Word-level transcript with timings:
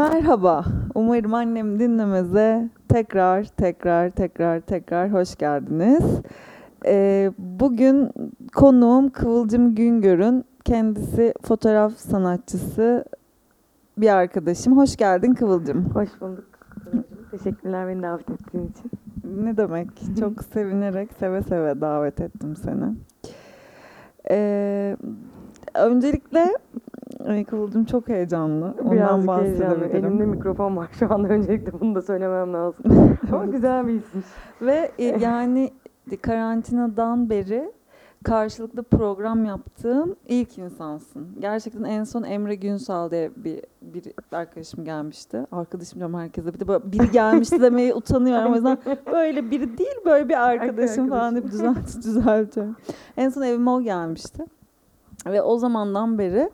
Merhaba. 0.00 0.64
Umarım 0.94 1.34
annem 1.34 1.78
dinlemeze 1.78 2.68
tekrar 2.88 3.44
tekrar 3.44 4.10
tekrar 4.10 4.60
tekrar 4.60 5.12
hoş 5.12 5.36
geldiniz. 5.36 6.04
Ee, 6.86 7.32
bugün 7.38 8.10
konuğum 8.54 9.10
Kıvılcım 9.10 9.74
Güngör'ün 9.74 10.44
kendisi 10.64 11.34
fotoğraf 11.42 11.92
sanatçısı 11.92 13.04
bir 13.98 14.08
arkadaşım. 14.08 14.76
Hoş 14.76 14.96
geldin 14.96 15.34
Kıvılcım. 15.34 15.90
Hoş 15.94 16.08
bulduk. 16.20 16.44
Kıvılcım. 16.60 17.04
Teşekkürler 17.30 17.88
beni 17.88 18.02
davet 18.02 18.30
ettiğin 18.30 18.68
için. 18.68 18.90
Ne 19.44 19.56
demek? 19.56 19.88
Çok 20.20 20.44
sevinerek, 20.44 21.12
seve 21.18 21.42
seve 21.42 21.80
davet 21.80 22.20
ettim 22.20 22.56
seni. 22.56 22.94
Ee, 24.30 24.96
öncelikle 25.74 26.56
ay 27.26 27.44
Kıvılcım 27.44 27.84
çok 27.84 28.08
heyecanlı. 28.08 28.74
Ondan 28.82 28.92
Birazcık 28.92 29.28
bahsedebilirim. 29.28 29.96
Elimde 29.96 30.26
mikrofon 30.26 30.76
var 30.76 30.88
şu 30.98 31.14
anda. 31.14 31.28
Öncelikle 31.32 31.80
bunu 31.80 31.94
da 31.94 32.02
söylemem 32.02 32.54
lazım. 32.54 32.84
Ama 33.32 33.46
güzel 33.46 33.86
bir 33.86 33.94
ismiş. 33.94 34.26
Ve 34.62 34.90
e, 34.98 35.04
yani 35.04 35.70
karantinadan 36.22 37.30
beri 37.30 37.72
karşılıklı 38.24 38.82
program 38.82 39.44
yaptığım 39.44 40.16
ilk 40.28 40.58
insansın. 40.58 41.28
Gerçekten 41.38 41.84
en 41.84 42.04
son 42.04 42.22
Emre 42.22 42.54
Günsal 42.54 43.10
diye 43.10 43.30
bir, 43.36 43.60
bir 43.82 44.02
arkadaşım 44.32 44.84
gelmişti. 44.84 45.46
Arkadaşım 45.52 45.98
diyorum 45.98 46.18
herkese. 46.18 46.54
Bir 46.54 46.60
de 46.60 46.68
böyle 46.68 46.92
biri 46.92 47.10
gelmişti 47.10 47.60
demeye 47.62 47.94
utanıyorum. 47.94 48.52
O 48.52 48.54
yüzden 48.54 48.78
böyle 49.12 49.50
biri 49.50 49.78
değil 49.78 49.96
böyle 50.04 50.28
bir 50.28 50.48
arkadaşım 50.48 51.08
falan 51.08 51.34
deyip 51.34 51.52
düzelt, 51.52 51.96
düzeltiyorum. 51.96 52.76
En 53.16 53.28
son 53.28 53.42
evime 53.42 53.70
o 53.70 53.82
gelmişti. 53.82 54.44
Ve 55.26 55.42
o 55.42 55.58
zamandan 55.58 56.18
beri 56.18 56.50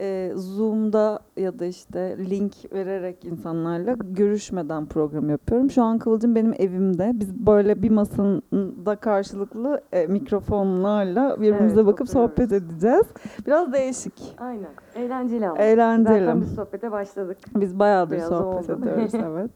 e, 0.00 0.32
Zoom'da 0.34 1.18
ya 1.36 1.58
da 1.58 1.64
işte 1.64 2.16
link 2.30 2.52
vererek 2.72 3.24
insanlarla 3.24 3.96
görüşmeden 4.00 4.86
program 4.86 5.30
yapıyorum. 5.30 5.70
Şu 5.70 5.82
an 5.82 5.98
Kıvılcım 5.98 6.34
benim 6.34 6.54
evimde. 6.58 7.10
Biz 7.14 7.46
böyle 7.46 7.82
bir 7.82 7.90
masada 7.90 8.96
karşılıklı 8.96 9.80
e, 9.92 10.06
mikrofonlarla 10.06 11.36
birbirimize 11.40 11.74
Evet, 11.74 11.86
bakıp 11.86 12.08
oturuyoruz. 12.08 12.30
sohbet 12.34 12.52
edeceğiz. 12.52 13.06
Biraz 13.46 13.72
değişik. 13.72 14.34
Aynen. 14.38 14.70
Eğlenceli 14.94 15.48
ama. 15.48 15.58
Eğlenceli. 15.58 16.18
Zaten 16.24 16.40
biz 16.40 16.54
sohbete 16.54 16.92
başladık. 16.92 17.38
Biz 17.56 17.78
bayağıdır 17.78 18.16
Biraz 18.16 18.28
sohbet 18.28 18.70
oldu. 18.70 18.82
ediyoruz 18.82 19.14
evet. 19.14 19.50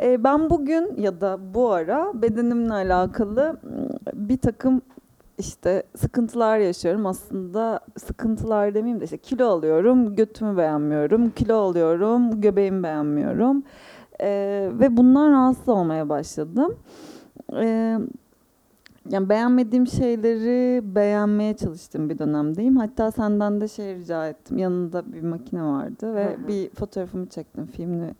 Ee, 0.00 0.24
ben 0.24 0.50
bugün 0.50 0.94
ya 0.96 1.20
da 1.20 1.38
bu 1.54 1.70
ara 1.72 2.12
bedenimle 2.22 2.72
alakalı 2.72 3.56
mm, 3.62 4.28
bir 4.28 4.36
takım 4.38 4.82
işte 5.38 5.82
sıkıntılar 5.96 6.58
yaşıyorum. 6.58 7.06
Aslında 7.06 7.80
sıkıntılar 7.96 8.74
demeyeyim 8.74 9.00
de 9.00 9.04
işte 9.04 9.18
kilo 9.18 9.46
alıyorum, 9.48 10.16
götümü 10.16 10.56
beğenmiyorum, 10.56 11.30
kilo 11.30 11.56
alıyorum, 11.56 12.40
göbeğimi 12.40 12.82
beğenmiyorum. 12.82 13.62
Ee, 14.20 14.70
ve 14.72 14.96
bundan 14.96 15.32
rahatsız 15.32 15.68
olmaya 15.68 16.08
başladım. 16.08 16.76
Ee, 17.52 17.98
yani 19.10 19.28
beğenmediğim 19.28 19.86
şeyleri 19.86 20.94
beğenmeye 20.94 21.56
çalıştığım 21.56 22.10
bir 22.10 22.18
dönemdeyim. 22.18 22.76
Hatta 22.76 23.10
senden 23.10 23.60
de 23.60 23.68
şey 23.68 23.94
rica 23.94 24.28
ettim. 24.28 24.58
Yanında 24.58 25.12
bir 25.12 25.22
makine 25.22 25.62
vardı 25.62 26.14
ve 26.14 26.36
bir 26.48 26.70
fotoğrafımı 26.70 27.26
çektim. 27.26 27.66
Filmli 27.66 28.14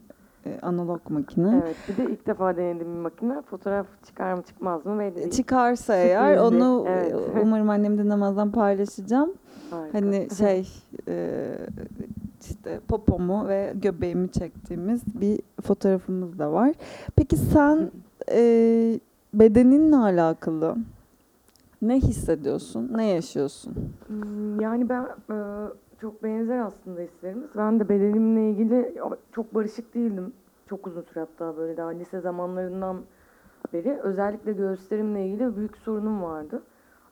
e, 0.47 0.59
analog 0.62 1.00
makine. 1.10 1.62
Evet. 1.65 1.77
Bir 1.88 1.97
de 1.97 2.10
ilk 2.12 2.27
defa 2.27 2.56
denediğim 2.56 2.94
bir 2.94 3.00
makine. 3.00 3.43
Fotoğraf 3.43 3.87
çıkar 4.06 4.34
mı 4.34 4.43
çıkmaz 4.43 4.87
mı 4.87 4.99
belli 4.99 5.16
değil. 5.16 5.31
Çıkarsa 5.31 5.97
eğer 5.97 6.37
onu 6.37 6.84
evet. 6.88 7.12
e, 7.12 7.41
umarım 7.43 7.71
annem 7.71 7.99
dinlemezden 7.99 8.50
paylaşacağım. 8.53 9.33
Harika. 9.71 9.99
Hani 9.99 10.28
şey 10.38 10.69
e, 11.09 11.38
işte 12.41 12.81
popomu 12.88 13.49
ve 13.49 13.72
göbeğimi 13.75 14.31
çektiğimiz 14.33 15.03
bir 15.21 15.41
fotoğrafımız 15.62 16.38
da 16.38 16.53
var. 16.53 16.72
Peki 17.16 17.37
sen 17.37 17.91
e, 18.31 19.00
bedeninle 19.34 19.97
alakalı 19.97 20.77
ne 21.83 21.97
hissediyorsun, 21.97 22.91
ne 22.94 23.06
yaşıyorsun? 23.06 23.75
Hmm, 24.06 24.60
Yani 24.60 24.88
ben 24.88 25.03
e, 25.31 25.37
çok 26.04 26.22
benzer 26.22 26.59
aslında 26.59 27.00
hislerimiz. 27.00 27.50
Ben 27.56 27.81
de 27.81 27.88
bedenimle 27.88 28.50
ilgili 28.50 28.94
çok 29.32 29.54
barışık 29.54 29.94
değildim. 29.94 30.32
Çok 30.66 30.87
uzun 30.87 31.03
süre 31.03 31.20
hatta 31.20 31.56
böyle 31.56 31.76
daha 31.76 31.88
lise 31.88 32.20
zamanlarından 32.20 33.03
beri. 33.72 34.00
Özellikle 34.03 34.53
göğüslerimle 34.53 35.26
ilgili 35.26 35.56
büyük 35.56 35.76
sorunum 35.76 36.22
vardı. 36.22 36.62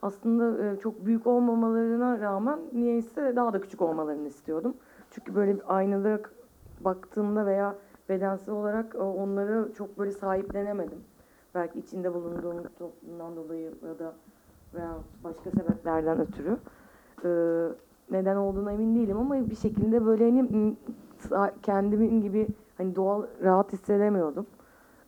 Aslında 0.03 0.65
e, 0.65 0.77
çok 0.77 1.07
büyük 1.07 1.27
olmamalarına 1.27 2.21
rağmen 2.21 2.59
niyeyse 2.73 3.37
daha 3.37 3.53
da 3.53 3.61
küçük 3.61 3.83
olmalarını 3.83 4.29
istiyordum. 4.29 4.75
Çünkü 5.11 5.35
böyle 5.35 5.55
bir 5.55 5.77
aynada 5.77 6.21
baktığımda 6.81 7.47
veya 7.47 7.75
bedensel 8.09 8.55
olarak 8.55 8.95
e, 8.95 8.99
onları 8.99 9.73
çok 9.75 9.99
böyle 9.99 10.13
sahiplenemedim. 10.13 10.99
Belki 11.55 11.79
içinde 11.79 12.15
bulunduğum 12.15 12.63
toplumdan 12.79 13.37
dolayı 13.37 13.73
ya 13.89 13.99
da 13.99 14.15
veya 14.75 14.95
başka 15.25 15.51
sebeplerden 15.51 16.21
ötürü. 16.21 16.57
Ee, 17.25 17.69
neden 18.11 18.37
olduğuna 18.37 18.73
emin 18.73 18.95
değilim 18.95 19.19
ama 19.19 19.51
bir 19.51 19.57
şekilde 19.57 20.07
böyle 20.07 20.25
hani 20.25 20.77
kendimin 21.63 22.21
gibi 22.21 22.49
hani 22.79 22.97
doğal 22.97 23.23
rahat 23.43 23.73
hissedemiyordum 23.73 24.47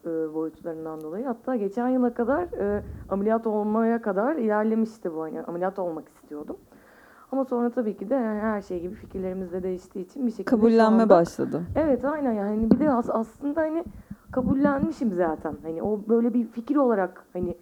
e, 0.07 0.35
boyutlarından 0.35 1.01
dolayı. 1.01 1.25
Hatta 1.27 1.57
geçen 1.57 1.89
yıla 1.89 2.15
kadar 2.15 2.43
e, 2.61 2.83
ameliyat 3.09 3.47
olmaya 3.47 4.03
kadar 4.03 4.37
ilerlemişti 4.37 5.15
bu 5.15 5.23
hani 5.23 5.43
ameliyat 5.43 5.79
olmak 5.79 6.09
istiyordum. 6.09 6.57
Ama 7.33 7.45
sonra 7.45 7.71
tabii 7.71 7.97
ki 7.97 8.11
de 8.11 8.19
her 8.19 8.63
şey 8.63 8.81
gibi 8.81 8.95
fikirlerimiz 8.95 9.53
de 9.53 9.63
değiştiği 9.63 10.05
için 10.05 10.27
bir 10.27 10.31
şekilde 10.31 10.51
Kabullenme 10.51 11.03
anda- 11.03 11.15
başladı. 11.15 11.63
Evet 11.77 12.05
aynen 12.05 12.33
yani 12.33 12.71
bir 12.71 12.79
de 12.79 12.91
as- 12.93 13.11
aslında 13.11 13.61
hani 13.61 13.85
kabullenmişim 14.31 15.13
zaten. 15.15 15.55
Hani 15.63 15.83
o 15.83 16.01
böyle 16.09 16.35
bir 16.35 16.47
fikir 16.47 16.77
olarak 16.77 17.25
hani 17.33 17.57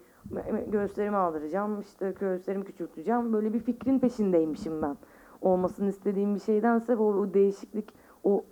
göğüslerimi 0.71 1.17
aldıracağım, 1.17 1.81
işte 1.81 2.13
göğüslerimi 2.19 2.65
küçülteceğim. 2.65 3.33
Böyle 3.33 3.53
bir 3.53 3.59
fikrin 3.59 3.99
peşindeymişim 3.99 4.81
ben. 4.81 4.97
Olmasını 5.43 5.89
istediğim 5.89 6.35
bir 6.35 6.39
şeydense 6.39 6.95
o, 6.95 7.03
o 7.03 7.33
değişiklik, 7.33 7.93
o 8.23 8.43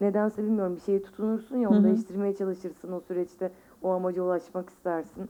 nedense 0.00 0.42
bilmiyorum 0.42 0.76
bir 0.76 0.80
şeye 0.80 1.02
tutunursun 1.02 1.56
ya 1.56 1.70
onu 1.70 1.78
hı. 1.78 1.84
değiştirmeye 1.84 2.36
çalışırsın 2.36 2.92
o 2.92 3.00
süreçte 3.00 3.50
o 3.82 3.90
amaca 3.90 4.22
ulaşmak 4.22 4.70
istersin 4.70 5.28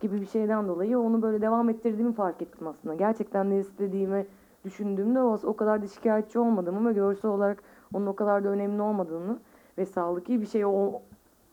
gibi 0.00 0.20
bir 0.20 0.26
şeyden 0.26 0.68
dolayı 0.68 0.98
onu 0.98 1.22
böyle 1.22 1.40
devam 1.40 1.70
ettirdiğimi 1.70 2.12
fark 2.12 2.42
ettim 2.42 2.66
aslında. 2.66 2.94
Gerçekten 2.94 3.50
ne 3.50 3.58
istediğimi 3.58 4.26
düşündüğümde 4.64 5.20
o, 5.22 5.38
o 5.44 5.56
kadar 5.56 5.82
da 5.82 5.86
şikayetçi 5.86 6.38
olmadığımı 6.38 6.88
ve 6.88 6.92
görsel 6.92 7.30
olarak 7.30 7.62
onun 7.94 8.06
o 8.06 8.16
kadar 8.16 8.44
da 8.44 8.48
önemli 8.48 8.82
olmadığını 8.82 9.38
ve 9.78 9.86
sağlıklı 9.86 10.40
bir 10.40 10.46
şey 10.46 10.64
o 10.66 10.92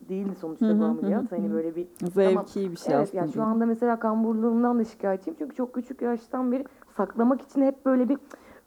değildi 0.10 0.36
sonuçta 0.36 0.68
Hı 0.68 0.72
hı, 0.72 0.80
bu 0.80 0.86
ameliyat. 0.86 1.32
hı 1.32 1.36
Hani 1.36 1.54
böyle 1.54 1.76
bir 1.76 1.88
Zevki 2.14 2.72
bir 2.72 2.78
şey 2.78 2.96
evet, 2.96 3.08
aslında. 3.08 3.22
yani 3.22 3.32
şu 3.32 3.44
anda 3.44 3.66
mesela 3.66 4.00
kamburluğumdan 4.00 4.80
da 4.80 4.84
şikayetçiyim. 4.84 5.36
Çünkü 5.40 5.56
çok 5.56 5.74
küçük 5.74 6.02
yaştan 6.02 6.52
beri 6.52 6.66
saklamak 6.98 7.42
için 7.42 7.62
hep 7.62 7.86
böyle 7.86 8.10
bir 8.10 8.18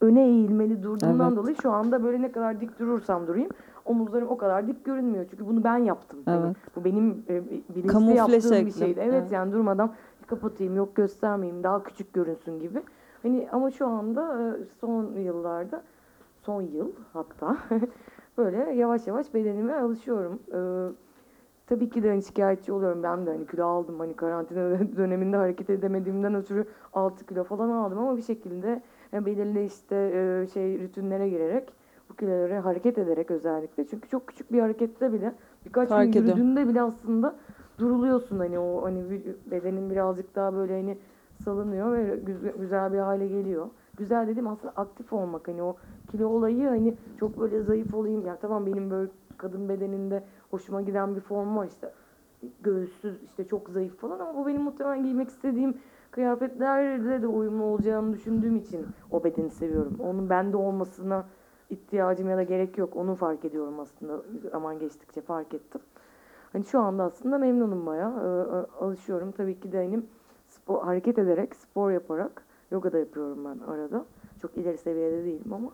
öne 0.02 0.26
eğilmeli 0.26 0.82
durduğumdan 0.82 1.28
Evet. 1.28 1.36
dolayı 1.36 1.56
şu 1.62 1.70
anda 1.72 2.04
böyle 2.04 2.22
ne 2.22 2.32
kadar 2.32 2.60
dik 2.60 2.78
durursam 2.78 3.26
durayım 3.26 3.48
omuzlarım 3.84 4.28
o 4.28 4.36
kadar 4.36 4.66
dik 4.68 4.84
görünmüyor. 4.84 5.26
Çünkü 5.30 5.46
bunu 5.46 5.64
ben 5.64 5.76
yaptım. 5.76 6.18
Evet. 6.26 6.56
bu 6.76 6.84
benim 6.84 7.24
e, 7.28 7.42
bilinçli 7.74 7.86
Kamufle 7.86 8.14
yaptığım 8.14 8.40
bir 8.50 8.56
şekli. 8.56 8.72
şeydi. 8.72 9.00
Evet, 9.02 9.14
Evet. 9.14 9.32
yani 9.32 9.52
durmadan 9.52 9.92
kapatayım 10.26 10.76
yok 10.76 10.96
göstermeyeyim 10.96 11.62
daha 11.62 11.82
küçük 11.82 12.12
görünsün 12.12 12.60
gibi. 12.60 12.82
Hani 13.22 13.48
ama 13.52 13.70
şu 13.70 13.86
anda 13.86 14.42
e, 14.42 14.64
son 14.80 15.12
yıllarda 15.16 15.82
son 16.42 16.62
yıl 16.62 16.92
hatta 17.12 17.56
böyle 18.38 18.56
yavaş 18.74 19.06
yavaş 19.06 19.34
bedenime 19.34 19.74
alışıyorum. 19.74 20.38
Ee, 20.54 20.92
tabii 21.66 21.90
ki 21.90 22.02
de 22.02 22.08
hani 22.08 22.22
şikayetçi 22.22 22.72
oluyorum. 22.72 23.02
Ben 23.02 23.26
de 23.26 23.30
hani 23.30 23.46
kilo 23.46 23.66
aldım. 23.66 23.98
Hani 23.98 24.14
karantina 24.14 24.78
döneminde 24.96 25.36
hareket 25.36 25.70
edemediğimden 25.70 26.34
ötürü 26.34 26.64
6 26.92 27.26
kilo 27.26 27.44
falan 27.44 27.68
aldım 27.68 27.98
ama 27.98 28.16
bir 28.16 28.22
şekilde 28.22 28.82
belirli 29.12 29.64
işte 29.64 29.96
e, 29.96 30.46
şey 30.46 30.82
rutinlere 30.82 31.28
girerek 31.28 31.72
bu 32.10 32.16
kiloları 32.16 32.58
hareket 32.58 32.98
ederek 32.98 33.30
özellikle. 33.30 33.86
Çünkü 33.86 34.08
çok 34.08 34.26
küçük 34.26 34.52
bir 34.52 34.60
harekette 34.60 35.12
bile 35.12 35.34
birkaç 35.66 35.88
Fark 35.88 36.12
gün 36.12 36.26
yürüdüğünde 36.26 36.68
bile 36.68 36.82
aslında 36.82 37.36
duruluyorsun 37.78 38.38
hani 38.38 38.58
o 38.58 38.82
hani 38.84 39.22
bedenin 39.50 39.90
birazcık 39.90 40.34
daha 40.34 40.54
böyle 40.54 40.72
hani 40.72 40.98
salınıyor 41.44 41.92
ve 41.92 42.20
güzel, 42.58 42.92
bir 42.92 42.98
hale 42.98 43.28
geliyor. 43.28 43.66
Güzel 43.96 44.28
dediğim 44.28 44.48
aslında 44.48 44.72
aktif 44.76 45.12
olmak 45.12 45.48
hani 45.48 45.62
o 45.62 45.76
kilo 46.10 46.28
olayı 46.28 46.68
hani 46.68 46.94
çok 47.20 47.40
böyle 47.40 47.62
zayıf 47.62 47.94
olayım 47.94 48.26
ya 48.26 48.36
tamam 48.36 48.66
benim 48.66 48.90
böyle 48.90 49.10
kadın 49.36 49.68
bedeninde 49.68 50.24
hoşuma 50.50 50.82
giden 50.82 51.16
bir 51.16 51.20
form 51.20 51.56
var 51.56 51.66
işte 51.66 51.92
göğüssüz 52.62 53.22
işte 53.22 53.44
çok 53.44 53.68
zayıf 53.68 53.96
falan 53.96 54.18
ama 54.18 54.36
bu 54.36 54.46
benim 54.46 54.62
muhtemelen 54.62 55.02
giymek 55.02 55.28
istediğim 55.28 55.74
kıyafetlerle 56.12 57.22
de 57.22 57.26
uyumlu 57.26 57.64
olacağını 57.64 58.12
düşündüğüm 58.12 58.56
için 58.56 58.86
o 59.10 59.24
bedeni 59.24 59.50
seviyorum. 59.50 59.96
Onun 59.98 60.30
bende 60.30 60.56
olmasına 60.56 61.24
ihtiyacım 61.70 62.30
ya 62.30 62.36
da 62.36 62.42
gerek 62.42 62.78
yok. 62.78 62.96
Onu 62.96 63.14
fark 63.14 63.44
ediyorum 63.44 63.80
aslında. 63.80 64.22
Zaman 64.50 64.78
geçtikçe 64.78 65.20
fark 65.20 65.54
ettim. 65.54 65.80
Hani 66.52 66.64
şu 66.64 66.80
anda 66.80 67.02
aslında 67.02 67.38
memnunum 67.38 67.86
bayağı. 67.86 68.12
Ee, 68.12 68.84
alışıyorum. 68.84 69.32
Tabii 69.32 69.60
ki 69.60 69.72
de 69.72 69.76
hani 69.76 70.02
spor, 70.48 70.82
hareket 70.82 71.18
ederek, 71.18 71.56
spor 71.56 71.90
yaparak 71.90 72.42
yoga 72.70 72.92
da 72.92 72.98
yapıyorum 72.98 73.44
ben 73.44 73.72
arada. 73.72 74.04
Çok 74.42 74.56
ileri 74.56 74.78
seviyede 74.78 75.24
değilim 75.24 75.52
ama 75.52 75.68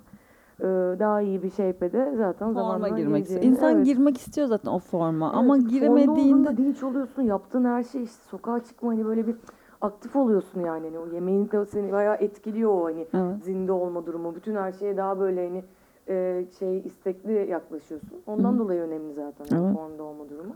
e, 0.60 0.64
daha 0.98 1.20
iyi 1.20 1.42
bir 1.42 1.50
shape'e 1.50 1.92
de 1.92 2.14
zaten 2.16 2.52
Forma 2.52 2.60
zamanla 2.60 2.88
girmek 2.88 3.24
istiyor. 3.24 3.42
İnsan 3.42 3.76
Evet. 3.76 3.84
girmek 3.86 4.18
istiyor 4.18 4.46
zaten 4.46 4.70
o 4.70 4.78
forma 4.78 5.26
Evet, 5.26 5.38
ama 5.38 5.58
giremediğinde 5.58 6.56
dinç 6.56 6.82
oluyorsun. 6.82 7.22
Yaptığın 7.22 7.64
her 7.64 7.82
şey 7.82 8.02
işte 8.02 8.22
sokağa 8.30 8.64
çıkma 8.64 8.90
hani 8.90 9.04
böyle 9.04 9.26
bir 9.26 9.36
aktif 9.80 10.16
oluyorsun 10.16 10.60
yani. 10.60 10.86
Hani 10.86 10.98
o 10.98 11.14
yemeğin 11.14 11.50
de 11.50 11.66
seni 11.66 11.92
bayağı 11.92 12.16
etkiliyor 12.16 12.70
o 12.70 12.84
hani 12.84 13.06
Evet. 13.14 13.44
zinde 13.44 13.72
olma 13.72 14.06
durumu. 14.06 14.34
Bütün 14.34 14.56
her 14.56 14.72
şeye 14.72 14.96
daha 14.96 15.20
böyle 15.20 15.46
hani 15.48 15.64
e, 16.08 16.44
şey 16.58 16.78
istekli 16.78 17.50
yaklaşıyorsun. 17.50 18.18
Ondan 18.26 18.52
Hı. 18.52 18.58
dolayı 18.58 18.80
önemli 18.80 19.14
zaten 19.14 19.56
Evet. 19.56 19.76
formda 19.76 20.02
olma 20.02 20.28
durumu. 20.28 20.54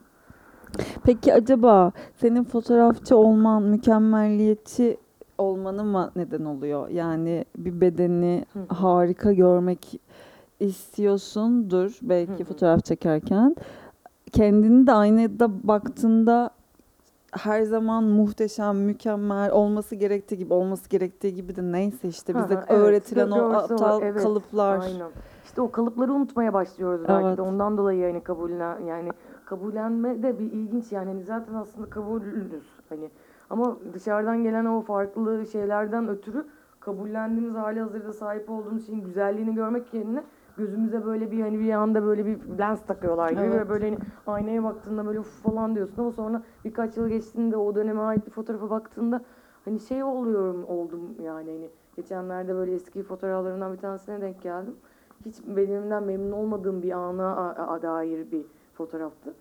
Peki 1.05 1.35
acaba 1.35 1.93
senin 2.17 2.45
fotoğrafçı 2.45 3.17
olman 3.17 3.63
mükemmelliyetçi 3.63 4.97
olmanı 5.39 5.85
mı 5.85 6.11
neden 6.17 6.45
oluyor? 6.45 6.89
Yani 6.89 7.45
bir 7.57 7.81
bedeni 7.81 8.45
Hı 8.53 8.75
harika 8.75 9.33
görmek 9.33 10.01
istiyorsundur 10.61 11.99
belki 12.03 12.33
hı. 12.33 12.45
fotoğraf 12.45 12.85
çekerken. 12.85 13.57
Kendini 14.33 14.87
de 14.87 14.93
aynada 14.93 15.69
baktığında 15.69 16.51
her 17.32 17.62
zaman 17.62 18.05
muhteşem, 18.05 18.76
mükemmel 18.76 19.52
olması 19.52 19.94
gerektiği 19.94 20.37
gibi 20.37 20.55
olması 20.55 20.88
gerektiği 20.88 21.34
gibi 21.34 21.56
de 21.56 21.73
neyse 21.73 22.08
işte 22.08 22.34
bize 22.34 22.55
hı, 22.55 22.64
evet. 22.69 22.70
öğretilen 22.70 23.31
o 23.31 23.52
aptal 23.52 24.02
evet. 24.02 24.23
kalıplar. 24.23 24.79
Aynen. 24.79 25.11
İşte 25.44 25.61
o 25.61 25.70
kalıpları 25.70 26.12
unutmaya 26.12 26.52
başlıyoruz 26.52 27.08
belki 27.08 27.26
Evet. 27.26 27.38
de. 27.38 27.43
Ondan 27.43 27.76
dolayı 27.79 27.99
yani 27.99 28.23
kabullen 28.23 28.81
yani 28.81 29.11
kabullenme 29.44 30.23
de 30.23 30.38
bir 30.38 30.52
ilginç 30.52 30.93
yani 30.93 31.08
hani 31.08 31.25
zaten 31.25 31.55
aslında 31.55 31.90
kabulünüz 31.90 32.64
hani 32.88 33.11
ama 33.50 33.76
dışarıdan 33.94 34.43
gelen 34.43 34.64
o 34.64 34.81
farklı 34.81 35.46
şeylerden 35.46 36.08
ötürü 36.08 36.46
kabullendiğimiz 36.81 37.55
hali 37.55 37.81
hazırda 37.81 38.12
sahip 38.12 38.50
olduğumuz 38.50 38.87
şeyin 38.87 39.05
güzelliğini 39.05 39.55
görmek 39.55 39.94
yerine 39.94 40.25
gözümüze 40.62 41.05
böyle 41.05 41.31
bir 41.31 41.41
hani 41.41 41.61
bir 41.61 41.73
anda 41.73 42.03
böyle 42.05 42.26
bir 42.26 42.59
lens 42.59 42.87
takıyorlar 42.87 43.31
gibi 43.31 43.41
Evet. 43.41 43.67
ve 43.67 43.69
böyle 43.69 43.85
hani 43.85 43.99
aynaya 44.26 44.64
baktığında 44.64 45.06
böyle 45.06 45.20
uf 45.20 45.43
falan 45.43 45.75
diyorsun 45.75 46.03
ama 46.03 46.12
sonra 46.12 46.43
birkaç 46.64 46.97
yıl 46.97 47.09
geçtiğinde 47.09 47.56
o 47.56 47.75
döneme 47.75 48.00
ait 48.00 48.26
bir 48.26 48.31
fotoğrafa 48.31 48.70
baktığında 48.70 49.25
hani 49.64 49.81
şey 49.81 50.05
oluyorum 50.05 50.64
oldum 50.64 51.00
yani 51.23 51.50
hani 51.50 51.70
geçenlerde 51.97 52.55
böyle 52.55 52.75
eski 52.75 53.03
fotoğraflarımdan 53.03 53.73
bir 53.73 53.79
tanesine 53.79 54.20
denk 54.20 54.43
geldim 54.43 54.76
hiç 55.25 55.47
bedenimden 55.47 56.03
memnun 56.03 56.32
olmadığım 56.32 56.82
bir 56.82 56.91
ana 56.91 57.82
dair 57.82 58.31
bir 58.32 58.44
fotoğraftı. 58.73 59.35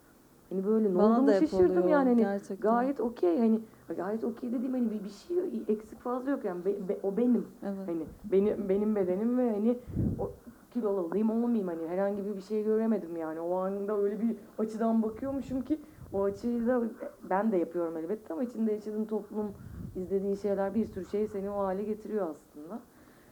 Hani 0.49 0.65
böyle 0.65 0.93
ne 1.25 1.31
hep 1.33 1.39
şaşırdım 1.49 1.71
oluyor, 1.77 1.89
yani 1.89 2.09
hani 2.09 2.21
gerçekten. 2.21 2.71
gayet 2.71 2.99
okey 2.99 3.39
hani 3.39 3.59
gayet 3.97 4.23
okey 4.23 4.53
dediğim 4.53 4.73
hani 4.73 4.91
bir, 4.91 5.03
bir 5.03 5.09
şey 5.09 5.37
eksik 5.67 6.01
fazla 6.01 6.31
yok 6.31 6.45
yani 6.45 6.65
Be- 6.65 6.89
be- 6.89 6.99
o 7.03 7.17
benim 7.17 7.47
Evet. 7.63 7.87
hani 7.87 8.07
benim 8.23 8.69
benim 8.69 8.95
bedenim 8.95 9.37
ve 9.37 9.51
hani 9.51 9.79
o 10.17 10.31
kilolu 10.73 11.01
olayım 11.01 11.29
olmayayım 11.29 11.67
hani 11.67 11.87
herhangi 11.87 12.37
bir 12.37 12.41
şey 12.41 12.63
göremedim 12.63 13.17
yani 13.17 13.39
o 13.39 13.55
anda 13.55 13.97
öyle 13.97 14.21
bir 14.21 14.35
açıdan 14.57 15.03
bakıyormuşum 15.03 15.61
ki 15.61 15.79
o 16.13 16.23
açıyı 16.23 16.67
da 16.67 16.81
ben 17.29 17.51
de 17.51 17.57
yapıyorum 17.57 17.97
elbette 17.97 18.33
ama 18.33 18.43
içinde 18.43 18.71
yaşadığın 18.71 19.05
toplum 19.05 19.51
izlediğin 19.95 20.35
şeyler 20.35 20.75
bir 20.75 20.85
sürü 20.85 21.05
şey 21.05 21.27
seni 21.27 21.49
o 21.49 21.57
hale 21.57 21.83
getiriyor 21.83 22.29
aslında. 22.29 22.79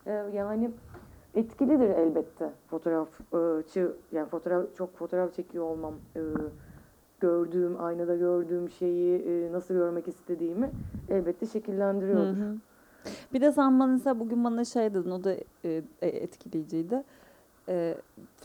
Ee, 0.06 0.12
yani 0.34 0.72
etkilidir 1.36 1.90
elbette 1.90 2.50
fotoğrafçı 2.68 3.92
yani 4.12 4.30
fotoğraf 4.30 4.76
çok 4.76 4.98
fotoğraf 4.98 5.34
çekiyor 5.34 5.66
olmam 5.66 5.94
e, 6.16 6.22
gördüğüm 7.20 7.82
aynada 7.82 8.16
gördüğüm 8.16 8.70
şeyi 8.70 9.22
e, 9.22 9.52
nasıl 9.52 9.74
görmek 9.74 10.08
istediğimi 10.08 10.72
elbette 11.10 11.46
şekillendiriyordur. 11.46 12.38
Hı 12.38 12.50
hı. 12.50 12.56
Bir 13.34 13.42
de 13.42 13.52
sen 13.52 13.80
bana 13.80 14.20
bugün 14.20 14.44
bana 14.44 14.66
şey 14.66 14.94
dedin 14.94 15.12
o 15.12 15.24
da 15.24 15.34
e, 15.64 15.84
e, 16.02 16.08
etkileyiciydi. 16.08 17.04
E, 17.70 17.96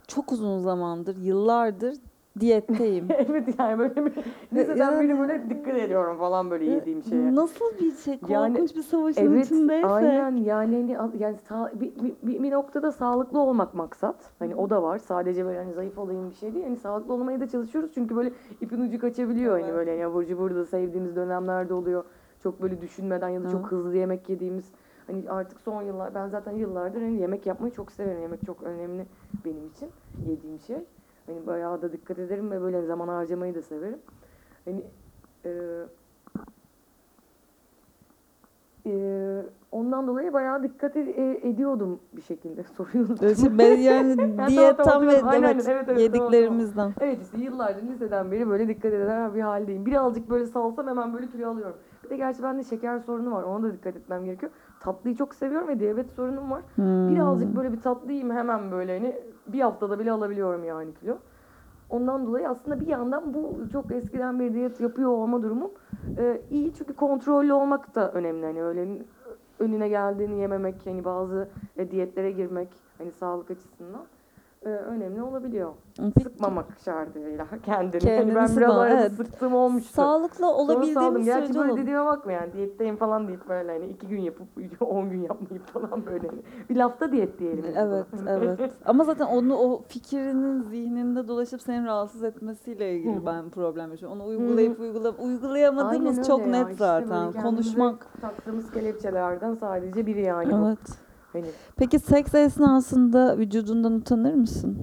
çok 0.07 0.31
uzun 0.31 0.59
zamandır, 0.59 1.17
yıllardır 1.17 1.95
diyetteyim. 2.39 3.07
evet 3.29 3.59
yani 3.59 3.79
böyle 3.79 4.05
bir 4.05 4.11
liseden 4.53 4.77
yani- 4.77 5.09
beri 5.09 5.19
böyle 5.19 5.49
dikkat 5.49 5.77
ediyorum 5.77 6.17
falan 6.17 6.51
böyle 6.51 6.65
yediğim 6.65 7.03
şeye. 7.03 7.35
Nasıl 7.35 7.65
bir 7.81 7.91
şey? 7.91 8.19
Korkunç 8.19 8.29
Yani- 8.31 8.57
bir 8.75 8.83
savaşın 8.83 9.25
Evet, 9.25 9.45
içindeysek. 9.45 9.91
aynen 9.91 10.35
yani 10.35 10.95
hani 10.97 11.13
yani 11.19 11.37
sağ- 11.49 11.71
bir, 11.75 11.91
bir, 12.23 12.43
bir, 12.43 12.51
noktada 12.51 12.91
sağlıklı 12.91 13.39
olmak 13.39 13.73
maksat. 13.73 14.15
Hani 14.39 14.55
o 14.55 14.69
da 14.69 14.83
var. 14.83 14.97
Sadece 14.97 15.45
böyle 15.45 15.57
hani 15.57 15.73
zayıf 15.73 15.97
olayım 15.97 16.29
bir 16.29 16.35
şey 16.35 16.53
değil. 16.53 16.65
Hani 16.65 16.77
sağlıklı 16.77 17.13
olmaya 17.13 17.39
da 17.39 17.47
çalışıyoruz 17.47 17.91
çünkü 17.93 18.15
böyle 18.15 18.31
ipin 18.61 18.81
ucu 18.81 18.99
kaçabiliyor. 18.99 19.51
Hani 19.53 19.63
Evet. 19.63 19.73
böyle 19.75 19.91
yani 19.91 20.05
abur 20.05 20.23
cubur 20.23 20.55
da 20.55 20.65
sevdiğimiz 20.65 21.15
dönemlerde 21.15 21.73
oluyor. 21.73 22.03
Çok 22.43 22.61
böyle 22.61 22.81
düşünmeden 22.81 23.29
ya 23.29 23.43
da 23.43 23.49
çok 23.51 23.61
Evet. 23.61 23.71
hızlı 23.71 23.97
yemek 23.97 24.29
yediğimiz. 24.29 24.65
Hani 25.07 25.29
artık 25.29 25.61
son 25.61 25.81
yıllar 25.81 26.15
ben 26.15 26.27
zaten 26.27 26.51
yıllardır 26.51 27.01
hani 27.01 27.19
yemek 27.19 27.45
yapmayı 27.45 27.73
çok 27.73 27.91
severim. 27.91 28.21
Yemek 28.21 28.45
çok 28.45 28.63
önemli 28.63 29.05
benim 29.45 29.67
için 29.67 29.91
yediğim 30.27 30.59
şey. 30.59 30.85
Hani 31.25 31.47
bayağı 31.47 31.81
da 31.81 31.91
dikkat 31.91 32.19
ederim 32.19 32.51
ve 32.51 32.61
böyle 32.61 32.81
zaman 32.85 33.07
harcamayı 33.07 33.55
da 33.55 33.61
severim. 33.61 33.99
Hani 34.65 34.83
e, 35.45 35.51
e, 38.85 39.43
ondan 39.71 40.07
dolayı 40.07 40.33
bayağı 40.33 40.63
dikkat 40.63 40.95
ed- 40.95 41.09
e- 41.09 41.49
ediyordum 41.49 41.99
bir 42.13 42.21
şekilde. 42.21 42.63
Soruyorsunuz. 42.77 43.59
Ben 43.59 43.77
yani 43.77 44.17
tamam, 44.37 44.47
diyetten 44.51 44.85
tamam, 44.85 45.07
ve 45.07 45.19
tamam. 45.19 45.43
Evet, 45.43 45.55
evet, 45.55 45.67
evet, 45.67 45.85
tamam, 45.87 45.99
yediklerimizden. 45.99 46.93
Evet 47.01 47.21
işte 47.21 47.37
yıllardır 47.37 47.83
liseden 47.83 48.31
beri 48.31 48.49
böyle 48.49 48.67
dikkat 48.67 48.93
eden 48.93 49.35
bir 49.35 49.41
haldeyim. 49.41 49.85
Birazcık 49.85 50.29
böyle 50.29 50.45
salsam 50.45 50.87
hemen 50.87 51.13
böyle 51.13 51.27
kilo 51.27 51.49
alıyorum. 51.49 51.77
Bir 52.03 52.09
de 52.09 52.17
gerçi 52.17 52.43
bende 52.43 52.63
şeker 52.63 52.99
sorunu 52.99 53.31
var. 53.31 53.43
Ona 53.43 53.63
da 53.63 53.73
dikkat 53.73 53.95
etmem 53.95 54.25
gerekiyor. 54.25 54.51
Tatlıyı 54.79 55.15
çok 55.15 55.35
seviyorum 55.35 55.67
ve 55.67 55.79
diyabet 55.79 56.11
sorunum 56.11 56.51
var. 56.51 56.61
Hmm. 56.75 57.09
Birazcık 57.09 57.55
böyle 57.55 57.71
bir 57.71 57.81
tatlı 57.81 58.11
yiyeyim 58.11 58.35
hemen 58.35 58.71
böyle 58.71 58.99
hani 58.99 59.15
bir 59.47 59.61
haftada 59.61 59.99
bile 59.99 60.11
alabiliyorum 60.11 60.63
yani 60.63 60.93
kilo. 60.93 61.17
Ondan 61.89 62.27
dolayı 62.27 62.49
aslında 62.49 62.79
bir 62.79 62.87
yandan 62.87 63.33
bu 63.33 63.69
çok 63.71 63.91
eskiden 63.91 64.39
beri 64.39 64.53
diyet 64.53 64.81
yapıyor 64.81 65.09
olma 65.09 65.43
durumum 65.43 65.71
e, 66.17 66.41
iyi 66.49 66.73
çünkü 66.73 66.93
kontrollü 66.93 67.53
olmak 67.53 67.95
da 67.95 68.11
önemli. 68.11 68.45
Hani 68.45 68.63
öyle 68.63 68.87
önüne 69.59 69.89
geldiğini 69.89 70.39
yememek, 70.39 70.85
hani 70.85 71.05
bazı 71.05 71.49
e, 71.77 71.91
diyetlere 71.91 72.31
girmek 72.31 72.69
hani 72.97 73.11
sağlık 73.11 73.51
açısından 73.51 74.05
e, 74.65 74.69
önemli 74.69 75.21
olabiliyor. 75.21 75.73
Peki, 75.97 76.23
Sıkmamak 76.23 76.65
şartıyla 76.85 77.47
kendini. 77.65 78.01
Kendini 78.01 78.17
hani 78.17 78.27
ben 78.27 78.35
biraz 78.35 78.53
sıkma, 78.53 78.81
arada 78.81 78.99
evet. 79.01 79.11
sıktığım 79.11 79.53
olmuştu. 79.55 79.93
Sağlıklı 79.93 80.37
Sonra 80.37 80.51
saldım. 80.51 80.75
olabildiğimiz 80.75 81.25
Gerçi 81.25 81.47
sürece 81.47 81.59
böyle 81.59 81.81
dediğime 81.81 82.05
bakma 82.05 82.31
yani 82.31 82.53
diyetteyim 82.53 82.95
falan 82.95 83.27
deyip 83.27 83.49
böyle 83.49 83.71
hani 83.71 83.85
iki 83.85 84.07
gün 84.07 84.21
yapıp 84.21 84.47
on 84.81 85.09
gün 85.09 85.21
yapmayıp 85.21 85.67
falan 85.67 86.05
böyle. 86.05 86.27
hani. 86.27 86.39
Bir 86.69 86.75
lafta 86.75 87.11
diyet 87.11 87.39
diyelim. 87.39 87.65
Evet, 87.75 88.05
evet. 88.27 88.59
Ama 88.85 89.03
zaten 89.03 89.25
onu 89.25 89.55
o 89.57 89.81
fikrinin 89.87 90.61
zihninde 90.61 91.27
dolaşıp 91.27 91.61
seni 91.61 91.85
rahatsız 91.85 92.23
etmesiyle 92.23 92.95
ilgili 92.97 93.15
Hı. 93.15 93.25
ben 93.25 93.49
problem 93.49 93.91
yaşıyorum. 93.91 94.21
Onu 94.21 94.27
uygulayıp 94.27 94.79
uygulayıp 94.79 95.19
uygulayamadığımız 95.19 96.17
Aynen 96.17 96.27
çok 96.27 96.39
öyle 96.41 96.57
ya. 96.57 96.63
net 96.63 96.71
İşte 96.71 96.85
zaten. 96.85 97.31
Konuşmak. 97.41 98.07
Taktığımız 98.21 98.71
kelepçelerden 98.71 99.55
sadece 99.55 100.05
biri 100.05 100.21
yani 100.21 100.51
bu. 100.51 100.75
Hani 101.35 101.45
Peki 101.77 101.99
seks 101.99 102.35
esnasında 102.35 103.37
vücudundan 103.37 103.93
utanır 103.93 104.33
mısın? 104.33 104.77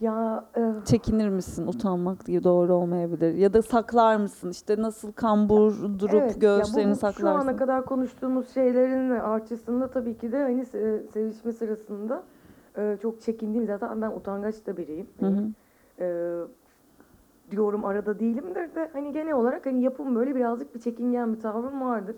ya 0.00 0.44
e, 0.56 0.60
Çekinir 0.84 1.28
misin? 1.28 1.66
Utanmak 1.66 2.26
diye 2.26 2.44
doğru 2.44 2.74
olmayabilir. 2.74 3.34
Ya 3.34 3.52
da 3.52 3.62
saklar 3.62 4.16
mısın? 4.16 4.50
İşte 4.50 4.82
nasıl 4.82 5.12
kambur 5.12 5.72
durup 5.98 6.14
Evet, 6.14 6.40
göğüslerini 6.40 6.90
bu, 6.90 6.94
Şu 6.94 7.02
ana 7.02 7.12
saklarsın. 7.12 7.56
kadar 7.56 7.84
konuştuğumuz 7.84 8.48
şeylerin 8.54 9.10
açısında 9.10 9.90
tabii 9.90 10.18
ki 10.18 10.32
de 10.32 10.42
hani 10.42 10.62
se- 10.62 11.12
sevişme 11.12 11.52
sırasında 11.52 12.22
e, 12.78 12.98
çok 13.02 13.20
çekindiğim 13.20 13.66
zaten 13.66 14.02
ben 14.02 14.10
utangaç 14.10 14.66
da 14.66 14.76
biriyim. 14.76 15.06
Hı 15.20 15.26
Hani, 15.26 15.38
hı. 15.98 16.04
e, 16.04 16.06
diyorum 17.50 17.84
arada 17.84 18.20
değilimdir 18.20 18.74
de 18.74 18.90
hani 18.92 19.12
genel 19.12 19.32
olarak 19.32 19.66
hani 19.66 19.82
yapım 19.82 20.14
böyle 20.14 20.34
birazcık 20.34 20.74
bir 20.74 20.80
çekingen 20.80 21.34
bir 21.34 21.40
tavrım 21.40 21.80
vardır. 21.80 22.16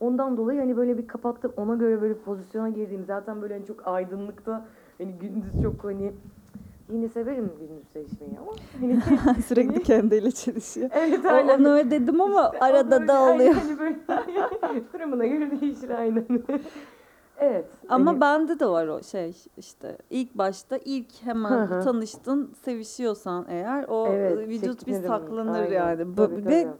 Ondan 0.00 0.36
dolayı 0.36 0.60
hani 0.60 0.76
böyle 0.76 0.98
bir 0.98 1.06
kapattım 1.08 1.52
ona 1.56 1.74
göre 1.74 2.02
böyle 2.02 2.14
pozisyona 2.14 2.68
girdiğim 2.68 3.04
zaten 3.04 3.42
böyle 3.42 3.54
hani 3.54 3.66
çok 3.66 3.86
aydınlıkta 3.88 4.66
hani 4.98 5.12
gündüz 5.12 5.62
çok 5.62 5.84
hani 5.84 6.12
yine 6.92 7.08
severim 7.08 7.50
gündüz 7.60 7.88
sevişmeyi 7.92 8.38
ama 8.38 8.52
hani 8.80 9.00
Sürekli 9.42 9.82
kendiyle 9.82 10.30
çelişiyor. 10.30 10.90
evet 10.92 11.24
aynen. 11.26 11.60
Onu 11.60 11.68
öyle 11.68 11.90
dedim 11.90 12.20
ama 12.20 12.52
arada 12.60 12.90
Böyle 12.90 13.08
da 13.08 13.22
oluyor. 13.22 13.54
Hani 13.54 13.78
böyle 13.78 13.96
durumuna 14.92 15.26
göre 15.26 15.60
değişir 15.60 15.90
aynen. 15.90 16.26
Evet. 17.40 17.64
Ama 17.88 18.10
hani- 18.10 18.20
bende 18.20 18.60
de 18.60 18.66
var 18.66 18.86
o 18.86 19.02
şey 19.02 19.36
işte 19.56 19.98
ilk 20.10 20.38
başta 20.38 20.78
ilk 20.84 21.22
hemen 21.24 21.50
Hı 21.50 21.74
hı. 21.74 21.84
tanıştın 21.84 22.52
sevişiyorsan 22.64 23.46
eğer 23.48 23.84
o 23.88 24.06
Evet, 24.08 24.48
vücut 24.48 24.86
bir 24.86 24.94
saklanır 24.94 25.60
Aynen, 25.62 25.72
yani. 25.72 26.14
Tabii, 26.16 26.46
Ve 26.46 26.62
tabii. 26.62 26.72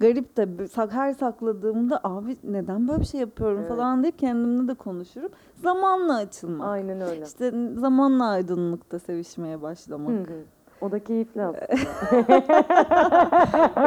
garip 0.00 0.36
de 0.36 0.48
her 0.90 1.12
sakladığımda 1.12 2.00
abi 2.04 2.36
neden 2.44 2.88
böyle 2.88 3.00
bir 3.00 3.06
şey 3.06 3.20
yapıyorum 3.20 3.58
Evet. 3.58 3.68
falan 3.68 4.02
deyip 4.02 4.18
kendimle 4.18 4.68
de 4.68 4.74
konuşurum. 4.74 5.30
Zamanla 5.56 6.16
açılmak. 6.16 6.68
Aynen 6.68 7.00
öyle. 7.00 7.24
İşte 7.24 7.52
zamanla 7.76 8.28
aydınlıkta 8.28 8.98
sevişmeye 8.98 9.56
Hı 9.56 9.62
başlamak. 9.62 10.28
hı. 10.28 10.34
O 10.80 10.90
da 10.92 10.98
keyifli 11.04 11.42
aslında. 11.44 11.66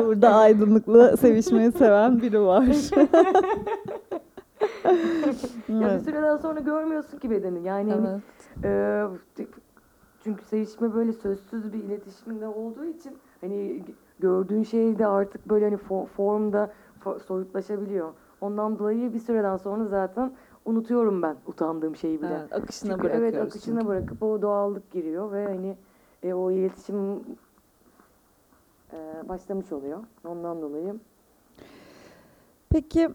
Burada 0.06 0.36
aydınlıkla 0.36 1.18
sevişmeyi 1.18 1.72
seven 1.72 2.22
biri 2.22 2.42
var. 2.42 2.66
Ya 5.70 5.96
bir 5.96 6.00
süreden 6.00 6.38
sonra 6.38 6.60
görmüyorsun 6.60 7.18
ki 7.18 7.30
bedeni. 7.30 7.68
Yani 7.68 7.92
hani, 7.92 8.08
Evet. 8.08 8.24
Ee, 8.64 9.06
çünkü 10.24 10.44
sevişme 10.46 10.94
böyle 10.94 11.14
sözsüz 11.14 11.74
bir 11.74 11.84
iletişimde 11.84 12.48
olduğu 12.48 12.86
için 12.86 13.18
hani 13.42 13.84
gördüğün 14.20 14.64
şey 14.64 15.00
de 15.00 15.08
artık 15.08 15.50
böyle 15.50 15.66
hani 15.66 15.76
fo- 15.76 16.06
formda 16.06 16.74
fo- 17.04 17.20
soyutlaşabiliyor. 17.20 18.14
Ondan 18.42 18.80
dolayı 18.80 19.14
bir 19.14 19.20
süreden 19.20 19.58
sonra 19.58 19.86
zaten 19.86 20.32
unutuyorum 20.66 21.22
ben 21.22 21.36
utandığım 21.46 21.96
şeyi 21.96 22.22
bile. 22.22 22.40
Evet, 22.40 22.54
akışına 22.54 22.92
Çünkü 22.92 23.04
bırakıyoruz. 23.04 23.34
evet 23.34 23.48
akışına 23.48 23.76
çünkü. 23.80 23.88
bırakıp 23.88 24.24
o 24.24 24.42
doğallık 24.42 24.92
giriyor 24.92 25.32
ve 25.32 25.46
hani 25.46 25.78
e, 26.24 26.34
o 26.34 26.52
iletişim 26.52 27.20
e, 28.94 29.30
başlamış 29.30 29.72
oluyor. 29.72 30.00
Ondan 30.28 30.62
dolayı 30.62 30.96
Peki 32.70 33.10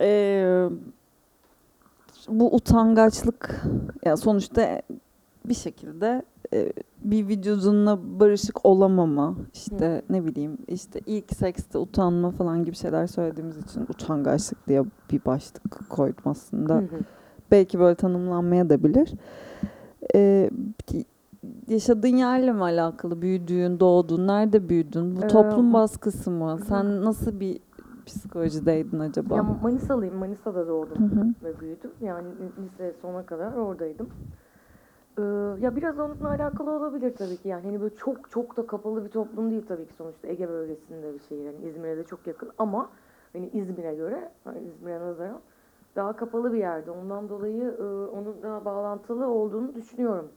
eee, 0.00 0.68
bu 2.28 2.54
utangaçlık 2.54 3.62
ya 4.04 4.16
sonuçta 4.16 4.82
bir 5.44 5.54
şekilde 5.54 6.22
e, 6.54 6.72
bir 7.04 7.28
vücudunla 7.28 7.98
barışık 8.20 8.66
olamama 8.66 9.36
işte 9.54 10.02
ne 10.10 10.26
bileyim 10.26 10.58
işte 10.68 11.00
ilk 11.06 11.36
sekste 11.36 11.78
utanma 11.78 12.30
falan 12.30 12.64
gibi 12.64 12.76
şeyler 12.76 13.06
söylediğimiz 13.06 13.56
için 13.56 13.80
utangaçlık 13.80 14.68
diye 14.68 14.84
bir 15.12 15.24
başlık 15.24 15.88
koydum 15.90 16.24
aslında. 16.24 16.74
Hı 16.74 16.78
hı. 16.78 17.00
Belki 17.50 17.78
böyle 17.78 17.94
tanımlanmaya 17.94 18.70
da 18.70 18.84
bilir. 18.84 19.10
Ee, 20.14 20.50
yaşadığın 21.68 22.16
yerle 22.16 22.52
mi 22.52 22.62
alakalı? 22.62 23.22
Büyüdüğün, 23.22 23.80
doğduğun, 23.80 24.26
nerede 24.26 24.68
büyüdün? 24.68 25.16
Bu 25.16 25.26
toplum 25.26 25.72
baskısı 25.72 26.30
mı? 26.30 26.58
hı. 26.60 26.64
Sen 26.64 27.04
nasıl 27.04 27.40
bir 27.40 27.60
psikolojideydin 28.00 28.98
acaba? 28.98 29.36
ya 29.36 29.42
Manisalıyım. 29.42 30.14
Manisa'da 30.16 30.68
doğdum. 30.68 31.10
Hı 31.10 31.20
hı. 31.20 31.34
ve 31.44 31.60
büyüdüm. 31.60 31.90
Yani 32.00 32.28
lise 32.58 32.94
sona 33.02 33.26
kadar 33.26 33.52
oradaydım. 33.52 34.08
Ee, 35.18 35.22
ya 35.60 35.76
biraz 35.76 35.98
onunla 35.98 36.28
alakalı 36.28 36.70
olabilir 36.70 37.14
tabii 37.16 37.36
ki. 37.36 37.48
Yani 37.48 37.64
hani 37.64 37.80
böyle 37.80 37.96
çok 37.96 38.30
çok 38.30 38.56
da 38.56 38.66
kapalı 38.66 39.04
bir 39.04 39.10
toplum 39.10 39.50
değil 39.50 39.66
tabii 39.68 39.86
ki 39.86 39.92
sonuçta 39.94 40.28
Ege 40.28 40.48
bölgesinde 40.48 41.14
bir 41.14 41.18
şehir. 41.18 41.44
Yani 41.44 41.66
İzmir'e 41.68 41.96
de 41.96 42.04
çok 42.04 42.26
yakın 42.26 42.50
ama 42.58 42.90
hani 43.32 43.48
İzmir'e 43.48 43.94
göre, 43.94 44.30
hani 44.44 44.58
İzmir'e 44.60 45.00
nazaran 45.00 45.40
daha 45.96 46.16
kapalı 46.16 46.52
bir 46.52 46.58
yerde. 46.58 46.90
Ondan 46.90 47.28
dolayı 47.28 47.76
e, 47.78 47.82
onun 47.82 48.42
da 48.42 48.64
bağlantılı 48.64 49.26
olduğunu 49.28 49.74
düşünüyorum 49.74 50.28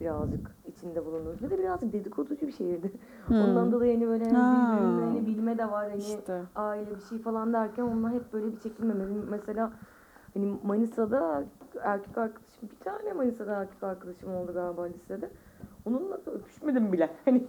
birazcık 0.00 0.50
içinde 0.66 1.06
bulunduğumuz. 1.06 1.42
Bir 1.42 1.50
de 1.50 1.58
birazcık 1.58 1.92
dedikoducu 1.92 2.46
bir 2.46 2.52
şehirdi. 2.52 2.92
Hmm. 3.26 3.42
Ondan 3.42 3.72
dolayı 3.72 3.94
hani 3.94 4.08
böyle 4.08 4.24
hani 4.24 4.36
Ha. 4.36 4.52
birbirini 4.52 5.04
hani 5.04 5.26
bilme 5.26 5.58
de 5.58 5.70
var 5.70 5.90
hani 5.90 5.98
İşte. 6.00 6.42
aile 6.56 6.90
bir 6.96 7.00
şey 7.00 7.18
falan 7.18 7.52
derken 7.52 7.82
onunla 7.82 8.10
hep 8.10 8.32
böyle 8.32 8.46
bir 8.52 8.60
çekilmeme. 8.60 9.04
Mesela 9.30 9.72
hani 10.34 10.58
Manisa'da 10.64 11.44
erkek 11.82 12.18
arkadaşım 12.18 12.68
bir 12.70 12.84
tane 12.84 13.12
Manisa'da 13.12 13.54
erkek 13.54 13.82
arkadaşım 13.82 14.34
oldu 14.34 14.52
galiba 14.54 14.82
lisede. 14.84 15.30
Onunla 15.84 16.26
da 16.26 16.30
öpüşmedim 16.30 16.92
bile. 16.92 17.10
Hani 17.24 17.44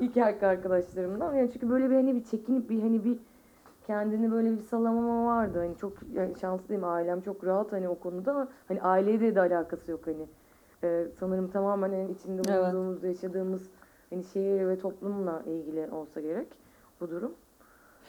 ilk 0.00 0.16
erkek 0.16 0.42
arkadaşlarımdan. 0.42 1.34
Yani 1.34 1.50
çünkü 1.52 1.70
böyle 1.70 1.90
bir 1.90 1.94
hani 1.94 2.14
bir 2.14 2.24
çekinip 2.24 2.70
bir 2.70 2.82
hani 2.82 3.04
bir 3.04 3.18
kendini 3.86 4.32
böyle 4.32 4.52
bir 4.52 4.60
salamama 4.60 5.26
vardı. 5.26 5.58
Hani 5.58 5.76
çok 5.76 5.92
yani 6.12 6.38
şanslıyım 6.40 6.84
ailem 6.84 7.20
çok 7.20 7.44
rahat 7.44 7.72
hani 7.72 7.88
o 7.88 7.94
konuda 7.98 8.30
ama 8.32 8.48
hani 8.68 8.82
aileyle 8.82 9.34
de 9.34 9.40
alakası 9.40 9.90
yok 9.90 10.06
hani. 10.06 10.26
Ee, 10.82 11.06
sanırım 11.20 11.50
tamamen 11.50 11.90
hani 11.90 12.10
içinde 12.12 12.42
Evet. 12.48 12.74
bulunduğumuz, 12.74 13.04
yaşadığımız 13.04 13.62
hani 14.10 14.24
şehir 14.24 14.68
ve 14.68 14.78
toplumla 14.78 15.42
ilgili 15.46 15.90
olsa 15.90 16.20
gerek 16.20 16.48
bu 17.00 17.10
durum. 17.10 17.32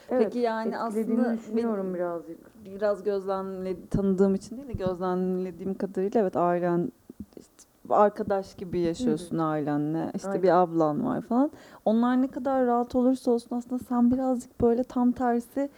Peki 0.08 0.38
yani 0.38 0.78
aslında 0.78 1.32
düşünüyorum 1.32 1.94
birazcık. 1.94 2.38
Biraz 2.64 3.02
gözlemle 3.02 3.76
tanıdığım 3.90 4.34
için 4.34 4.56
değil 4.56 4.68
de 4.68 4.72
gözlemlediğim 4.72 5.74
kadarıyla 5.74 6.20
evet 6.20 6.36
ailen 6.36 6.92
işte 7.36 7.68
arkadaş 7.90 8.54
gibi 8.54 8.78
yaşıyorsun 8.78 9.38
ailenle. 9.38 10.12
İşte 10.14 10.28
Aynen. 10.28 10.42
bir 10.42 10.48
ablan 10.48 11.06
var 11.06 11.20
falan. 11.20 11.50
Onlar 11.84 12.22
ne 12.22 12.28
kadar 12.28 12.66
rahat 12.66 12.94
olursa 12.94 13.30
olsun 13.30 13.56
aslında 13.56 13.84
sen 13.88 14.10
birazcık 14.10 14.60
böyle 14.60 14.84
tam 14.84 15.12
tersi 15.12 15.70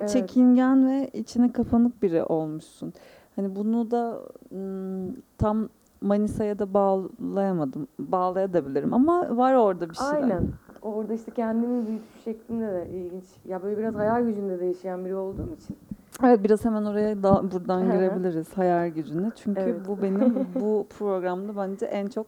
Evet. 0.00 0.10
çekingen 0.10 0.88
ve 0.90 1.10
içine 1.12 1.52
kapanık 1.52 2.02
biri 2.02 2.24
olmuşsun. 2.24 2.92
Hani 3.36 3.56
bunu 3.56 3.90
da 3.90 4.22
ım, 4.52 5.16
tam 5.38 5.68
Manisa'ya 6.02 6.58
da 6.58 6.74
bağlayamadım. 6.74 7.88
Bağlayabilirim 7.98 8.94
ama 8.94 9.36
var 9.36 9.54
orada 9.54 9.90
bir 9.90 9.94
şeyler. 9.94 10.12
Aynen. 10.22 10.48
Orada 10.82 11.14
işte 11.14 11.30
kendimi 11.30 11.86
büyütüş 11.86 12.24
şeklinde 12.24 12.66
de 12.72 12.88
ilginç. 12.90 13.24
Ya 13.44 13.62
böyle 13.62 13.78
biraz 13.78 13.94
hayal 13.94 14.22
gücünde 14.24 14.60
de 14.60 14.64
yaşayan 14.64 15.04
biri 15.04 15.14
olduğum 15.14 15.48
için. 15.60 15.76
Evet 16.24 16.44
biraz 16.44 16.64
hemen 16.64 16.84
oraya 16.84 17.22
da 17.22 17.52
buradan 17.52 17.92
girebiliriz 17.92 18.58
hayal 18.58 18.88
gücüne. 18.88 19.30
Çünkü 19.36 19.60
Evet. 19.60 19.80
bu 19.88 20.02
benim 20.02 20.46
bu 20.60 20.86
programda 20.98 21.56
bence 21.56 21.86
en 21.86 22.06
çok 22.06 22.26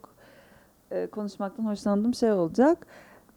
e, 0.90 1.06
konuşmaktan 1.06 1.64
hoşlandığım 1.64 2.14
şey 2.14 2.32
olacak. 2.32 2.86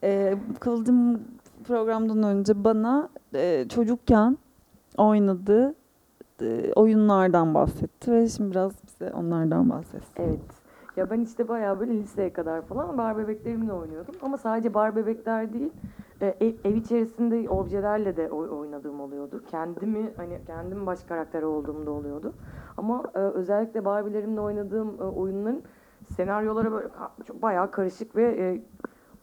E, 0.03 0.35
Kıvılcım 0.59 1.21
programdan 1.63 2.23
önce 2.23 2.63
bana 2.63 3.09
e, 3.35 3.65
çocukken 3.69 4.37
oynadığı 4.97 5.75
e, 6.41 6.73
oyunlardan 6.75 7.53
bahsetti 7.53 8.11
ve 8.11 8.29
şimdi 8.29 8.51
biraz 8.51 8.71
bize 9.01 9.11
onlardan 9.13 9.69
bahsetsin. 9.69 10.23
Evet. 10.23 10.39
Ya 10.95 11.09
ben 11.09 11.21
işte 11.21 11.47
bayağı 11.47 11.79
böyle 11.79 11.93
liseye 11.93 12.33
kadar 12.33 12.61
falan 12.61 12.97
bar 12.97 13.17
bebeklerimle 13.17 13.73
oynuyordum. 13.73 14.15
Ama 14.21 14.37
sadece 14.37 14.73
bar 14.73 14.95
bebekler 14.95 15.53
değil, 15.53 15.73
e, 16.21 16.27
ev, 16.27 16.53
ev 16.63 16.75
içerisinde 16.75 17.49
objelerle 17.49 18.17
de 18.17 18.31
oy- 18.31 18.49
oynadığım 18.49 18.99
oluyordu. 18.99 19.43
Kendimi 19.51 20.13
hani 20.17 20.39
kendim 20.47 20.85
baş 20.85 21.03
karakter 21.03 21.43
olduğum 21.43 21.85
da 21.85 21.91
oluyordu. 21.91 22.33
Ama 22.77 23.03
e, 23.15 23.19
özellikle 23.19 23.85
Barbie'lerimle 23.85 24.41
oynadığım 24.41 25.01
e, 25.01 25.03
oyunların 25.03 25.63
senaryoları 26.05 26.71
böyle 26.71 26.87
bayağı 27.41 27.71
karışık 27.71 28.15
ve 28.15 28.61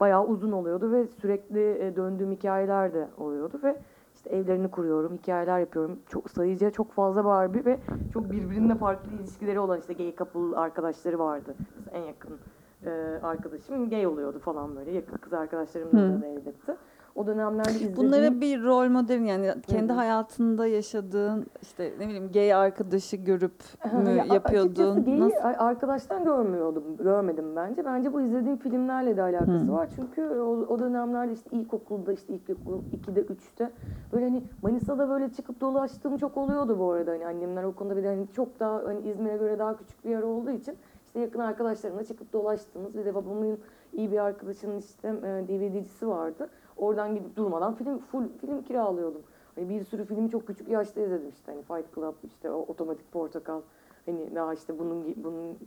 bayağı 0.01 0.27
uzun 0.27 0.53
oluyordu 0.53 0.93
ve 0.93 1.07
sürekli 1.07 1.93
döndüğüm 1.97 2.33
hikayeler 2.33 2.95
de 2.95 3.09
oluyordu 3.19 3.61
ve 3.63 3.77
işte 4.25 4.37
evlerini 4.37 4.71
kuruyorum, 4.71 5.15
hikayeler 5.15 5.61
yapıyorum. 5.61 5.99
Çok 6.09 6.31
sayıca 6.31 6.71
çok 6.71 6.93
fazla 6.93 7.25
Barbie 7.25 7.65
ve 7.65 7.79
çok 8.13 8.31
birbirine 8.31 8.75
farklı 8.75 9.13
ilişkileri 9.13 9.61
olan 9.61 9.81
işte 9.81 9.93
gay 9.93 10.17
couple 10.17 10.57
arkadaşları 10.57 11.19
vardı. 11.19 11.55
Mesela 11.79 11.99
en 11.99 12.07
yakın 12.07 12.39
e, 12.87 12.91
arkadaşım 13.23 13.91
gay 13.91 14.07
oluyordu 14.07 14.39
falan 14.39 14.77
böyle. 14.77 14.91
Yakın 14.93 15.17
kız 15.17 15.33
arkadaşlarım 15.33 15.93
da 15.93 16.27
elbette. 16.27 16.77
O 17.15 17.27
dönemlerde 17.27 17.71
izlediğim... 17.71 17.97
Bunlara 17.97 18.41
bir 18.41 18.63
rol 18.63 18.89
model 18.89 19.21
yani 19.21 19.55
kendi 19.67 19.93
hı. 19.93 19.97
hayatında 19.97 20.67
yaşadığın 20.67 21.47
işte 21.63 21.93
ne 21.99 22.09
bileyim 22.09 22.33
gay 22.33 22.55
arkadaşı 22.55 23.17
görüp 23.17 23.63
mü 24.05 24.11
Ya, 24.11 24.25
yapıyordun? 24.25 25.05
Gay'i 25.05 25.21
Nasıl? 25.21 25.37
arkadaştan 25.59 26.25
görmüyordum, 26.25 26.97
görmedim 26.97 27.57
bence. 27.57 27.85
Bence 27.85 28.13
bu 28.13 28.21
izlediğim 28.21 28.57
filmlerle 28.57 29.17
de 29.17 29.23
alakası 29.23 29.67
Hı. 29.67 29.73
var. 29.73 29.89
Çünkü 29.97 30.23
o, 30.23 30.51
o 30.51 30.79
dönemlerde 30.79 31.33
işte 31.33 31.51
ilkokulda, 31.57 32.13
işte 32.13 32.35
ilkokul 32.35 32.79
2'de, 33.09 33.21
3'te 33.21 33.71
böyle 34.13 34.25
hani 34.25 34.43
Manisa'da 34.63 35.09
böyle 35.09 35.33
çıkıp 35.33 35.61
dolaştığım 35.61 36.17
çok 36.19 36.37
oluyordu 36.37 36.79
bu 36.79 36.93
arada. 36.93 37.11
Hani 37.11 37.27
annemler 37.27 37.63
o 37.63 37.73
konuda 37.73 37.97
bir 37.97 38.03
de 38.03 38.09
hani 38.09 38.27
çok 38.33 38.61
daha 38.61 38.85
hani 38.85 39.09
İzmir'e 39.09 39.37
göre 39.37 39.59
daha 39.59 39.77
küçük 39.77 40.05
bir 40.05 40.11
yer 40.11 40.23
olduğu 40.23 40.51
için 40.51 40.77
işte 41.07 41.21
yakın 41.21 41.41
arkadaşlarımla 41.41 42.05
çıkıp 42.05 42.33
dolaştığımız 42.33 42.95
bir 42.95 43.05
de 43.05 43.15
babamın 43.15 43.59
iyi 43.93 44.13
bir 44.13 44.19
arkadaşının 44.19 44.79
işte 44.79 45.13
DVD'cisi 45.23 46.09
vardı. 46.09 46.49
Oradan 46.77 47.15
gidip 47.15 47.37
durmadan 47.37 47.75
film 47.75 47.99
full 47.99 48.29
film 48.41 48.63
kiralıyordum. 48.63 49.23
Hani 49.55 49.69
bir 49.69 49.85
sürü 49.85 50.05
filmi 50.05 50.31
çok 50.31 50.47
küçük 50.47 50.69
yaşta 50.69 51.01
izledim 51.01 51.29
işte. 51.29 51.53
Hani 51.53 51.63
Fight 51.63 51.95
Club, 51.95 52.15
işte 52.25 52.51
o 52.51 52.59
Otomatik 52.59 53.13
Portakal. 53.13 53.61
Hani 54.07 54.35
daha 54.35 54.55
işte 54.55 54.79
bunun 54.79 55.15
bunun 55.17 55.59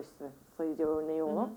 işte 0.00 0.30
sayıcı 0.56 0.86
örneği 0.86 1.22
olan 1.22 1.48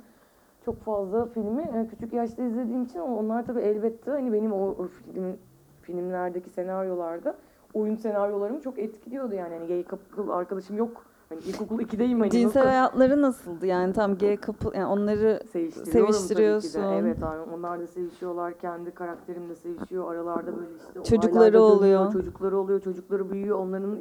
çok 0.66 0.80
fazla 0.80 1.26
filmi 1.26 1.62
e, 1.62 1.88
küçük 1.88 2.14
yaşta 2.14 2.44
izlediğim 2.44 2.84
için 2.84 3.00
onlar 3.00 3.46
tabii 3.46 3.62
elbette 3.62 4.12
hani 4.12 4.34
benim 4.34 4.54
o, 4.54 4.68
o 4.68 4.88
film, 4.88 5.38
filmlerdeki 5.82 6.50
senaryolarda 6.50 7.36
oyun 7.74 7.96
senaryolarımı 7.96 8.62
çok 8.62 8.80
etkiliyordu 8.80 9.36
yani. 9.36 9.56
Hani 9.56 9.68
gay 9.68 9.84
couple 9.84 10.34
arkadaşım 10.34 10.78
yok. 10.78 11.06
Hani 11.32 11.42
ilkokul 11.42 11.80
2'deyim 11.80 12.20
hani. 12.20 12.32
Cinsel 12.32 12.46
nasıl 12.46 12.70
hayatları 12.70 13.22
nasıldı? 13.22 13.66
Yani 13.66 13.94
tam 13.94 14.18
gay 14.18 14.38
couple 14.42 14.78
yani 14.78 14.88
onları 14.88 15.40
seviştiriyorsun. 15.52 16.82
Evet 16.82 17.18
yani 17.22 17.42
onlar 17.56 17.80
da 17.80 17.88
sevişiyorlar. 17.88 18.54
Kendi 18.60 18.92
karakterim 18.92 19.50
de 19.50 19.56
sevişiyor. 19.56 20.14
Aralarda 20.14 20.58
böyle 20.58 20.68
işte 20.78 21.04
Çocukları 21.04 21.62
oluyor. 21.62 22.14
Çocukları 22.14 22.58
oluyor. 22.58 22.82
Çocukları 22.82 23.30
büyüyor. 23.32 23.60
Onların 23.60 23.98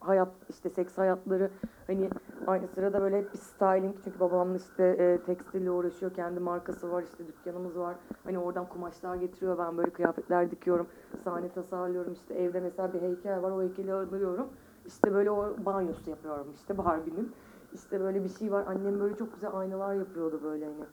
hayat 0.00 0.28
işte 0.50 0.70
seks 0.70 0.98
hayatları 0.98 1.50
hani 1.86 2.10
aynı 2.46 2.68
sırada 2.68 3.00
böyle 3.00 3.18
hep 3.18 3.32
bir 3.32 3.38
styling 3.38 3.94
çünkü 4.04 4.20
babamla 4.20 4.56
işte 4.56 4.84
e, 4.84 5.18
tekstille 5.26 5.70
uğraşıyor. 5.70 6.14
Kendi 6.14 6.40
markası 6.40 6.92
var 6.92 7.02
işte 7.02 7.26
dükkanımız 7.26 7.78
var. 7.78 7.96
Hani 8.24 8.38
oradan 8.38 8.68
kumaşlar 8.68 9.16
getiriyor. 9.16 9.58
Ben 9.58 9.78
böyle 9.78 9.90
kıyafetler 9.90 10.50
dikiyorum. 10.50 10.86
Sahne 11.24 11.48
tasarlıyorum. 11.48 12.12
İşte 12.12 12.34
evde 12.34 12.60
mesela 12.60 12.94
bir 12.94 13.02
heykel 13.02 13.42
var. 13.42 13.50
O 13.50 13.62
heykeli 13.62 13.92
alıyorum. 13.92 14.48
İşte 14.86 15.14
böyle 15.14 15.30
o 15.30 15.56
banyosu 15.64 16.10
yapıyorum 16.10 16.46
işte 16.54 16.78
Barbie'nin. 16.78 17.32
İşte 17.74 18.00
böyle 18.00 18.24
bir 18.24 18.28
şey 18.28 18.52
var. 18.52 18.64
Annem 18.66 19.00
böyle 19.00 19.16
çok 19.16 19.34
güzel 19.34 19.50
aynalar 19.54 19.94
yapıyordu 19.94 20.40
böyle 20.44 20.64
hani 20.64 20.84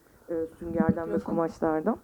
e, 0.42 0.48
süngerden 0.48 1.14
ve 1.14 1.20
kumaşlardan. 1.20 1.98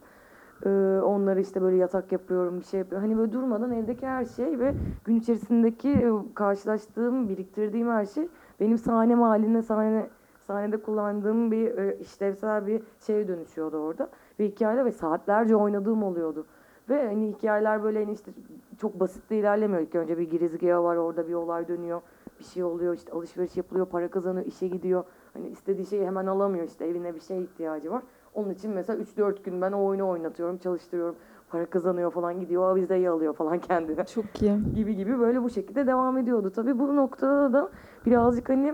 Ee, 0.65 0.69
onları 1.03 1.41
işte 1.41 1.61
böyle 1.61 1.77
yatak 1.77 2.11
yapıyorum, 2.11 2.59
bir 2.59 2.65
şey 2.65 2.79
yapıyorum. 2.79 3.07
Hani 3.07 3.17
böyle 3.17 3.31
durmadan 3.31 3.71
evdeki 3.71 4.07
her 4.07 4.25
şey 4.25 4.59
ve 4.59 4.75
gün 5.05 5.15
içerisindeki 5.15 5.89
e, 5.89 6.11
karşılaştığım, 6.35 7.29
biriktirdiğim 7.29 7.89
her 7.89 8.05
şey 8.05 8.27
benim 8.59 8.77
sahnem 8.77 9.21
haline, 9.21 9.61
sahne 9.61 10.09
sahnede 10.47 10.81
kullandığım 10.81 11.51
bir 11.51 11.77
e, 11.77 11.97
işlevsel 11.99 12.67
bir 12.67 12.81
şeye 12.99 13.27
dönüşüyordu 13.27 13.77
orada. 13.77 14.09
Ve 14.39 14.47
hikayeler 14.47 14.85
ve 14.85 14.91
saatlerce 14.91 15.55
oynadığım 15.55 16.03
oluyordu. 16.03 16.45
Ve 16.89 17.07
hani 17.07 17.27
hikayeler 17.27 17.83
böyle 17.83 18.03
hani 18.03 18.13
işte 18.13 18.31
çok 18.77 18.99
basit 18.99 19.29
de 19.29 19.37
ilerlemiyor. 19.37 19.81
İlk 19.81 19.95
önce 19.95 20.17
bir 20.17 20.29
girizgahı 20.29 20.83
var, 20.83 20.95
orada 20.95 21.27
bir 21.27 21.33
olay 21.33 21.67
dönüyor. 21.67 22.01
Bir 22.39 22.43
şey 22.43 22.63
oluyor, 22.63 22.93
işte 22.93 23.11
alışveriş 23.11 23.57
yapılıyor, 23.57 23.85
para 23.85 24.07
kazanıyor, 24.07 24.45
işe 24.45 24.67
gidiyor. 24.67 25.03
Hani 25.33 25.47
istediği 25.47 25.85
şeyi 25.85 26.05
hemen 26.05 26.25
alamıyor 26.25 26.67
işte 26.67 26.85
evine 26.85 27.15
bir 27.15 27.19
şeye 27.19 27.41
ihtiyacı 27.41 27.91
var. 27.91 28.03
Onun 28.33 28.49
için 28.49 28.71
mesela 28.71 29.03
3-4 29.03 29.43
gün 29.43 29.61
ben 29.61 29.71
o 29.71 29.85
oyunu 29.85 30.07
oynatıyorum, 30.07 30.57
çalıştırıyorum. 30.57 31.15
Para 31.49 31.65
kazanıyor 31.65 32.11
falan 32.11 32.39
gidiyor, 32.39 32.63
avizeyi 32.63 33.09
alıyor 33.09 33.33
falan 33.33 33.59
kendine 33.59 34.05
Çok 34.05 34.41
iyi. 34.41 34.59
gibi 34.75 34.95
gibi 34.95 35.19
böyle 35.19 35.43
bu 35.43 35.49
şekilde 35.49 35.87
devam 35.87 36.17
ediyordu. 36.17 36.51
Tabii 36.55 36.79
bu 36.79 36.95
noktada 36.95 37.53
da 37.53 37.69
birazcık 38.05 38.49
hani 38.49 38.73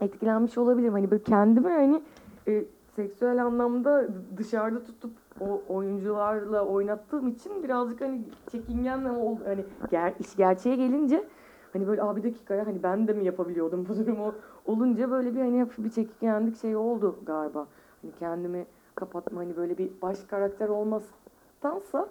etkilenmiş 0.00 0.58
olabilirim. 0.58 0.92
Hani 0.92 1.10
böyle 1.10 1.22
kendimi 1.22 1.68
hani 1.68 2.02
e, 2.48 2.64
seksüel 2.96 3.44
anlamda 3.44 4.08
dışarıda 4.36 4.84
tutup 4.84 5.23
o 5.40 5.62
oyuncularla 5.68 6.66
oynattığım 6.66 7.28
için 7.28 7.62
birazcık 7.62 8.00
hani 8.00 8.20
çekingen 8.52 9.04
oldu. 9.04 9.40
Hani 9.44 9.64
ger 9.90 10.12
iş 10.20 10.36
gerçeğe 10.36 10.76
gelince 10.76 11.24
hani 11.72 11.86
böyle 11.86 12.02
abi 12.02 12.22
dakika 12.22 12.54
ya 12.54 12.66
hani 12.66 12.82
ben 12.82 13.08
de 13.08 13.12
mi 13.12 13.24
yapabiliyordum 13.24 13.86
bu 13.88 13.96
durumu 13.96 14.34
olunca 14.66 15.10
böyle 15.10 15.34
bir 15.34 15.40
hani 15.40 15.60
hafif 15.60 15.84
bir 15.84 15.90
çekingenlik 15.90 16.56
şey 16.56 16.76
oldu 16.76 17.16
galiba. 17.26 17.66
Hani 18.02 18.12
kendimi 18.18 18.66
kapatma 18.94 19.40
hani 19.40 19.56
böyle 19.56 19.78
bir 19.78 19.90
baş 20.02 20.18
karakter 20.24 20.68
olmaktansa 20.68 22.08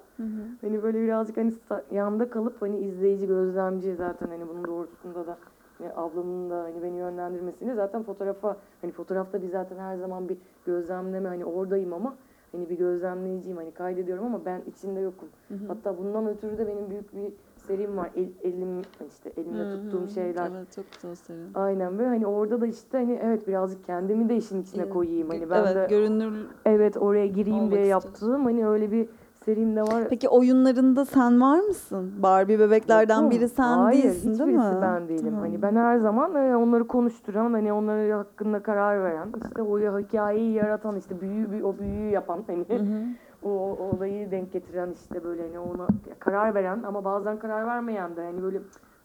Hani 0.61 0.83
böyle 0.83 1.01
birazcık 1.01 1.37
hani 1.37 1.53
yanda 1.91 2.29
kalıp 2.29 2.61
hani 2.61 2.79
izleyici, 2.79 3.27
gözlemci 3.27 3.95
zaten 3.95 4.27
hani 4.27 4.49
bunun 4.49 4.65
doğrultusunda 4.65 5.27
da 5.27 5.37
hani 5.77 5.89
ablamın 5.95 6.49
da 6.49 6.63
hani 6.63 6.83
beni 6.83 6.97
yönlendirmesini 6.97 7.75
zaten 7.75 8.03
fotoğrafa 8.03 8.57
hani 8.81 8.91
fotoğrafta 8.91 9.41
bir 9.41 9.47
zaten 9.47 9.77
her 9.77 9.97
zaman 9.97 10.29
bir 10.29 10.37
gözlemleme 10.65 11.29
hani 11.29 11.45
oradayım 11.45 11.93
ama 11.93 12.15
hani 12.53 12.69
bir 12.69 12.77
gözlemleyiciyim 12.77 13.57
hani 13.57 13.71
kaydediyorum 13.71 14.25
ama 14.25 14.45
ben 14.45 14.61
içinde 14.67 14.99
yokum. 14.99 15.27
Hatta 15.67 15.97
bundan 15.97 16.27
ötürü 16.27 16.57
de 16.57 16.67
benim 16.67 16.89
büyük 16.89 17.15
bir 17.15 17.33
serim 17.67 17.97
var. 17.97 18.09
El, 18.15 18.27
elim 18.43 18.81
işte 19.07 19.31
elimde 19.37 19.69
tuttuğum 19.69 20.07
şeyler. 20.07 20.51
Evet 20.55 20.71
çok 20.75 20.85
güzel 20.93 21.15
serin. 21.15 21.47
Aynen 21.55 21.99
ve 21.99 22.05
hani 22.05 22.27
orada 22.27 22.61
da 22.61 22.67
işte 22.67 22.97
hani 22.97 23.19
evet 23.23 23.47
birazcık 23.47 23.85
kendimi 23.85 24.29
de 24.29 24.37
işin 24.37 24.61
içine 24.61 24.89
koyayım. 24.89 25.29
Hani 25.29 25.49
ben 25.49 25.65
evet 25.65 25.75
de 25.75 25.87
görünür. 25.89 26.47
evet 26.65 26.97
oraya 26.97 27.27
gireyim 27.27 27.71
diye 27.71 27.85
yaptığım 27.85 28.43
hani 28.45 28.67
öyle 28.67 28.91
bir 28.91 29.09
serim 29.45 29.75
de 29.75 29.81
var. 29.81 30.03
Peki 30.09 30.29
oyunlarında 30.29 31.05
sen 31.05 31.41
var 31.41 31.59
mısın? 31.59 32.11
Barbie 32.23 32.59
bebeklerden 32.59 33.15
Yokum. 33.15 33.31
biri 33.31 33.49
sen 33.49 33.77
Hayır, 33.77 34.03
değilsin 34.03 34.39
değil 34.39 34.49
mi? 34.49 34.61
hiçbirisi 34.61 34.81
ben 34.81 35.07
değilim. 35.07 35.25
Tamam. 35.25 35.39
Hani 35.41 35.61
ben 35.61 35.75
her 35.75 35.97
zaman 35.97 36.35
e, 36.35 36.55
onları 36.55 36.87
konuşturan, 36.87 37.53
hani 37.53 37.73
onları 37.73 38.13
hakkında 38.13 38.63
karar 38.63 39.03
veren, 39.03 39.27
işte 39.45 39.61
o 39.61 39.79
hikayeyi 39.99 40.53
yaratan, 40.53 40.95
işte 40.95 41.21
büyü, 41.21 41.63
o 41.63 41.77
büyüyü 41.77 42.09
yapan, 42.11 42.43
hani 42.47 42.65
Hı 42.69 42.73
hı. 42.73 43.03
o, 43.43 43.49
o 43.49 43.95
olayı 43.95 44.31
denk 44.31 44.53
getiren 44.53 44.89
işte 44.91 45.23
böyle 45.23 45.41
hani 45.41 45.59
ona 45.59 45.87
karar 46.19 46.55
veren 46.55 46.83
ama 46.83 47.05
bazen 47.05 47.39
karar 47.39 47.67
vermeyen 47.67 48.15
de 48.15 48.21
hani 48.23 48.43
böyle 48.43 48.59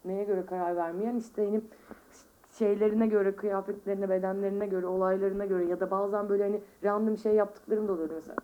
neye 0.05 0.25
göre 0.25 0.47
karar 0.47 0.77
vermeyen 0.77 1.17
işte 1.17 1.45
hani 1.45 1.61
şeylerine 2.59 3.07
göre, 3.07 3.37
kıyafetlerine, 3.37 4.09
bedenlerine 4.09 4.67
göre, 4.67 4.87
olaylarına 4.87 5.47
göre 5.47 5.65
ya 5.67 5.81
da 5.81 5.91
bazen 5.91 6.29
böyle 6.29 6.43
hani 6.43 6.61
random 6.85 7.19
şey 7.19 7.35
yaptıklarım 7.35 7.89
da 7.89 7.93
oluyordu 7.93 8.13
mesela. 8.17 8.37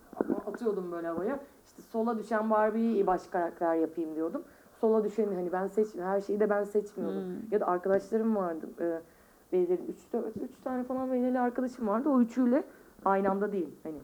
Atıyordum 0.47 0.91
böyle 0.91 1.07
havaya. 1.07 1.39
İşte 1.77 1.91
sola 1.91 2.17
düşen 2.17 2.49
Barbie'yi 2.49 3.07
baş 3.07 3.27
karakter 3.27 3.75
yapayım 3.75 4.15
diyordum. 4.15 4.43
Sola 4.81 5.03
düşeni 5.03 5.35
hani 5.35 5.51
ben 5.51 5.67
seç 5.67 5.87
her 5.95 6.21
şeyi 6.21 6.39
de 6.39 6.49
ben 6.49 6.63
seçmiyordum. 6.63 7.23
Hmm. 7.23 7.51
Ya 7.51 7.59
da 7.59 7.67
arkadaşlarım 7.67 8.35
vardı. 8.35 8.65
E, 8.79 9.01
belirli 9.51 9.85
üç, 9.85 10.13
dört, 10.13 10.37
üç 10.37 10.51
tane 10.63 10.83
falan 10.83 11.11
belirli 11.11 11.39
arkadaşım 11.39 11.87
vardı. 11.87 12.09
O 12.09 12.21
üçüyle 12.21 12.63
aynı 13.05 13.29
anda 13.29 13.51
değil. 13.51 13.69
Hani 13.83 13.95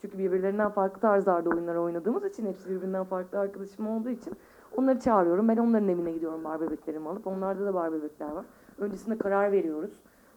çünkü 0.00 0.18
birbirlerinden 0.18 0.70
farklı 0.70 1.00
tarzlarda 1.00 1.50
oyunlar 1.50 1.74
oynadığımız 1.74 2.24
için 2.24 2.46
hepsi 2.46 2.70
birbirinden 2.70 3.04
farklı 3.04 3.38
arkadaşım 3.38 3.86
olduğu 3.86 4.10
için 4.10 4.32
onları 4.76 5.00
çağırıyorum. 5.00 5.48
Ben 5.48 5.56
onların 5.56 5.88
evine 5.88 6.12
gidiyorum 6.12 6.44
bar 6.44 6.60
bebeklerimi 6.60 7.08
alıp. 7.08 7.26
Onlarda 7.26 7.66
da 7.66 7.74
bar 7.74 7.92
bebekler 7.92 8.30
var. 8.30 8.44
Öncesinde 8.78 9.18
karar 9.18 9.52
veriyoruz. 9.52 9.90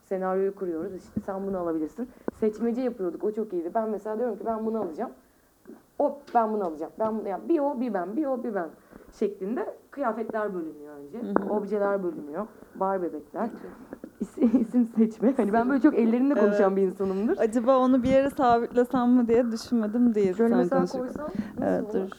Senaryoyu 0.04 0.56
kuruyoruz. 0.56 0.96
İşte 0.96 1.22
sen 1.22 1.48
bunu 1.48 1.58
alabilirsin. 1.58 2.10
Seçmece 2.40 2.82
yapıyorduk. 2.82 3.24
O 3.24 3.32
çok 3.32 3.54
iyiydi. 3.54 3.72
Ben 3.76 3.90
mesela 3.90 4.18
diyorum 4.18 4.38
ki 4.38 4.46
ben 4.46 4.66
bunu 4.66 4.82
alacağım. 4.82 5.12
O 6.00 6.20
ben 6.34 6.54
bunu 6.54 6.64
alacağım. 6.64 6.92
Ben 7.00 7.20
bunu, 7.20 7.28
yani 7.28 7.50
bir 7.50 7.60
o 7.60 7.82
bir 7.82 7.94
ben, 7.94 8.16
bir 8.16 8.26
o 8.26 8.44
bir 8.44 8.56
ben 8.56 8.70
şeklinde 9.20 9.76
kıyafetler 9.92 10.54
bölünüyor 10.54 10.96
önce. 10.96 11.22
Hı 11.22 11.46
hı. 11.46 11.54
Objeler 11.54 12.04
bölünüyor. 12.04 12.48
Bar 12.76 13.02
bebekler. 13.02 13.50
İsim, 14.20 14.52
isim 14.62 14.90
seçme. 14.96 15.34
Hani 15.38 15.54
ben 15.54 15.70
böyle 15.70 15.82
çok 15.82 15.94
ellerinde 15.94 16.34
konuşan 16.34 16.76
bir 16.76 16.82
insanımdır. 16.82 17.38
Acaba 17.38 17.78
onu 17.78 18.04
bir 18.04 18.10
yere 18.10 18.30
sabitlesem 18.30 19.12
mi 19.12 19.28
diye 19.28 19.52
düşünmedim 19.52 20.16
değil. 20.16 20.34
Şöyle 20.38 20.66
sen 20.66 20.82
mesela 20.82 21.02
koysam 21.02 21.30
Evet 21.62 21.84
olur? 21.84 21.94
dur. 21.94 22.10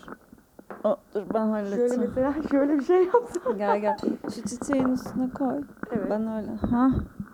O, 0.85 0.97
dur 1.15 1.23
ben 1.35 1.47
halledeceğim. 1.47 1.89
Şöyle 1.91 2.07
mesela 2.07 2.35
şöyle 2.51 2.79
bir 2.79 2.85
şey 2.85 3.05
yapsam. 3.05 3.59
Gel 3.59 3.81
gel. 3.81 3.97
Şu 4.35 4.43
çiçeğin 4.43 4.89
üstüne 4.89 5.31
koy. 5.31 5.61
Evet. 5.93 6.07
Ben 6.11 6.37
öyle. 6.37 6.51
Ha? 6.71 6.91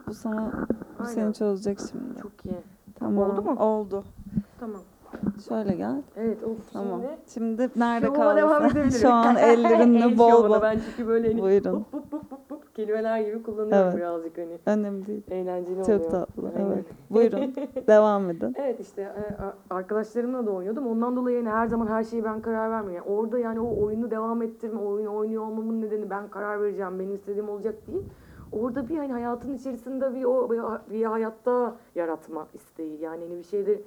Bu 0.07 0.15
sana 0.15 0.53
bu 0.99 1.03
Aynen. 1.03 1.15
seni 1.15 1.35
çözecek 1.35 1.79
şimdi. 1.91 2.23
Çok 2.23 2.33
iyi. 2.45 2.63
Tamam. 2.99 3.31
Oldu 3.31 3.43
mu? 3.43 3.57
Oldu. 3.61 4.05
Tamam. 4.61 4.81
Şöyle 5.49 5.75
gel. 5.75 6.03
Evet 6.17 6.39
o 6.45 6.49
Tamam. 6.73 7.01
şimdi 7.01 7.63
Şimdi, 7.63 7.71
nerede 7.77 8.13
kaldın? 8.13 8.89
Şu 8.89 9.13
an 9.13 9.37
El 9.41 9.65
ellerinle 9.65 10.19
bol 10.19 10.31
şovuna. 10.31 10.49
bol. 10.49 10.63
Ben 10.63 10.79
çünkü 10.87 11.09
böyle 11.09 11.29
hani 11.29 11.43
Buyurun. 11.43 11.87
Bup 11.93 11.93
bup 11.93 12.13
bup 12.13 12.31
bup 12.31 12.51
bup 12.51 12.75
kelimeler 12.75 13.21
gibi 13.21 13.43
kullanıyorum 13.43 13.89
Evet. 13.89 13.97
birazcık 13.97 14.39
hani. 14.39 14.59
Önemli 14.67 15.07
değil. 15.07 15.23
Eğlenceli 15.31 15.83
oluyor. 15.83 15.99
Çok 15.99 16.11
tatlı. 16.11 16.53
Aynen. 16.57 16.71
Evet. 16.71 16.85
Buyurun. 17.11 17.55
Devam 17.87 18.31
edin. 18.31 18.55
Evet 18.59 18.81
işte 18.81 19.03
e, 19.03 19.25
arkadaşlarımla 19.75 20.47
da 20.47 20.51
oynuyordum. 20.51 20.87
Ondan 20.87 21.17
dolayı 21.17 21.37
yani 21.37 21.49
her 21.49 21.67
zaman 21.67 21.87
her 21.87 22.05
şeyi 22.05 22.25
ben 22.25 22.41
karar 22.41 22.71
vermiyorum. 22.71 23.09
Yani 23.09 23.19
orada 23.19 23.39
yani 23.39 23.61
o 23.61 23.85
oyunu 23.85 24.11
devam 24.11 24.43
ettirme, 24.43 24.81
oyunu 24.81 25.17
oynuyor 25.17 25.43
olmamın 25.43 25.83
nedeni 25.83 26.11
ben 26.11 26.29
karar 26.29 26.63
vereceğim, 26.63 26.99
benim 26.99 27.15
istediğim 27.15 27.49
olacak 27.49 27.75
değil. 27.87 28.03
Orada 28.53 28.89
bir 28.89 28.97
hani 28.97 29.13
hayatın 29.13 29.55
içerisinde 29.55 30.15
bir 30.15 30.25
o 30.25 30.51
bir, 30.91 31.05
hayatta 31.05 31.75
yaratma 31.95 32.47
isteği. 32.55 33.01
Yani 33.01 33.25
hani 33.25 33.39
bir 33.39 33.45
şeyleri 33.45 33.73
e, 33.73 33.83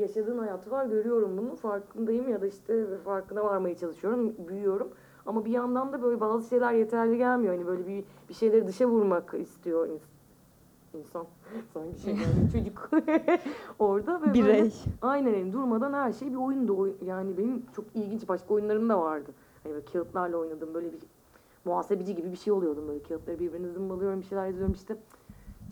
yaşadığın 0.00 0.38
hayatı 0.38 0.70
var 0.70 0.86
görüyorum 0.86 1.38
bunu 1.38 1.56
farkındayım 1.56 2.28
ya 2.28 2.40
da 2.42 2.46
işte 2.46 2.86
farkına 3.04 3.44
varmaya 3.44 3.76
çalışıyorum, 3.76 4.34
büyüyorum. 4.48 4.88
Ama 5.26 5.44
bir 5.44 5.50
yandan 5.50 5.92
da 5.92 6.02
böyle 6.02 6.20
bazı 6.20 6.48
şeyler 6.48 6.72
yeterli 6.72 7.16
gelmiyor. 7.18 7.54
Hani 7.54 7.66
böyle 7.66 7.86
bir 7.86 8.04
bir 8.28 8.34
şeyleri 8.34 8.66
dışa 8.66 8.86
vurmak 8.86 9.34
istiyor 9.38 9.88
ins- 9.88 10.98
insan. 10.98 11.26
Sanki 11.74 12.00
şey 12.00 12.12
yani 12.14 12.52
çocuk 12.52 12.90
orada 13.78 14.20
ve 14.22 14.26
böyle 14.26 14.34
Birey. 14.34 14.72
Aynen 15.02 15.34
öyle. 15.34 15.52
Durmadan 15.52 15.92
her 15.92 16.12
şey 16.12 16.30
bir 16.30 16.36
oyundu. 16.36 16.76
Oy- 16.78 16.94
Yani 17.06 17.38
benim 17.38 17.62
çok 17.76 17.84
ilginç 17.94 18.28
başka 18.28 18.54
oyunlarım 18.54 18.88
da 18.88 19.00
vardı. 19.00 19.30
Hani 19.62 19.74
böyle 19.74 19.84
kağıtlarla 19.84 20.36
oynadım. 20.36 20.74
Böyle 20.74 20.92
bir 20.92 20.98
muhasebeci 21.64 22.14
gibi 22.14 22.32
bir 22.32 22.36
şey 22.36 22.52
oluyordum. 22.52 22.84
Böyle 22.88 23.02
kağıtları 23.02 23.38
birbirine 23.38 23.68
zımbalıyorum, 23.68 24.20
bir 24.20 24.26
şeyler 24.26 24.46
yazıyorum 24.46 24.72
işte. 24.74 24.96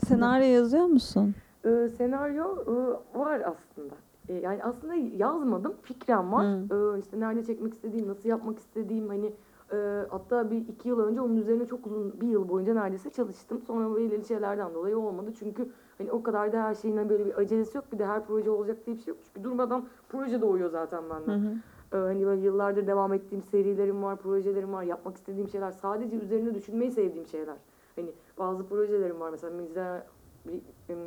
Senaryo 0.07 0.47
yazıyor 0.47 0.85
musun? 0.85 1.35
Ee, 1.67 1.89
senaryo 1.89 2.45
e, 2.45 2.75
var 3.19 3.41
aslında. 3.41 3.95
E, 4.29 4.35
yani 4.35 4.65
aslında 4.65 4.95
yazmadım. 4.95 5.75
Fikrem 5.83 6.33
var. 6.33 6.45
Ee, 6.45 6.99
işte 7.01 7.21
nerede 7.21 7.45
çekmek 7.45 7.75
istediğim, 7.75 8.09
nasıl 8.09 8.29
yapmak 8.29 8.59
istediğim 8.59 9.09
hani 9.09 9.33
e, 9.73 10.07
hatta 10.11 10.51
bir 10.51 10.57
iki 10.57 10.89
yıl 10.89 10.99
önce 11.01 11.21
onun 11.21 11.37
üzerine 11.37 11.67
çok 11.67 11.87
uzun 11.87 12.21
bir 12.21 12.29
yıl 12.29 12.49
boyunca 12.49 12.75
neredeyse 12.75 13.11
çalıştım. 13.11 13.63
Sonra 13.67 13.97
belirli 13.97 14.25
şeylerden 14.25 14.75
dolayı 14.75 14.99
olmadı. 14.99 15.31
Çünkü 15.39 15.69
hani 15.99 16.13
o 16.13 16.23
kadar 16.23 16.53
da 16.53 16.63
her 16.63 16.75
şeyin 16.75 16.97
hani 16.97 17.09
böyle 17.09 17.27
bir 17.27 17.39
acelesi 17.39 17.77
yok. 17.77 17.93
Bir 17.93 17.99
de 17.99 18.07
her 18.07 18.27
proje 18.27 18.51
olacak 18.51 18.87
diye 18.87 18.97
bir 18.97 19.03
şey 19.03 19.15
yok. 19.15 19.19
Çünkü 19.25 19.45
durmadan 19.45 19.85
proje 20.09 20.41
doğuyor 20.41 20.71
zaten 20.71 21.03
benden. 21.11 21.33
Hı 21.33 21.49
hı. 21.49 21.53
Ee, 21.93 21.97
hani 21.97 22.27
böyle 22.27 22.41
yıllardır 22.41 22.87
devam 22.87 23.13
ettiğim 23.13 23.43
serilerim 23.43 24.03
var, 24.03 24.17
projelerim 24.17 24.73
var, 24.73 24.83
yapmak 24.83 25.17
istediğim 25.17 25.49
şeyler. 25.49 25.71
Sadece 25.71 26.17
üzerine 26.17 26.55
düşünmeyi 26.55 26.91
sevdiğim 26.91 27.27
şeyler. 27.27 27.57
Hani 27.97 28.11
bazı 28.39 28.69
projelerim 28.69 29.21
var 29.21 29.31
mesela 29.31 29.57
mizah, 29.57 30.01
bir, 30.47 30.61
em, 30.89 30.99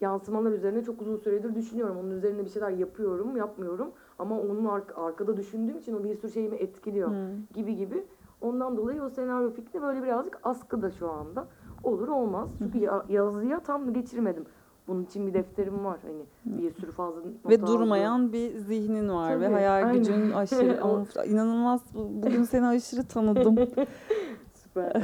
yansımalar 0.00 0.50
üzerine 0.52 0.84
çok 0.84 1.02
uzun 1.02 1.16
süredir 1.16 1.54
düşünüyorum. 1.54 1.96
Onun 2.00 2.10
üzerine 2.10 2.44
bir 2.44 2.50
şeyler 2.50 2.70
yapıyorum, 2.70 3.36
yapmıyorum. 3.36 3.90
Ama 4.18 4.40
onun 4.40 4.64
ar- 4.64 4.82
arkada 5.06 5.36
düşündüğüm 5.36 5.78
için 5.78 5.94
o 6.00 6.04
bir 6.04 6.14
sürü 6.14 6.32
şeyimi 6.32 6.56
etkiliyor 6.56 7.10
Hı. 7.10 7.28
gibi 7.54 7.76
gibi. 7.76 8.04
Ondan 8.40 8.76
dolayı 8.76 9.02
o 9.02 9.08
senaryo 9.10 9.50
fikri 9.50 9.82
böyle 9.82 10.02
birazcık 10.02 10.38
askıda 10.42 10.90
şu 10.90 11.10
anda. 11.10 11.46
Olur 11.82 12.08
olmaz. 12.08 12.48
Çünkü 12.58 12.78
ya- 12.78 13.04
yazıya 13.08 13.60
tam 13.60 13.92
geçirmedim. 13.92 14.44
Bunun 14.88 15.04
için 15.04 15.26
bir 15.26 15.34
defterim 15.34 15.84
var. 15.84 15.98
Hani 16.02 16.22
bir 16.44 16.70
sürü 16.70 16.90
fazla 16.90 17.20
Ve 17.48 17.66
durmayan 17.66 18.32
bir 18.32 18.56
zihnin 18.58 19.08
var 19.08 19.40
ve 19.40 19.44
Tabii, 19.44 19.54
hayal 19.54 19.74
aynen. 19.74 19.94
gücün 19.98 20.30
aşırı. 20.34 21.26
İnanılmaz. 21.26 21.80
Bu- 21.94 22.22
Bugün 22.26 22.42
seni 22.44 22.66
aşırı 22.66 23.04
tanıdım. 23.04 23.56
Süper. 24.54 24.92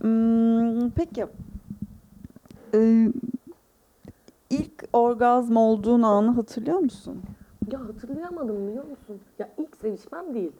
Hmm, 0.00 0.90
peki. 0.90 1.26
Ee, 2.74 3.08
ilk 4.50 4.84
orgazm 4.92 5.56
olduğun 5.56 6.02
anı 6.02 6.30
hatırlıyor 6.30 6.78
musun? 6.78 7.22
ya 7.72 7.80
hatırlayamadım 7.80 8.68
biliyor 8.68 8.84
musun? 8.84 9.20
Ya 9.38 9.48
ilk 9.58 9.76
sevişmem 9.76 10.34
değil. 10.34 10.52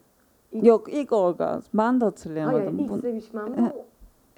İlk, 0.52 0.66
Yok 0.66 0.92
ilk 0.92 1.12
orgazm. 1.12 1.66
Ben 1.78 2.00
de 2.00 2.04
hatırlayamadım. 2.04 2.58
Hayır 2.66 2.78
ilk 2.78 2.90
Bu- 2.90 2.98
sevişmemde 3.00 3.60
E, 3.60 3.72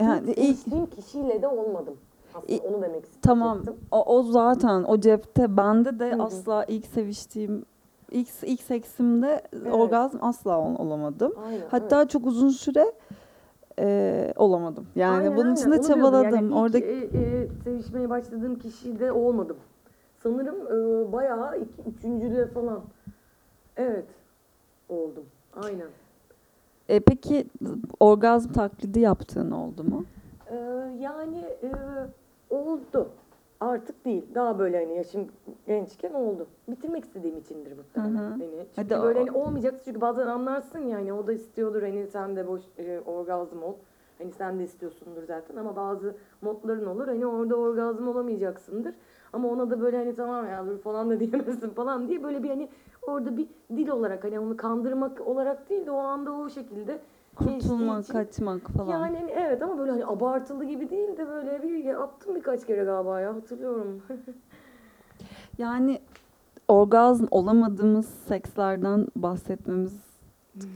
o 0.00 0.04
yani 0.04 0.30
ilk 0.32 0.66
ilk 0.66 0.92
kişiyle 0.96 1.42
de 1.42 1.48
olmadım. 1.48 1.94
Aslında 2.34 2.62
onu 2.68 2.82
demek 2.82 3.04
istedim. 3.04 3.20
tamam 3.22 3.62
o, 3.90 4.16
o 4.16 4.22
zaten 4.22 4.82
o 4.84 5.00
cepte 5.00 5.56
bende 5.56 5.98
de 5.98 6.10
Hı 6.12 6.16
hı. 6.16 6.22
asla 6.22 6.64
ilk 6.64 6.86
seviştiğim 6.86 7.64
ilk 8.10 8.28
ilk 8.42 8.62
seksimde 8.62 9.42
Evet. 9.52 9.72
orgazm 9.74 10.18
asla 10.20 10.58
ol- 10.60 10.78
olamadım. 10.78 11.32
Aynen, 11.46 11.60
Hatta 11.70 12.08
çok 12.08 12.26
uzun 12.26 12.48
süre 12.48 12.92
e, 13.78 14.32
olamadım. 14.36 14.86
Yani 14.96 15.18
Aynen, 15.18 15.36
bunun 15.36 15.54
için 15.54 15.72
de 15.72 15.82
çabaladım. 15.82 16.34
Yani 16.34 16.54
Orada 16.54 16.78
e, 16.78 16.82
e, 16.82 17.48
sevişmeye 17.64 18.10
başladığım 18.10 18.58
kişide 18.58 19.12
olmadım. 19.12 19.56
Sanırım 20.22 20.56
e, 20.66 21.12
bayağı 21.12 21.58
iki, 21.58 21.90
üçüncüde 21.96 22.46
falan. 22.46 22.82
Evet. 23.76 24.04
Oldum. 24.88 25.24
Aynen. 25.62 25.88
E, 26.88 27.00
peki 27.00 27.46
orgazm 28.00 28.52
taklidi 28.52 29.00
yaptığın 29.00 29.50
oldu 29.50 29.84
mu? 29.84 30.04
Ee, 30.50 30.54
yani 31.00 31.38
e, 31.38 31.70
oldu. 32.50 33.08
Artık 33.60 34.04
değil. 34.04 34.34
Daha 34.34 34.58
böyle 34.58 34.84
hani 34.84 34.96
yaşım 34.96 35.28
gençken 35.66 36.14
oldu. 36.14 36.46
Bitirmek 36.68 37.04
istediğim 37.04 37.38
içindir 37.38 37.72
muhtemelen. 37.76 38.14
Hı 38.14 38.18
hı. 38.18 38.30
Hani 38.30 38.66
çünkü 38.74 38.94
Hadi 38.94 39.04
böyle 39.04 39.18
o- 39.20 39.26
hani 39.26 39.38
olmayacaktı 39.38 39.82
çünkü 39.84 40.00
bazen 40.00 40.26
anlarsın 40.26 40.78
yani 40.78 41.12
o 41.12 41.26
da 41.26 41.32
istiyordur 41.32 41.82
hani 41.82 42.06
sen 42.06 42.36
de 42.36 42.48
boş 42.48 42.62
e, 42.78 43.00
orgazm 43.00 43.62
ol. 43.62 43.74
Hani 44.18 44.32
sen 44.32 44.58
de 44.58 44.64
istiyorsundur 44.64 45.22
zaten 45.22 45.56
ama 45.56 45.76
bazı 45.76 46.16
modların 46.42 46.86
olur 46.86 47.06
hani 47.08 47.26
orada 47.26 47.56
orgazm 47.56 48.08
olamayacaksındır. 48.08 48.94
Ama 49.32 49.48
ona 49.48 49.70
da 49.70 49.80
böyle 49.80 49.96
hani 49.96 50.14
tamam 50.14 50.46
ya 50.48 50.66
dur 50.66 50.78
falan 50.78 51.10
da 51.10 51.20
diyemezsin 51.20 51.70
falan 51.70 52.08
diye 52.08 52.22
böyle 52.22 52.42
bir 52.42 52.48
hani 52.48 52.68
orada 53.02 53.36
bir 53.36 53.48
dil 53.76 53.88
olarak 53.88 54.24
hani 54.24 54.40
onu 54.40 54.56
kandırmak 54.56 55.20
olarak 55.26 55.70
değil 55.70 55.86
de 55.86 55.90
o 55.90 55.98
anda 55.98 56.32
o 56.32 56.48
şekilde 56.48 56.98
geçtiği 57.38 57.58
Kurtulmak, 57.68 58.04
için- 58.04 58.12
kaçmak 58.12 58.62
falan. 58.70 58.90
yani 58.90 59.16
hani 59.18 59.30
evet 59.30 59.62
ama 59.62 59.78
böyle 59.78 59.90
hani 59.90 60.06
abartılı 60.06 60.64
gibi 60.64 60.90
değil 60.90 61.16
de 61.16 61.28
böyle 61.28 61.62
bir 61.62 61.84
yaptım 61.84 62.34
birkaç 62.34 62.66
kere 62.66 62.84
galiba 62.84 63.20
ya 63.20 63.34
hatırlıyorum. 63.34 64.02
Yani 65.58 66.00
orgazm 66.68 67.24
olamadığımız 67.30 68.06
sekslerden 68.06 69.06
bahsetmemiz 69.16 70.00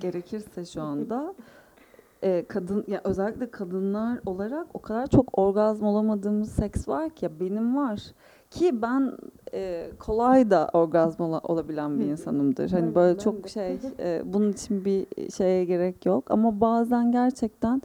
gerekirse 0.01 0.65
şu 0.65 0.83
anda 0.83 1.35
e, 2.23 2.45
kadın 2.49 2.85
ya 2.87 3.01
özellikle 3.05 3.51
kadınlar 3.51 4.19
olarak 4.27 4.67
o 4.75 4.79
kadar 4.79 5.07
çok 5.07 5.39
orgazm 5.39 5.85
olamadığımız 5.85 6.53
seks 6.53 6.89
var 6.89 7.11
ki 7.11 7.25
ya 7.25 7.41
benim 7.41 7.77
var 7.77 8.03
ki 8.51 8.83
ben 8.83 9.13
e, 9.55 9.91
kolay 9.99 10.51
da 10.51 10.71
orgazm 10.73 11.23
ola- 11.23 11.41
olabilen 11.45 12.01
bir 12.01 12.05
insanımdır. 12.05 12.71
Hani 12.71 12.95
böyle 12.95 13.19
çok 13.19 13.49
şey 13.49 13.79
e, 14.01 14.23
bunun 14.25 14.53
için 14.53 14.85
bir 14.85 15.31
şeye 15.31 15.65
gerek 15.65 16.07
yok 16.07 16.31
ama 16.31 16.61
bazen 16.61 17.13
gerçekten 17.13 17.83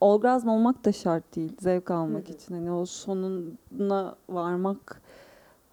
orgazm 0.00 0.48
olmak 0.48 0.84
da 0.84 0.92
şart 0.92 1.36
değil 1.36 1.52
zevk 1.60 1.90
almak 1.90 2.30
için. 2.30 2.54
Hani 2.54 2.72
o 2.72 2.84
sonuna 2.86 4.14
varmak 4.28 5.02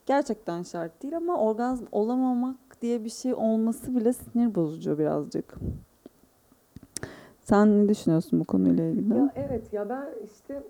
gerçekten 0.06 0.64
şart 0.64 1.04
değil 1.04 1.18
ama 1.18 1.38
orgazm 1.38 1.86
olamamak 1.92 2.82
diye 2.82 3.04
bir 3.04 3.10
şey 3.10 3.34
olması 3.34 3.96
bile 3.96 4.14
sinir 4.14 4.56
bozucu 4.56 4.98
birazcık. 5.00 5.56
Sen 7.42 7.84
ne 7.84 7.90
düşünüyorsun 7.90 8.40
bu 8.40 8.44
konuyla 8.44 8.84
ilgili? 8.86 9.18
ya 9.18 9.34
evet 9.36 9.74
ya 9.74 9.90
ben 9.90 10.06
işte 10.24 10.64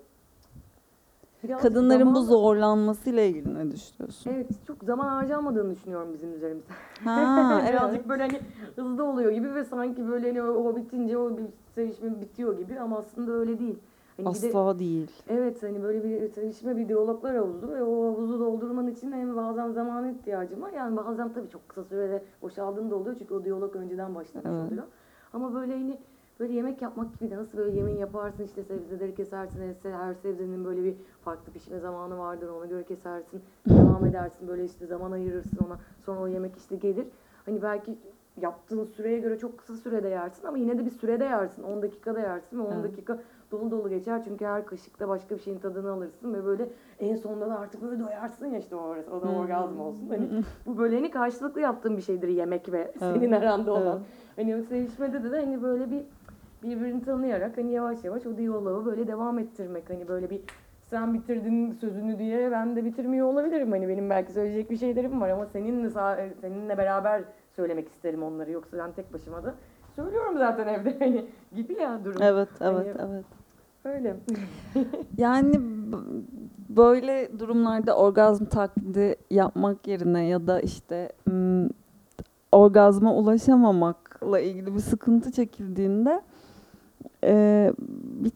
biraz 1.44 1.62
Kadınların 1.62 2.14
bu 2.14 2.20
zaman- 2.22 2.26
zorlanmasıyla 2.40 3.22
ilgili 3.22 3.54
ne 3.54 3.72
düşünüyorsun? 3.72 4.30
Evet 4.34 4.46
çok 4.66 4.84
zaman 4.84 5.06
harcanmadığını 5.08 5.74
düşünüyorum 5.74 6.08
bizim 6.14 6.34
üzerimizde. 6.34 6.72
Ha, 7.04 7.62
Birazcık 7.70 7.96
evet. 7.98 8.08
böyle 8.08 8.22
hani 8.22 8.40
hızlı 8.76 9.04
oluyor 9.04 9.30
gibi 9.32 9.54
ve 9.54 9.64
sanki 9.64 10.08
böyle 10.08 10.26
hani 10.28 10.42
o, 10.42 10.76
bitince 10.76 11.18
o 11.18 11.36
bir 11.36 11.44
sevişme 11.74 12.20
bitiyor 12.20 12.58
gibi 12.58 12.80
ama 12.80 12.98
aslında 12.98 13.32
öyle 13.32 13.58
değil. 13.58 13.78
Hani 14.16 14.34
bir 14.34 14.42
de- 14.42 14.48
Asla 14.48 14.78
değil. 14.78 15.10
Evet 15.28 15.62
hani 15.62 15.82
böyle 15.82 16.04
bir 16.04 16.28
sevişme 16.28 16.76
bir 16.76 16.88
diyaloglar 16.88 17.36
havuzu 17.36 17.68
ve 17.68 17.82
o 17.82 18.04
havuzu 18.06 18.40
doldurman 18.40 18.88
için 18.88 19.12
hem 19.12 19.36
bazen 19.36 19.70
zamana 19.72 20.10
ihtiyacım 20.10 20.62
var. 20.62 20.70
Yani 20.76 20.96
bazen 20.96 21.32
tabii 21.32 21.48
çok 21.48 21.68
kısa 21.68 21.84
sürede 21.84 22.22
boşaldığında 22.42 22.96
oluyor 22.96 23.16
çünkü 23.18 23.34
o 23.34 23.44
diyalog 23.44 23.76
önceden 23.76 24.14
başlamış 24.14 24.46
Evet. 24.50 24.66
oluyor. 24.72 24.84
Ama 25.32 25.54
böyle 25.54 25.72
hani 25.72 25.98
böyle 26.40 26.52
yemek 26.52 26.82
yapmak 26.82 27.20
gibi 27.20 27.30
de 27.30 27.36
nasıl 27.36 27.58
böyle 27.58 27.76
yemeği 27.76 27.98
yaparsın 27.98 28.44
işte 28.44 28.62
sebzeleri 28.62 29.14
kesersin 29.14 29.74
her, 29.82 29.90
her 29.92 30.14
sebzenin 30.14 30.64
böyle 30.64 30.84
bir 30.84 30.94
farklı 31.24 31.52
pişme 31.52 31.78
zamanı 31.78 32.18
vardır 32.18 32.48
ona 32.48 32.66
göre 32.66 32.84
kesersin 32.84 33.42
devam 33.68 34.06
edersin 34.06 34.48
böyle 34.48 34.64
işte 34.64 34.86
zaman 34.86 35.12
ayırırsın 35.12 35.58
ona 35.66 35.78
sonra 36.04 36.20
o 36.20 36.26
yemek 36.28 36.56
işte 36.56 36.76
gelir. 36.76 37.06
Hani 37.46 37.62
belki 37.62 37.98
yaptığın 38.40 38.84
süreye 38.84 39.18
göre 39.18 39.38
çok 39.38 39.58
kısa 39.58 39.74
sürede 39.74 40.08
yersin 40.08 40.46
ama 40.46 40.58
yine 40.58 40.78
de 40.78 40.84
bir 40.86 40.90
sürede 40.90 41.24
yersin 41.24 41.62
10 41.62 41.82
dakikada 41.82 42.20
yersin 42.20 42.58
ve 42.58 42.62
10 42.62 42.72
Evet. 42.72 42.84
dakika 42.84 43.18
dolu 43.50 43.70
dolu 43.70 43.88
geçer 43.88 44.22
çünkü 44.24 44.44
her 44.44 44.66
kaşıkta 44.66 45.08
başka 45.08 45.34
bir 45.34 45.40
şeyin 45.40 45.58
tadını 45.58 45.90
alırsın 45.92 46.34
ve 46.34 46.44
böyle 46.44 46.68
en 46.98 47.16
sonunda 47.16 47.48
da 47.48 47.58
artık 47.58 47.82
böyle 47.82 48.00
doyarsın 48.02 48.46
ya 48.46 48.58
işte 48.58 48.76
o, 48.76 48.96
o 49.12 49.22
da 49.22 49.28
orgazm 49.28 49.80
olsun. 49.80 50.08
Hani 50.08 50.28
bu 50.66 50.78
böyle 50.78 50.96
hani 50.96 51.10
karşılıklı 51.10 51.60
yaptığın 51.60 51.96
bir 51.96 52.02
şeydir 52.02 52.28
yemek 52.28 52.72
ve 52.72 52.78
Evet. 52.78 52.94
senin 52.98 53.32
aranda 53.32 53.72
olan. 53.72 53.98
Evet. 54.36 54.52
Hani 54.54 54.62
sevişmede 54.62 55.22
de, 55.24 55.30
de 55.32 55.40
hani 55.40 55.62
böyle 55.62 55.90
bir 55.90 56.02
birbirini 56.62 57.04
tanıyarak 57.04 57.58
hani 57.58 57.72
yavaş 57.72 58.04
yavaş 58.04 58.26
o 58.26 58.36
diyaloğu 58.36 58.86
böyle 58.86 59.06
devam 59.06 59.38
ettirmek. 59.38 59.90
Hani 59.90 60.08
böyle 60.08 60.30
bir 60.30 60.40
sen 60.90 61.14
bitirdin 61.14 61.72
sözünü 61.72 62.18
diye 62.18 62.50
ben 62.50 62.76
de 62.76 62.84
bitirmiyor 62.84 63.26
olabilirim. 63.26 63.70
Hani 63.70 63.88
benim 63.88 64.10
belki 64.10 64.32
söyleyecek 64.32 64.70
bir 64.70 64.76
şeylerim 64.76 65.20
var 65.20 65.28
ama 65.28 65.46
seninle 65.46 65.90
seninle 66.40 66.78
beraber 66.78 67.24
söylemek 67.56 67.88
isterim 67.88 68.22
onları. 68.22 68.50
Yoksa 68.50 68.78
ben 68.78 68.92
tek 68.92 69.12
başıma 69.12 69.44
da 69.44 69.54
söylüyorum 69.96 70.38
zaten 70.38 70.68
evde 70.68 70.96
hani 71.04 71.24
gibi 71.54 71.72
ya 71.72 72.04
durum. 72.04 72.22
Evet, 72.22 72.48
evet, 72.60 72.96
Hani- 72.98 73.12
evet. 73.12 73.24
Öyle. 73.84 74.16
Yani 75.18 75.60
böyle 76.68 77.38
durumlarda 77.38 77.96
orgazm 77.96 78.44
taklidi 78.44 79.16
yapmak 79.30 79.86
yerine 79.86 80.26
ya 80.26 80.46
da 80.46 80.60
işte 80.60 81.12
orgazma 82.52 83.14
ulaşamamakla 83.14 84.40
ilgili 84.40 84.74
bir 84.74 84.80
sıkıntı 84.80 85.32
çekildiğinde 85.32 86.20
e, 87.24 87.72
bir, 87.78 88.32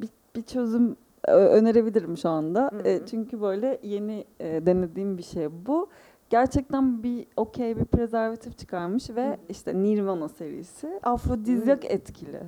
bir, 0.00 0.08
bir 0.36 0.42
çözüm 0.42 0.96
önerebilirim 1.28 2.16
şu 2.16 2.28
anda. 2.28 2.70
Hı 2.72 2.88
E, 2.88 2.96
hı. 3.00 3.06
çünkü 3.06 3.40
böyle 3.40 3.78
yeni 3.82 4.24
e, 4.40 4.66
denediğim 4.66 5.18
bir 5.18 5.22
şey 5.22 5.48
bu. 5.66 5.88
Gerçekten 6.30 7.02
bir 7.02 7.26
okey 7.36 7.76
bir 7.76 7.84
prezervatif 7.84 8.58
çıkarmış 8.58 9.10
ve 9.10 9.30
Hı. 9.30 9.36
işte 9.48 9.82
Nirvana 9.82 10.28
serisi 10.28 11.00
afrodizyak 11.02 11.84
etkili. 11.84 12.40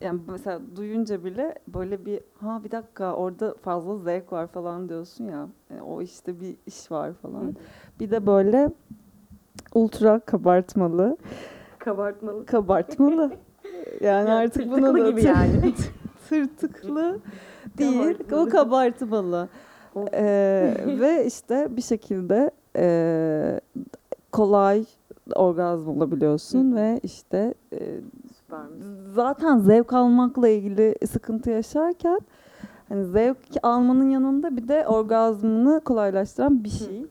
Yani 0.00 0.20
mesela 0.28 0.60
duyunca 0.76 1.24
bile 1.24 1.54
böyle 1.68 2.06
bir 2.06 2.20
ha 2.40 2.60
bir 2.64 2.70
dakika 2.70 3.14
orada 3.14 3.54
fazla 3.54 3.96
zevk 3.98 4.32
var 4.32 4.46
falan 4.46 4.88
diyorsun 4.88 5.24
ya. 5.24 5.48
Yani 5.70 5.82
o 5.82 6.02
işte 6.02 6.40
bir 6.40 6.56
iş 6.66 6.90
var 6.90 7.12
falan. 7.12 7.56
Bir 8.00 8.10
de 8.10 8.26
böyle 8.26 8.70
ultra 9.74 10.20
kabartmalı. 10.20 11.16
Kabartmalı. 11.78 12.46
Kabartmalı. 12.46 13.32
Yani 14.00 14.28
Ya, 14.28 14.36
artık 14.36 14.70
buna 14.70 14.94
da 14.94 15.10
gibi 15.10 15.24
yani. 15.24 15.74
tırtıklı 16.28 17.18
değil. 17.78 18.32
O 18.32 18.48
kabartmalı. 18.48 19.48
Ee, 20.12 20.74
ve 21.00 21.26
işte 21.26 21.68
bir 21.70 21.82
şekilde 21.82 22.50
e, 22.76 23.60
kolay 24.32 24.84
orgazm 25.34 25.88
olabiliyorsun 25.88 26.72
Hı. 26.72 26.76
ve 26.76 27.00
işte 27.02 27.54
e, 27.72 27.78
zaten 29.14 29.58
zevk 29.58 29.92
almakla 29.92 30.48
ilgili 30.48 30.94
sıkıntı 31.06 31.50
yaşarken 31.50 32.20
hani 32.88 33.04
zevk 33.04 33.38
almanın 33.62 34.10
yanında 34.10 34.56
bir 34.56 34.68
de 34.68 34.86
orgazmını 34.86 35.80
kolaylaştıran 35.80 36.64
bir 36.64 36.70
şey. 36.70 37.06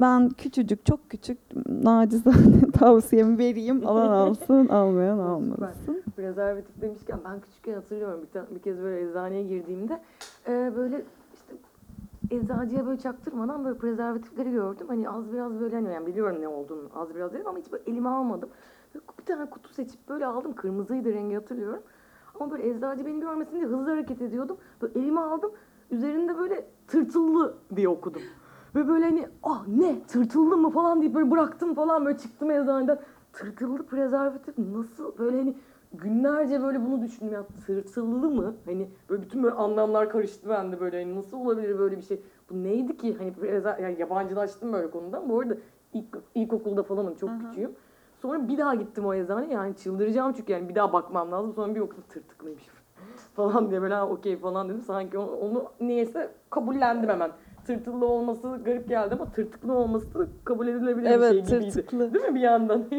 Ben 0.00 0.28
küçücük, 0.28 0.86
çok 0.86 1.10
küçük 1.10 1.38
nacizane 1.66 2.70
tavsiyemi 2.78 3.38
vereyim. 3.38 3.86
Alan 3.86 4.08
alsın, 4.08 4.68
almayan 4.68 5.18
almasın. 5.18 6.02
Prezervatif 6.16 6.80
demişken 6.82 7.18
ben 7.24 7.40
küçükken 7.40 7.74
hatırlıyorum 7.74 8.20
bir, 8.22 8.26
ta- 8.26 8.54
bir 8.54 8.58
kez 8.60 8.78
böyle 8.78 9.08
eczaneye 9.10 9.42
girdiğimde 9.42 10.00
e, 10.48 10.72
böyle 10.76 11.04
işte 11.34 11.54
eczacıya 12.30 12.86
böyle 12.86 12.98
çaktırmadan 13.00 13.64
böyle 13.64 13.78
prezervatifleri 13.78 14.50
gördüm. 14.50 14.86
Hani 14.88 15.08
az 15.10 15.32
biraz 15.32 15.60
böyle 15.60 15.74
hani 15.76 15.92
yani 15.92 16.06
biliyorum 16.06 16.36
ne 16.40 16.48
olduğunu 16.48 16.88
az 16.94 17.14
biraz 17.14 17.32
dedim 17.32 17.46
ama 17.46 17.58
hiç 17.58 17.72
böyle 17.72 17.84
elime 17.86 18.08
almadım. 18.08 18.48
Bir 19.20 19.24
tane 19.24 19.50
kutu 19.50 19.74
seçip 19.74 20.08
böyle 20.08 20.26
aldım. 20.26 20.52
Kırmızıydı 20.54 21.12
rengi 21.12 21.34
hatırlıyorum. 21.34 21.82
Ama 22.40 22.50
böyle 22.50 22.70
eczacı 22.70 23.06
beni 23.06 23.20
görmesin 23.20 23.52
diye 23.52 23.64
hızlı 23.64 23.90
hareket 23.90 24.22
ediyordum. 24.22 24.56
Böyle 24.82 25.00
elime 25.00 25.20
aldım. 25.20 25.50
Üzerinde 25.90 26.38
böyle 26.38 26.64
tırtıllı 26.86 27.54
diye 27.76 27.88
okudum. 27.88 28.22
Ve 28.74 28.88
böyle 28.88 29.04
hani 29.04 29.28
ah 29.42 29.66
ne 29.68 30.02
tırtıllı 30.02 30.56
mı 30.56 30.70
falan 30.70 31.00
deyip 31.00 31.14
böyle 31.14 31.30
bıraktım 31.30 31.74
falan 31.74 32.04
böyle 32.06 32.18
çıktım 32.18 32.50
eczaneden. 32.50 32.98
Tırtıllı 33.32 33.86
prezervatif 33.86 34.58
nasıl 34.58 35.18
böyle 35.18 35.36
hani 35.38 35.54
günlerce 35.92 36.62
böyle 36.62 36.86
bunu 36.86 37.02
düşündüm 37.02 37.32
ya 37.32 37.44
tırtıllı 37.66 38.30
mı? 38.30 38.54
Hani 38.64 38.88
böyle 39.10 39.22
bütün 39.22 39.42
böyle 39.42 39.54
anlamlar 39.54 40.10
karıştı 40.10 40.48
bende 40.48 40.80
böyle 40.80 41.02
hani 41.02 41.16
nasıl 41.16 41.36
olabilir 41.36 41.78
böyle 41.78 41.96
bir 41.96 42.02
şey? 42.02 42.20
Bu 42.50 42.62
neydi 42.62 42.96
ki? 42.96 43.16
Hani 43.18 43.32
prezer, 43.32 43.78
yani 43.78 44.00
yabancılaştım 44.00 44.72
böyle 44.72 44.90
konudan. 44.90 45.28
Bu 45.28 45.40
arada 45.40 45.54
ilk, 45.92 46.06
ilkokulda 46.34 46.82
falanım 46.82 47.14
çok 47.14 47.30
Aha. 47.30 47.38
küçüğüm. 47.38 47.72
Sonra 48.22 48.48
bir 48.48 48.58
daha 48.58 48.74
gittim 48.74 49.06
o 49.06 49.14
eczaneye 49.14 49.52
yani 49.52 49.76
çıldıracağım 49.76 50.32
çünkü 50.32 50.52
yani 50.52 50.68
bir 50.68 50.74
daha 50.74 50.92
bakmam 50.92 51.32
lazım. 51.32 51.52
Sonra 51.54 51.74
bir 51.74 51.80
okudum 51.80 52.04
tırtıklıymış 52.08 52.66
falan 53.34 53.70
diye 53.70 53.82
böyle 53.82 53.94
"Ha, 53.94 54.08
okey 54.08 54.36
falan 54.36 54.68
dedim. 54.68 54.82
Sanki 54.82 55.18
onu, 55.18 55.30
onu 55.36 55.64
niyeyse 55.80 56.30
kabullendim 56.50 57.10
hemen. 57.10 57.30
Tırtıllı 57.66 58.06
olması 58.06 58.60
garip 58.64 58.88
geldi 58.88 59.14
ama 59.14 59.30
tırtıklı 59.30 59.72
olması 59.74 60.28
kabul 60.44 60.68
edilebilir 60.68 60.96
bir 60.96 61.02
şey 61.04 61.14
Evet 61.14 61.46
gibiydi. 61.46 61.70
tırtıklı. 61.70 62.14
Değil 62.14 62.24
mi 62.24 62.34
bir 62.34 62.40
yandan? 62.40 62.84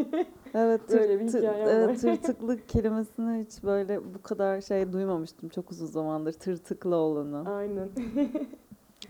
Evet, 0.56 0.88
tır, 0.88 1.00
Öyle 1.02 1.20
bir 1.20 1.28
tır- 1.28 1.40
hikayem 1.40 1.66
var. 1.68 1.72
evet 1.74 2.02
tırtıklı 2.02 2.58
kelimesini 2.68 3.46
hiç 3.46 3.64
böyle 3.64 4.00
bu 4.14 4.22
kadar 4.22 4.62
şey 4.62 4.94
duymamıştım 4.94 5.50
çok 5.50 5.72
uzun 5.72 5.86
zamandır 5.86 6.32
tırtıklı 6.34 6.96
olanı. 6.96 7.50
Aynen. 7.56 7.90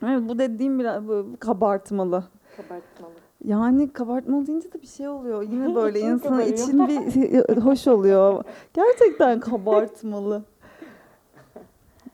Evet 0.03 0.21
bu 0.29 0.39
dediğim 0.39 0.79
biraz 0.79 1.07
bu 1.07 1.25
kabartmalı. 1.39 2.23
Kabartmalı. 2.57 3.11
Yani 3.45 3.93
kabartmalı 3.93 4.47
deyince 4.47 4.73
de 4.73 4.81
bir 4.81 4.87
şey 4.87 5.07
oluyor. 5.07 5.43
Yine 5.43 5.75
böyle 5.75 5.99
insanın 5.99 6.41
için 6.41 6.87
bir 6.87 7.61
hoş 7.61 7.87
oluyor. 7.87 8.43
Gerçekten 8.73 9.39
kabartmalı. 9.39 10.43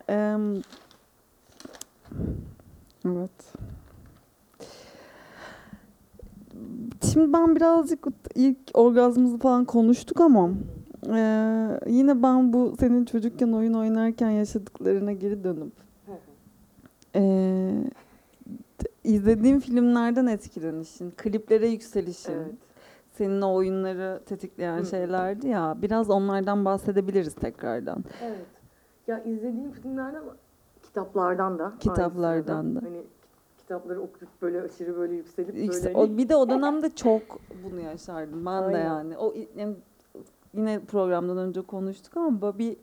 Em, 0.08 0.62
evet. 3.06 3.54
Şimdi 7.14 7.34
ben 7.34 7.56
birazcık 7.56 8.08
ilk 8.36 8.58
orgazmımızı 8.74 9.38
falan 9.38 9.66
konuştuk 9.66 10.22
ama 10.22 10.50
e, 11.08 11.20
yine 11.88 12.24
ben 12.24 12.54
bu 12.54 12.76
senin 12.80 13.06
çocukken 13.06 13.52
oyun 13.52 13.74
oynarken 13.74 14.30
yaşadıklarına 14.30 15.12
geri 15.12 15.44
dönüp 15.44 15.74
e, 17.16 17.72
izlediğim 19.04 19.60
filmlerden 19.60 20.26
etkilenişin, 20.26 21.12
kliplere 21.12 21.68
yükselişin, 21.68 22.32
evet. 22.32 22.54
senin 23.12 23.42
o 23.42 23.54
oyunları 23.54 24.22
tetikleyen 24.26 24.80
Hı. 24.80 24.86
şeylerdi 24.86 25.48
ya. 25.48 25.78
Biraz 25.82 26.10
onlardan 26.10 26.66
bahsedebiliriz 26.66 27.34
tekrardan. 27.36 28.04
Evet. 28.24 28.46
Ya 29.08 29.24
izlediğim 29.24 29.72
filmlerden 29.72 30.24
kitaplardan 30.90 31.60
da. 31.60 31.74
Kitaplardan 31.80 32.76
da. 32.76 32.82
Hani 32.82 33.04
kitapları 33.58 34.02
okuyup 34.02 34.42
böyle 34.42 34.62
aşırı 34.62 34.98
böyle 34.98 35.16
yükselip 35.16 35.58
İşte 35.58 35.86
böyle 35.86 35.98
o, 35.98 36.02
hani- 36.02 36.18
bir 36.18 36.30
de 36.30 36.36
o 36.36 36.50
dönemde 36.50 36.90
çok 36.90 37.22
bunu 37.64 37.80
yaşardım 37.80 38.46
ben 38.46 38.62
de 38.62 38.66
Aynen. 38.66 38.86
yani. 38.86 39.18
O 39.18 39.34
yani 39.58 39.76
yine 40.54 40.80
programdan 40.80 41.38
önce 41.38 41.62
konuştuk 41.62 42.18
ama 42.18 42.58
bir 42.60 42.78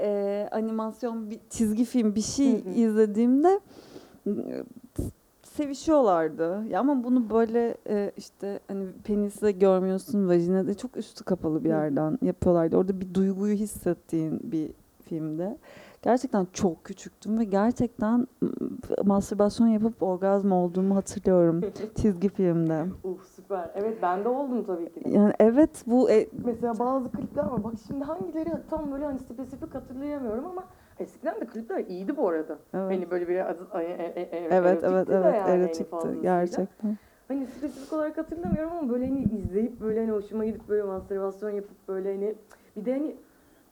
e, 0.00 0.48
animasyon, 0.52 1.30
bir 1.30 1.40
çizgi 1.50 1.84
film 1.84 2.14
bir 2.14 2.20
şey 2.20 2.64
Hı 2.64 2.68
hı. 2.68 2.72
izlediğimde 2.74 3.60
e, 4.26 4.64
sevişiyorlardı. 5.42 6.64
Ya 6.68 6.80
ama 6.80 7.04
bunu 7.04 7.30
böyle 7.30 7.76
e, 7.88 8.12
işte 8.16 8.60
hani 8.68 8.86
penisle 9.04 9.52
görmüyorsun, 9.52 10.28
vajinada 10.28 10.74
çok 10.74 10.96
üstü 10.96 11.24
kapalı 11.24 11.64
bir 11.64 11.68
yerden 11.68 12.18
yapıyorlardı. 12.22 12.76
Orada 12.76 13.00
bir 13.00 13.14
duyguyu 13.14 13.54
hissettiğin 13.54 14.40
bir 14.52 14.70
filmde. 15.04 15.58
Gerçekten 16.02 16.46
çok 16.52 16.84
küçüktüm 16.84 17.38
ve 17.38 17.44
gerçekten 17.44 18.26
mastürbasyon 19.04 19.66
yapıp 19.66 20.02
orgazm 20.02 20.52
olduğumu 20.52 20.96
hatırlıyorum 20.96 21.60
çizgi 22.02 22.28
filmde. 22.28 22.84
Uh 23.04 23.22
süper. 23.24 23.70
Evet 23.74 23.98
ben 24.02 24.24
de 24.24 24.28
oldum 24.28 24.64
tabii 24.64 24.92
ki. 24.92 25.02
Yani 25.06 25.32
evet 25.40 25.84
bu 25.86 26.10
e, 26.10 26.28
Mesela 26.44 26.78
bazı 26.78 27.12
klipler 27.12 27.44
var. 27.44 27.64
Bak 27.64 27.74
şimdi 27.86 28.04
hangileri 28.04 28.50
tam 28.70 28.92
böyle 28.92 29.04
hani 29.04 29.18
spesifik 29.18 29.74
hatırlayamıyorum 29.74 30.46
ama 30.46 30.64
eskiden 30.98 31.40
de 31.40 31.46
klipler 31.46 31.86
iyiydi 31.86 32.16
bu 32.16 32.28
arada. 32.28 32.58
evet 32.74 32.90
Hani 32.90 33.10
böyle 33.10 33.28
bir 33.28 33.50
adı, 33.50 33.68
e, 33.74 33.82
e, 33.82 34.20
e, 34.20 34.48
evet 34.50 34.84
evet 34.84 35.08
evet 35.10 35.24
yani 35.24 35.38
hani 35.38 35.62
erotikti 35.62 36.22
gerçekten. 36.22 36.98
Hani 37.28 37.46
spesifik 37.46 37.92
olarak 37.92 38.18
hatırlamıyorum 38.18 38.72
ama 38.72 38.90
böyle 38.90 39.08
hani 39.08 39.24
izleyip 39.24 39.80
böyle 39.80 40.00
hani 40.00 40.10
hoşuma 40.10 40.44
gidip 40.44 40.68
böyle 40.68 40.82
mastürbasyon 40.82 41.50
yapıp 41.50 41.88
böyle 41.88 42.12
hani 42.12 42.34
bir 42.76 42.84
de 42.84 42.92
hani 42.92 43.16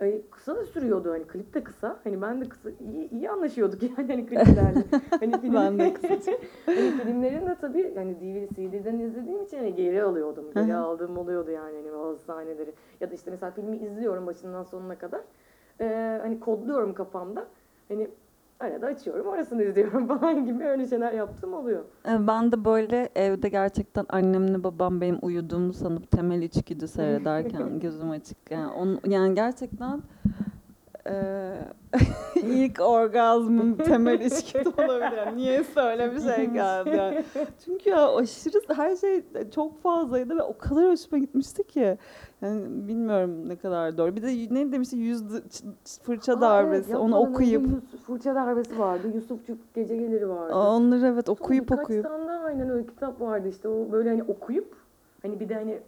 ay, 0.01 0.23
kısa 0.31 0.57
da 0.57 0.65
sürüyordu 0.65 1.11
hani 1.11 1.25
klip 1.27 1.55
de 1.55 1.65
kısa. 1.65 1.97
Hani 2.05 2.23
ben 2.23 2.41
de 2.41 2.49
kısa 2.49 2.71
iyi, 2.71 3.11
iyi 3.11 3.31
anlaşıyorduk 3.31 3.83
yani 3.99 4.07
hani 4.09 4.27
kliplerle. 4.27 4.85
hani 5.21 5.41
film, 5.41 5.55
Ben 5.61 5.79
de 5.79 5.95
kısa. 5.95 6.09
hani 6.67 6.91
filmlerin 6.91 7.47
de 7.47 7.57
tabii 7.61 7.95
hani 7.95 8.21
DVD, 8.21 8.55
CD'den 8.55 8.99
izlediğim 8.99 9.43
için 9.43 9.57
hani 9.59 9.75
geri 9.75 10.03
alıyordum. 10.03 10.45
Geri 10.55 10.75
aldığım 10.75 11.19
oluyordu 11.19 11.51
yani 11.51 11.77
hani 11.77 11.93
bazı 11.93 12.19
sahneleri. 12.25 12.75
Ya 13.01 13.11
da 13.11 13.15
işte 13.15 13.31
mesela 13.31 13.51
filmi 13.51 13.77
izliyorum 13.77 14.27
başından 14.27 14.63
sonuna 14.63 14.99
kadar. 14.99 15.21
Ee, 15.81 16.19
hani 16.23 16.41
kodluyorum 16.41 16.95
kafamda. 16.95 17.47
Hani 17.89 18.09
arada 18.61 18.87
açıyorum 18.87 19.27
orasını 19.27 19.63
izliyorum 19.63 20.07
falan 20.19 20.47
gibi 20.47 20.65
öyle 20.65 20.87
şeyler 20.87 21.13
yaptığım 21.13 21.55
oluyor. 21.55 21.85
E, 22.09 22.27
Ben 22.27 22.53
de 22.53 22.65
böyle 22.65 23.09
evde 23.15 23.49
gerçekten 23.49 24.07
annemle 24.09 24.65
babam 24.65 25.01
benim 25.01 25.19
uyuduğumu 25.23 25.73
sanıp 25.73 26.11
temel 26.11 26.43
içgüdü 26.43 26.89
seyrederken 26.89 27.81
gözüm 27.81 28.11
açık. 28.11 28.51
Yani, 28.51 28.73
onu, 28.73 29.01
yani 29.07 29.35
gerçekten 29.35 30.03
e, 31.07 31.15
ilk 32.37 32.81
orgazmım 32.81 33.77
temel 33.77 34.21
içgüdü 34.21 34.69
olabilir. 34.69 35.37
Niye 35.37 35.65
öyle 35.77 36.15
bir 36.15 36.21
şey 36.21 36.47
geldi 36.47 36.97
yani. 36.97 37.25
Çünkü 37.65 37.91
ya 37.91 38.17
aşırı 38.17 38.59
her 38.77 38.97
şey 38.97 39.23
çok 39.55 39.83
fazlaydı 39.83 40.37
ve 40.37 40.43
o 40.43 40.59
kadar 40.59 40.91
hoşuma 40.91 41.19
gitmişti 41.19 41.67
ki. 41.67 41.99
Yani 42.43 42.89
bilmiyorum 42.89 43.49
ne 43.49 43.57
kadar 43.57 43.99
doğru. 43.99 44.17
Bir 44.17 44.23
de 44.23 44.55
ne 44.55 44.73
demişti 44.73 44.97
yüz 44.97 45.25
fırça 46.03 46.33
Aa, 46.37 46.41
darbesi. 46.41 46.91
evet, 46.91 47.01
Onu 47.01 47.17
okuyup 47.19 47.67
Yus- 47.67 48.03
fırça 48.07 48.35
darbesi 48.35 48.79
vardı. 48.79 49.09
Yusufçuk 49.15 49.75
gece 49.75 49.97
gelir 49.97 50.23
vardı. 50.23 50.55
onları 50.55 51.07
evet 51.07 51.27
Sonra 51.27 51.37
okuyup 51.41 51.71
birkaç 51.71 51.85
okuyup. 51.85 52.05
tane 52.05 52.27
daha 52.29 52.45
aynen 52.45 52.71
öyle 52.71 52.87
kitap 52.87 53.21
vardı 53.21 53.49
işte 53.49 53.69
o 53.69 53.93
böyle 53.93 54.09
hani 54.09 54.23
okuyup 54.23 54.77
hani 55.23 55.41
bir 55.41 55.49
de 55.49 55.55
hani 55.55 55.79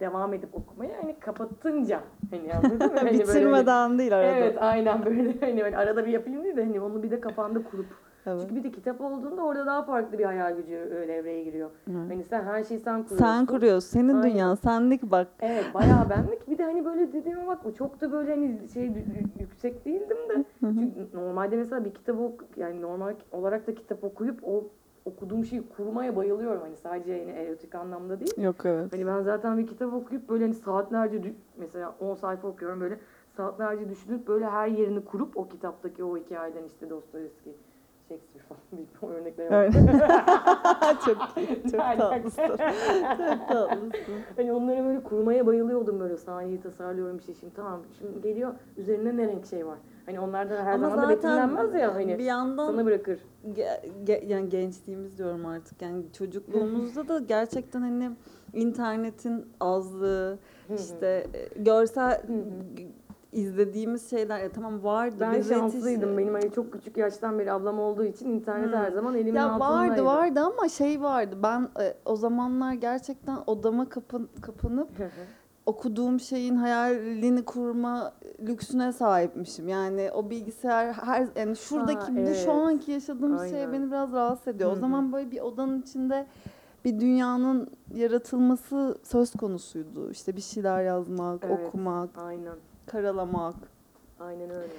devam 0.00 0.34
edip 0.34 0.54
okumaya 0.54 1.02
hani 1.02 1.18
kapatınca 1.20 2.00
hani 2.30 2.54
anladın 2.54 2.76
mı? 2.76 2.78
Hani 2.98 3.04
böyle 3.04 3.10
hani- 3.10 3.18
Bitirmeden 3.28 3.98
değil 3.98 4.16
arada. 4.18 4.36
Evet 4.36 4.56
aynen 4.60 5.04
böyle 5.04 5.40
hani 5.40 5.62
böyle 5.64 5.76
arada 5.76 6.06
bir 6.06 6.10
yapayım 6.10 6.44
değil 6.44 6.56
de 6.56 6.64
hani 6.64 6.80
onu 6.80 7.02
bir 7.02 7.10
de 7.10 7.20
kafanda 7.20 7.62
kurup. 7.64 7.86
Evet. 8.26 8.40
Çünkü 8.40 8.54
bir 8.56 8.62
de 8.64 8.70
kitap 8.70 9.00
olduğunda 9.00 9.42
orada 9.42 9.66
daha 9.66 9.82
farklı 9.82 10.18
bir 10.18 10.24
hayal 10.24 10.56
gücü 10.56 10.76
öyle 10.76 11.14
evreye 11.14 11.44
giriyor. 11.44 11.70
Evet. 11.90 12.10
Hani 12.10 12.24
sen 12.24 12.44
her 12.44 12.64
şeyi 12.64 12.80
sen 12.80 13.02
kuruyorsun. 13.02 13.24
Sen 13.26 13.46
kuruyorsun. 13.46 13.88
Senin 13.88 14.14
Aynen. 14.14 14.30
dünyan. 14.30 14.54
Senlik 14.54 15.02
bak. 15.02 15.28
Evet 15.40 15.64
bayağı 15.74 16.10
benlik. 16.10 16.50
Bir 16.50 16.58
de 16.58 16.64
hani 16.64 16.84
böyle 16.84 17.12
dediğime 17.12 17.46
bakma 17.46 17.74
çok 17.74 18.00
da 18.00 18.12
böyle 18.12 18.30
hani 18.30 18.68
şey 18.74 18.92
yüksek 19.40 19.84
değildim 19.84 20.16
de. 20.28 20.34
Hı 20.60 20.66
hı. 20.66 20.74
Çünkü 20.78 21.16
normalde 21.16 21.56
mesela 21.56 21.84
bir 21.84 21.94
kitabı 21.94 22.22
ok- 22.22 22.44
yani 22.56 22.82
normal 22.82 23.14
olarak 23.32 23.66
da 23.66 23.74
kitap 23.74 24.04
okuyup 24.04 24.44
o 24.44 24.64
okuduğum 25.04 25.44
şeyi 25.44 25.68
kurmaya 25.68 26.16
bayılıyorum. 26.16 26.60
Hani 26.62 26.76
sadece 26.76 27.12
yani 27.12 27.30
erotik 27.30 27.74
anlamda 27.74 28.20
değil. 28.20 28.32
Yok 28.42 28.56
evet. 28.64 28.92
Hani 28.92 29.06
ben 29.06 29.22
zaten 29.22 29.58
bir 29.58 29.66
kitap 29.66 29.94
okuyup 29.94 30.28
böyle 30.28 30.44
hani 30.44 30.54
saatlerce 30.54 31.34
mesela 31.56 31.94
10 32.00 32.14
sayfa 32.14 32.48
okuyorum 32.48 32.80
böyle 32.80 32.98
saatlerce 33.36 33.88
düşünüp 33.88 34.28
böyle 34.28 34.46
her 34.46 34.68
yerini 34.68 35.04
kurup 35.04 35.36
o 35.36 35.48
kitaptaki 35.48 36.04
o 36.04 36.16
hikayeden 36.16 36.64
işte 36.64 36.90
Dostoyevski, 36.90 37.50
Shakespeare 38.12 38.44
falan 38.48 38.60
bir 39.12 39.20
örnekler 39.20 39.46
Evet. 39.50 39.74
var. 39.74 40.96
çok 41.04 41.16
çok 41.70 41.80
tatlısın. 41.80 42.42
Çok 42.46 43.48
tatlısın. 43.48 44.14
Hani 44.36 44.52
onları 44.52 44.84
böyle 44.84 45.02
kurmaya 45.02 45.46
bayılıyordum 45.46 46.00
böyle 46.00 46.16
sahneyi 46.16 46.60
tasarlıyorum 46.60 47.16
işte 47.18 47.34
şimdi 47.34 47.54
tamam 47.54 47.80
şimdi 47.98 48.20
geliyor 48.20 48.54
üzerine 48.76 49.16
ne 49.16 49.28
renk 49.28 49.46
şey 49.46 49.66
var. 49.66 49.78
Hani 50.06 50.20
onlardan 50.20 50.64
her 50.64 50.72
Ama 50.74 50.90
zaman 50.90 51.04
da 51.04 51.08
betimlenmez 51.08 51.74
ya 51.74 51.94
hani 51.94 52.18
bir 52.18 52.24
yandan 52.24 52.66
sana 52.66 52.84
bırakır. 52.86 53.18
ge- 53.54 53.80
ge- 54.04 54.26
yani 54.26 54.48
gençliğimiz 54.48 55.18
diyorum 55.18 55.46
artık. 55.46 55.82
Yani 55.82 56.02
çocukluğumuzda 56.12 57.08
da 57.08 57.18
gerçekten 57.28 57.80
hani 57.80 58.10
internetin 58.52 59.46
azlığı, 59.60 60.38
işte 60.74 61.26
e, 61.56 61.62
görsel 61.62 62.22
izlediğimiz 63.32 64.10
şeyler 64.10 64.38
ya 64.42 64.52
tamam 64.52 64.84
vardı. 64.84 65.16
Ben 65.20 65.34
biz 65.34 65.50
yetiş- 65.50 65.58
şanslıydım. 65.58 66.18
Benim 66.18 66.34
hani 66.34 66.52
çok 66.52 66.72
küçük 66.72 66.96
yaştan 66.96 67.38
beri 67.38 67.52
ablam 67.52 67.80
olduğu 67.80 68.04
için 68.04 68.28
internet 68.30 68.72
Hı. 68.72 68.76
her 68.76 68.92
zaman 68.92 69.14
elimin 69.14 69.34
Ya 69.34 69.50
altındaydı. 69.52 70.04
vardı 70.04 70.04
vardı 70.04 70.40
ama 70.40 70.68
şey 70.68 71.02
vardı. 71.02 71.36
Ben 71.42 71.68
e, 71.80 71.94
o 72.04 72.16
zamanlar 72.16 72.72
gerçekten 72.72 73.38
odama 73.46 73.88
kapın, 73.88 74.28
kapanıp 74.42 74.88
okuduğum 75.66 76.20
şeyin 76.20 76.56
hayalini 76.56 77.44
kurma 77.44 78.12
lüksüne 78.46 78.92
sahipmişim. 78.92 79.68
Yani 79.68 80.10
o 80.14 80.30
bilgisayar 80.30 80.92
her 80.92 81.28
yani 81.36 81.56
şuradaki 81.56 82.16
bu 82.16 82.20
evet. 82.20 82.44
şu 82.44 82.52
anki 82.52 82.92
yaşadığımız 82.92 83.50
şey 83.50 83.60
Aynen. 83.60 83.72
beni 83.72 83.86
biraz 83.86 84.12
rahatsız 84.12 84.48
ediyor. 84.48 84.70
Hı 84.70 84.74
O 84.74 84.76
zaman 84.76 85.12
böyle 85.12 85.30
bir 85.30 85.40
odanın 85.40 85.82
içinde 85.82 86.26
bir 86.84 87.00
dünyanın 87.00 87.68
yaratılması 87.94 88.98
söz 89.02 89.32
konusuydu. 89.32 90.10
İşte 90.10 90.36
bir 90.36 90.40
şeyler 90.40 90.82
yazmak, 90.82 91.44
Evet. 91.44 91.68
okumak, 91.68 92.10
Aynen. 92.18 92.54
Karalamak. 92.86 93.54
Aynen 94.20 94.50
öyle. 94.50 94.72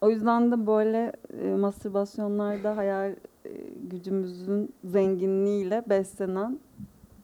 O 0.00 0.10
yüzden 0.10 0.52
de 0.52 0.66
böyle 0.66 1.12
e, 1.42 1.54
mastürbasyonlarda 1.56 2.76
hayal 2.76 3.10
e, 3.44 3.50
gücümüzün 3.90 4.74
zenginliğiyle 4.84 5.82
beslenen 5.88 6.58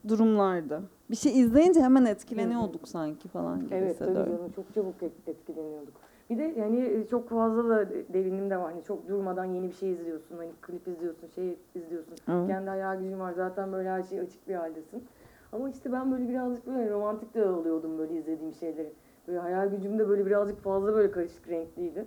durumlardı. 0.08 0.82
Bir 1.10 1.16
şey 1.16 1.40
izleyince 1.40 1.80
hemen 1.80 2.04
etkileniyorduk 2.04 2.88
sanki 2.88 3.28
falan 3.28 3.60
gibi 3.60 3.74
Evet 3.74 3.98
tabii 3.98 4.14
canım 4.14 4.52
çok 4.56 4.74
çabuk 4.74 5.02
et- 5.02 5.28
etkileniyorduk. 5.28 5.94
Bir 6.30 6.38
de 6.38 6.42
yani 6.42 7.06
çok 7.10 7.28
fazla 7.28 7.68
da 7.68 7.88
devinim 8.12 8.50
de 8.50 8.56
var. 8.56 8.72
Hani 8.72 8.84
çok 8.84 9.08
durmadan 9.08 9.44
yeni 9.44 9.68
bir 9.68 9.72
şey 9.74 9.92
izliyorsun. 9.92 10.36
Hani 10.36 10.50
klip 10.62 10.88
izliyorsun, 10.88 11.28
şey 11.34 11.56
izliyorsun. 11.74 12.14
Evet. 12.28 12.48
Kendi 12.48 12.70
hayal 12.70 12.98
gücün 13.00 13.20
var. 13.20 13.32
Zaten 13.32 13.72
böyle 13.72 13.88
her 13.90 14.02
şey 14.02 14.20
açık 14.20 14.48
bir 14.48 14.54
haldesin. 14.54 15.04
Ama 15.52 15.70
işte 15.70 15.92
ben 15.92 16.12
böyle 16.12 16.28
birazcık 16.28 16.66
böyle 16.66 16.90
romantik 16.90 17.34
de 17.34 17.44
alıyordum 17.46 17.98
böyle 17.98 18.14
izlediğim 18.14 18.54
şeyleri. 18.54 18.92
Böyle 19.28 19.38
hayal 19.38 19.68
gücüm 19.70 19.98
de 19.98 20.08
böyle 20.08 20.26
birazcık 20.26 20.60
fazla 20.60 20.94
böyle 20.94 21.10
karışık 21.10 21.48
renkliydi. 21.48 22.04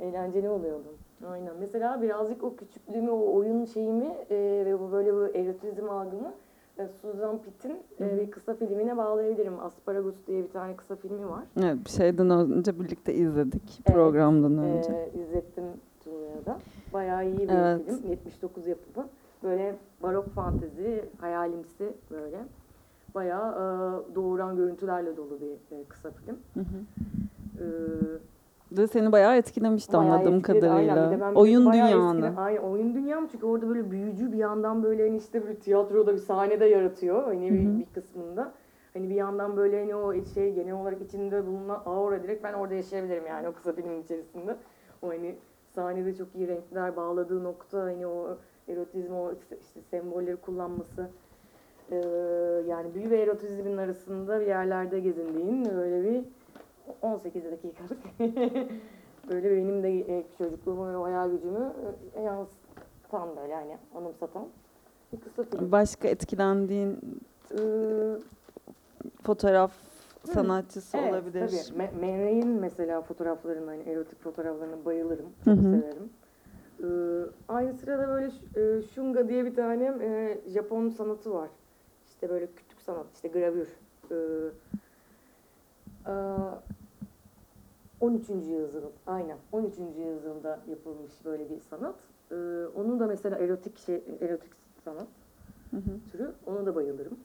Eğlenceli 0.00 0.48
oluyordu. 0.48 0.94
Aynen. 1.30 1.52
Mesela 1.60 2.02
birazcık 2.02 2.44
o 2.44 2.56
küçüklüğümü, 2.56 3.10
o 3.10 3.34
oyun 3.34 3.64
şeyimi 3.64 4.16
e, 4.30 4.62
ve 4.66 4.80
bu 4.80 4.92
böyle 4.92 5.14
bu 5.14 5.28
erotizm 5.34 5.90
algımı 5.90 6.32
e, 6.78 6.88
Susan 6.88 7.38
Pitt'in 7.42 7.78
e, 8.00 8.18
bir 8.20 8.30
kısa 8.30 8.54
filmine 8.54 8.96
bağlayabilirim. 8.96 9.60
Asparagus 9.60 10.14
diye 10.26 10.42
bir 10.42 10.50
tane 10.50 10.76
kısa 10.76 10.96
filmi 10.96 11.28
var. 11.28 11.44
Evet, 11.62 11.76
bir 11.84 11.90
şeyden 11.90 12.30
önce 12.30 12.80
birlikte 12.80 13.14
izledik 13.14 13.80
Evet, 13.86 13.94
programdan 13.94 14.58
önce. 14.58 14.92
Ee, 14.92 15.20
izlettim 15.20 15.64
Tuğla'ya 16.04 16.46
da. 16.46 16.58
Bayağı 16.92 17.26
iyi 17.26 17.38
bir 17.38 17.48
Evet. 17.48 17.86
film. 17.86 18.10
79 18.10 18.66
yapımı. 18.66 19.08
Böyle 19.42 19.76
barok 20.02 20.28
fantezi, 20.28 21.04
hayalimsi 21.20 21.92
böyle. 22.10 22.38
Bayağı 23.18 23.52
e, 23.52 24.14
doğuran 24.14 24.56
görüntülerle 24.56 25.16
dolu 25.16 25.40
bir 25.40 25.76
e, 25.76 25.84
kısa 25.88 26.10
film. 26.10 26.38
Hı 26.54 26.60
hı. 26.60 28.20
Ve 28.72 28.86
seni 28.86 29.12
bayağı 29.12 29.36
etkilemişti 29.36 29.92
bayağı 29.92 30.14
anladığım 30.14 30.34
etkiledi. 30.34 30.70
Aynen. 30.70 30.96
Bir 30.96 31.00
de 31.00 31.04
kadarıyla. 31.04 31.26
ben 31.28 31.34
Oyun 31.34 31.72
dünyanı. 31.72 32.32
aynen 32.36 32.62
oyun 32.62 32.94
dünyam 32.94 33.26
çünkü 33.32 33.46
orada 33.46 33.68
böyle 33.68 33.90
büyücü 33.90 34.32
bir 34.32 34.36
yandan 34.36 34.82
böyle 34.82 35.08
hani 35.08 35.16
işte 35.16 35.42
böyle 35.42 35.54
tiyatroda 35.54 36.12
bir 36.12 36.18
sahnede 36.18 36.64
yaratıyor 36.64 37.24
hani 37.24 37.52
bir, 37.52 37.78
bir 37.78 37.86
kısmında. 37.94 38.52
Hani 38.92 39.10
bir 39.10 39.14
yandan 39.14 39.56
böyle 39.56 39.80
hani 39.80 39.94
o 39.94 40.24
şey 40.24 40.54
genel 40.54 40.74
olarak 40.74 41.02
içinde 41.02 41.46
bulunan 41.46 41.82
aura 41.86 42.22
direkt 42.22 42.44
ben 42.44 42.52
orada 42.52 42.74
yaşayabilirim 42.74 43.26
yani 43.26 43.48
o 43.48 43.52
kısa 43.52 43.72
filmin 43.72 44.02
içerisinde. 44.02 44.56
O 45.02 45.08
hani 45.08 45.34
sahnede 45.74 46.14
çok 46.14 46.28
iyi 46.34 46.48
renkler 46.48 46.96
bağladığı 46.96 47.44
nokta 47.44 47.80
hani 47.82 48.06
o 48.06 48.38
erotizm 48.68 49.14
o 49.14 49.32
işte, 49.32 49.56
işte 49.60 49.80
sembolleri 49.90 50.36
kullanması. 50.36 51.10
Ee, 51.90 51.96
yani 52.68 52.94
büyü 52.94 53.10
ve 53.10 53.22
erotizmin 53.22 53.76
arasında 53.76 54.40
bir 54.40 54.46
yerlerde 54.46 55.00
gezindiğin 55.00 55.64
öyle 55.64 56.10
bir 56.10 56.24
18 57.02 57.44
dakikalık 57.44 57.98
böyle 59.28 59.50
benim 59.56 59.82
de 59.82 59.98
e, 59.98 60.24
çocukluğumu 60.38 60.92
ve 60.92 61.02
hayal 61.02 61.30
gücümü 61.30 61.72
e, 62.14 62.22
yansıtan 62.22 63.36
böyle 63.36 63.54
hani 63.54 63.76
anımsatan 63.94 64.48
bir 65.12 65.20
kısa 65.20 65.42
film. 65.42 65.72
Başka 65.72 66.08
etkilendiğin 66.08 66.98
fotoğraf 69.22 69.72
sanatçısı 70.24 70.98
evet, 70.98 71.12
olabilir. 71.12 71.40
Tabii. 71.40 71.82
Me- 71.82 72.44
mesela 72.60 73.02
fotoğraflarına, 73.02 73.70
hani 73.70 73.82
erotik 73.82 74.22
fotoğraflarına 74.22 74.84
bayılırım. 74.84 75.26
Çok 75.44 75.58
hı. 75.58 75.62
severim. 75.62 76.10
Ee, 76.82 76.86
aynı 77.48 77.74
sırada 77.74 78.08
böyle 78.08 78.26
e, 78.26 78.82
Shunga 78.82 79.28
diye 79.28 79.44
bir 79.44 79.54
tane 79.54 79.84
e, 79.84 80.40
Japon 80.50 80.88
sanatı 80.88 81.32
var. 81.32 81.50
İşte 82.18 82.30
böyle 82.30 82.46
kütük 82.46 82.80
sanat, 82.80 83.06
işte 83.14 83.28
gravür. 83.28 83.68
Ee, 84.10 84.14
aa, 86.10 86.54
13. 88.00 88.28
yüzyıl, 88.28 88.90
aynen 89.06 89.38
13. 89.52 89.78
yüzyılda 89.78 90.60
yapılmış 90.68 91.24
böyle 91.24 91.50
bir 91.50 91.60
sanat. 91.60 91.94
Ee, 92.30 92.34
onun 92.74 93.00
da 93.00 93.06
mesela 93.06 93.38
erotik 93.38 93.78
şey, 93.78 94.02
erotik 94.20 94.52
sanat 94.84 95.06
Hı 95.70 95.76
hı. 95.76 96.10
türü. 96.12 96.34
Ona 96.46 96.66
da 96.66 96.74
bayılırım. 96.74 97.18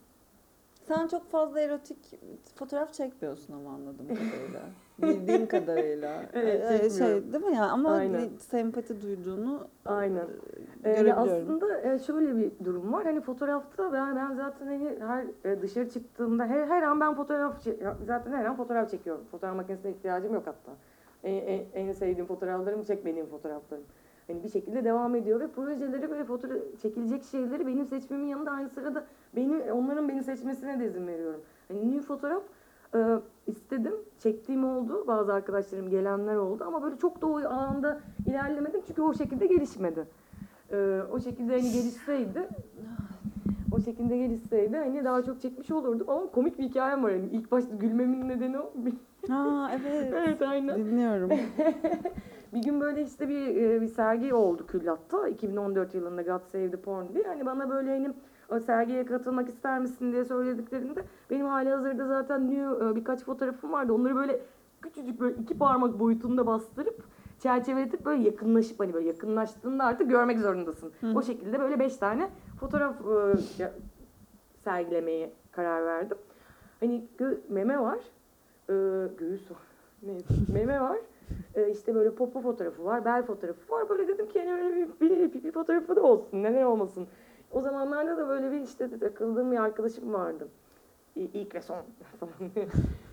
Sen 0.86 1.06
çok 1.06 1.30
fazla 1.30 1.60
erotik 1.60 2.20
fotoğraf 2.54 2.92
çekmiyorsun 2.94 3.52
ama 3.54 3.70
anladığım 3.70 4.08
kadarıyla. 4.08 4.62
Bildiğim 5.02 5.46
kadarıyla. 5.46 6.22
Evet, 6.32 6.64
Ee, 6.84 6.90
şey 6.90 7.32
değil 7.32 7.44
mi 7.44 7.56
ya? 7.56 7.64
Ama 7.64 7.92
Aynen. 7.92 8.28
sempati 8.38 9.02
duyduğunu 9.02 9.68
Aynen. 9.86 10.16
e, 10.84 10.90
Ee, 10.90 10.92
görebiliyorum. 10.92 11.22
aslında 11.22 11.80
e, 11.80 11.98
şöyle 11.98 12.36
bir 12.36 12.50
durum 12.64 12.92
var. 12.92 13.04
Hani 13.04 13.20
fotoğrafta 13.20 13.92
ben 13.92 14.16
ben 14.16 14.34
zaten 14.34 14.66
hani 14.66 14.90
her 15.00 15.50
e, 15.50 15.62
dışarı 15.62 15.88
çıktığımda 15.90 16.44
her, 16.46 16.66
her 16.66 16.82
an 16.82 17.00
ben 17.00 17.14
fotoğraf 17.14 17.62
zaten 18.06 18.32
her 18.32 18.44
an 18.44 18.56
fotoğraf 18.56 18.90
çekiyorum. 18.90 19.24
Fotoğraf 19.30 19.56
makinesine 19.56 19.90
ihtiyacım 19.90 20.34
yok 20.34 20.46
hatta. 20.46 20.72
En, 21.24 21.34
en, 21.34 21.64
en 21.74 21.92
sevdiğim 21.92 22.26
fotoğraflarım 22.26 22.84
çekmediğim 22.84 23.26
fotoğraflarım. 23.26 23.84
Hani 24.26 24.42
bir 24.42 24.48
şekilde 24.48 24.84
devam 24.84 25.14
ediyor 25.14 25.40
ve 25.40 25.48
projeleri 25.48 26.10
böyle 26.10 26.24
fotoğraf 26.24 26.56
çekilecek 26.82 27.24
şeyleri 27.24 27.66
benim 27.66 27.86
seçmemin 27.86 28.26
yanında 28.26 28.50
aynı 28.50 28.68
sırada 28.68 29.04
beni 29.36 29.72
onların 29.72 30.08
beni 30.08 30.22
seçmesine 30.22 30.80
de 30.80 30.86
izin 30.86 31.06
veriyorum. 31.06 31.40
Hani 31.68 31.90
new 31.92 32.02
fotoğraf 32.06 32.42
e, 32.94 32.98
istedim. 33.46 33.94
Çektiğim 34.18 34.64
oldu. 34.64 35.04
Bazı 35.06 35.32
arkadaşlarım 35.32 35.90
gelenler 35.90 36.36
oldu 36.36 36.64
ama 36.66 36.82
böyle 36.82 36.96
çok 36.96 37.22
da 37.22 37.26
o 37.26 37.38
alanda 37.38 38.00
ilerlemedim 38.26 38.80
çünkü 38.86 39.02
o 39.02 39.14
şekilde 39.14 39.46
gelişmedi. 39.46 40.06
E, 40.72 41.00
o 41.12 41.20
şekilde 41.20 41.52
hani 41.52 41.72
gelişseydi 41.72 42.48
o 43.74 43.80
şekilde 43.80 44.16
gelişseydi 44.16 44.76
hani 44.76 45.04
daha 45.04 45.22
çok 45.22 45.40
çekmiş 45.40 45.70
olurdum 45.70 46.10
ama 46.10 46.26
komik 46.26 46.58
bir 46.58 46.64
hikayem 46.64 47.04
var. 47.04 47.10
Yani 47.10 47.28
ilk 47.32 47.52
başta 47.52 47.74
gülmemin 47.74 48.28
nedeni 48.28 48.58
o. 48.58 48.72
Ha 49.28 49.70
evet. 49.74 50.14
evet 50.16 50.42
aynen. 50.42 50.78
Dinliyorum. 50.78 51.30
Bir 52.54 52.62
gün 52.62 52.80
böyle 52.80 53.02
işte 53.02 53.28
bir, 53.28 53.56
e, 53.56 53.80
bir 53.80 53.86
sergi 53.86 54.34
oldu 54.34 54.66
Küllat'ta 54.66 55.28
2014 55.28 55.94
yılında 55.94 56.22
God 56.22 56.40
Save 56.52 56.70
the 56.70 56.76
Porn 56.76 57.04
diye. 57.14 57.24
Hani 57.24 57.46
bana 57.46 57.70
böyle 57.70 57.90
hani 57.90 58.10
o 58.48 58.60
sergiye 58.60 59.04
katılmak 59.04 59.48
ister 59.48 59.78
misin 59.78 60.12
diye 60.12 60.24
söylediklerinde 60.24 61.04
benim 61.30 61.46
hali 61.46 61.70
hazırda 61.70 62.06
zaten 62.06 62.50
new 62.50 62.86
e, 62.86 62.96
birkaç 62.96 63.24
fotoğrafım 63.24 63.72
vardı. 63.72 63.92
Onları 63.92 64.16
böyle 64.16 64.40
küçücük 64.82 65.20
böyle 65.20 65.36
iki 65.36 65.58
parmak 65.58 65.98
boyutunda 65.98 66.46
bastırıp 66.46 67.04
çerçeveletip 67.38 68.04
böyle 68.04 68.22
yakınlaşıp 68.22 68.80
hani 68.80 68.94
böyle 68.94 69.06
yakınlaştığında 69.08 69.84
artık 69.84 70.10
görmek 70.10 70.38
zorundasın. 70.38 70.92
Hı. 71.00 71.12
O 71.14 71.22
şekilde 71.22 71.60
böyle 71.60 71.78
beş 71.78 71.96
tane 71.96 72.30
fotoğraf 72.60 72.94
e, 73.00 73.68
sergilemeye 74.64 75.32
karar 75.52 75.86
verdim. 75.86 76.18
Hani 76.80 77.04
gö- 77.18 77.38
meme 77.48 77.80
var, 77.80 77.98
e, 78.68 78.74
göğüs 79.18 79.50
var, 79.50 79.58
neyse 80.02 80.34
meme 80.52 80.80
var. 80.80 80.98
E, 81.54 81.70
işte 81.70 81.94
böyle 81.94 82.10
popo 82.10 82.40
fotoğrafı 82.40 82.84
var, 82.84 83.04
bel 83.04 83.22
fotoğrafı 83.22 83.72
var. 83.72 83.88
Böyle 83.88 84.08
dedim 84.08 84.28
ki 84.28 84.38
hani 84.38 84.50
böyle 84.50 84.76
bir, 84.76 85.00
bir, 85.00 85.32
bir, 85.32 85.44
bir 85.44 85.52
fotoğrafı 85.52 85.96
da 85.96 86.02
olsun, 86.02 86.42
neden 86.42 86.62
olmasın. 86.64 87.06
O 87.54 87.60
zamanlarda 87.60 88.16
da 88.16 88.28
böyle 88.28 88.52
bir 88.52 88.60
işte 88.60 88.98
takıldığım 88.98 89.52
bir 89.52 89.56
arkadaşım 89.56 90.12
vardı. 90.12 90.48
İlk 91.16 91.54
ve 91.54 91.62
son 91.62 91.76
falan. 92.20 92.32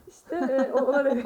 işte 0.07 0.35
e, 0.35 0.71
o- 0.73 0.85
ona 0.85 1.05
dedim. 1.05 1.23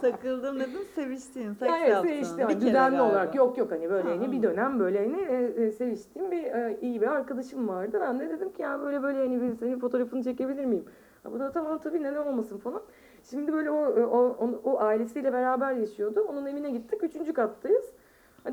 Takıldım 0.00 0.60
dedim 0.60 0.80
seviştiğin, 0.94 1.52
seks 1.52 1.72
Yani 1.72 1.90
yaptın. 1.90 2.08
seviştim. 2.08 2.48
Bir 2.48 2.60
düzenli 2.60 3.00
olarak 3.02 3.34
yok 3.34 3.58
yok 3.58 3.70
hani 3.70 3.90
böyle 3.90 4.08
Ha, 4.08 4.14
hani 4.14 4.32
bir 4.32 4.42
dönem 4.42 4.80
böyle 4.80 4.98
hani 4.98 5.20
e, 5.22 5.64
e, 5.64 5.70
seviştiğim 5.72 6.30
bir 6.30 6.44
e, 6.44 6.78
iyi 6.82 7.00
bir 7.00 7.06
arkadaşım 7.06 7.68
vardı. 7.68 7.98
Ben 8.00 8.18
de 8.20 8.28
dedim 8.30 8.52
ki 8.52 8.62
ya 8.62 8.80
böyle 8.80 9.02
böyle 9.02 9.18
hani 9.18 9.42
bir 9.42 9.54
senin 9.54 9.78
fotoğrafını 9.78 10.22
çekebilir 10.24 10.64
miyim? 10.64 10.84
Ha, 11.22 11.32
bu 11.32 11.38
da 11.40 11.52
tamam 11.52 11.78
tabii 11.78 12.02
neden 12.02 12.26
olmasın 12.26 12.58
falan. 12.58 12.82
Şimdi 13.30 13.52
böyle 13.52 13.70
o, 13.70 13.86
o, 14.02 14.18
o, 14.40 14.60
o 14.64 14.80
ailesiyle 14.80 15.32
beraber 15.32 15.72
yaşıyordu. 15.72 16.20
Onun 16.30 16.46
evine 16.46 16.70
gittik. 16.70 17.02
Üçüncü 17.04 17.32
kattayız. 17.32 17.92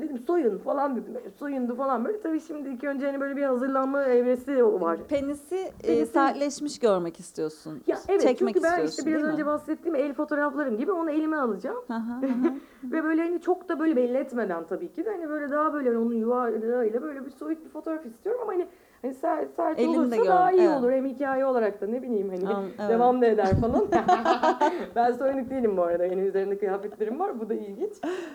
Dedim 0.00 0.18
soyun 0.18 0.58
falan 0.58 0.96
dedim. 0.96 1.14
Soyundu 1.38 1.76
falan 1.76 2.04
böyle. 2.04 2.20
Tabii 2.20 2.40
şimdi 2.40 2.68
ilk 2.68 2.84
önce 2.84 3.06
hani 3.06 3.20
böyle 3.20 3.36
bir 3.36 3.42
hazırlanma 3.42 4.02
evresi 4.04 4.64
var. 4.64 4.98
Penisi, 5.08 5.56
e, 5.56 5.88
Penisi- 5.88 6.06
sertleşmiş 6.06 6.78
görmek 6.78 7.20
istiyorsun. 7.20 7.82
Ya 7.86 7.98
evet 8.08 8.22
Çekmek 8.22 8.54
çünkü 8.54 8.66
ben 8.66 8.84
işte 8.84 9.06
biraz 9.06 9.22
önce 9.22 9.42
mi? 9.42 9.46
bahsettiğim 9.46 9.94
el 9.94 10.14
fotoğraflarım 10.14 10.78
gibi 10.78 10.92
onu 10.92 11.10
elime 11.10 11.36
alacağım. 11.36 11.84
Ve 12.84 13.04
böyle 13.04 13.22
hani 13.22 13.40
çok 13.40 13.68
da 13.68 13.78
böyle 13.78 13.96
belli 13.96 14.16
etmeden 14.16 14.64
tabii 14.66 14.92
ki 14.92 15.04
de 15.04 15.10
hani 15.10 15.28
böyle 15.28 15.50
daha 15.50 15.72
böyle 15.72 15.98
onun 15.98 16.14
yuvarlığıyla 16.14 17.02
böyle 17.02 17.26
bir 17.26 17.30
soyut 17.30 17.64
bir 17.64 17.70
fotoğraf 17.70 18.06
istiyorum 18.06 18.40
ama 18.42 18.52
hani 18.52 18.66
hani 19.06 19.14
sert, 19.14 19.54
sert 19.56 19.80
olursa 19.80 20.16
gör, 20.16 20.26
daha 20.26 20.52
iyi 20.52 20.60
evet. 20.60 20.78
olur. 20.78 20.92
Hem 20.92 21.06
hikaye 21.06 21.46
olarak 21.46 21.80
da 21.80 21.86
ne 21.86 22.02
bileyim 22.02 22.28
hani 22.28 22.54
An- 22.54 22.64
evet. 22.78 22.90
devam 22.90 23.22
da 23.22 23.26
eder 23.26 23.60
falan. 23.60 23.86
ben 24.96 25.12
soyunuk 25.12 25.50
değilim 25.50 25.76
bu 25.76 25.82
arada. 25.82 26.06
Yani 26.06 26.20
üzerinde 26.20 26.58
kıyafetlerim 26.58 27.20
var. 27.20 27.40
Bu 27.40 27.48
da 27.48 27.54
ilginç. 27.54 27.92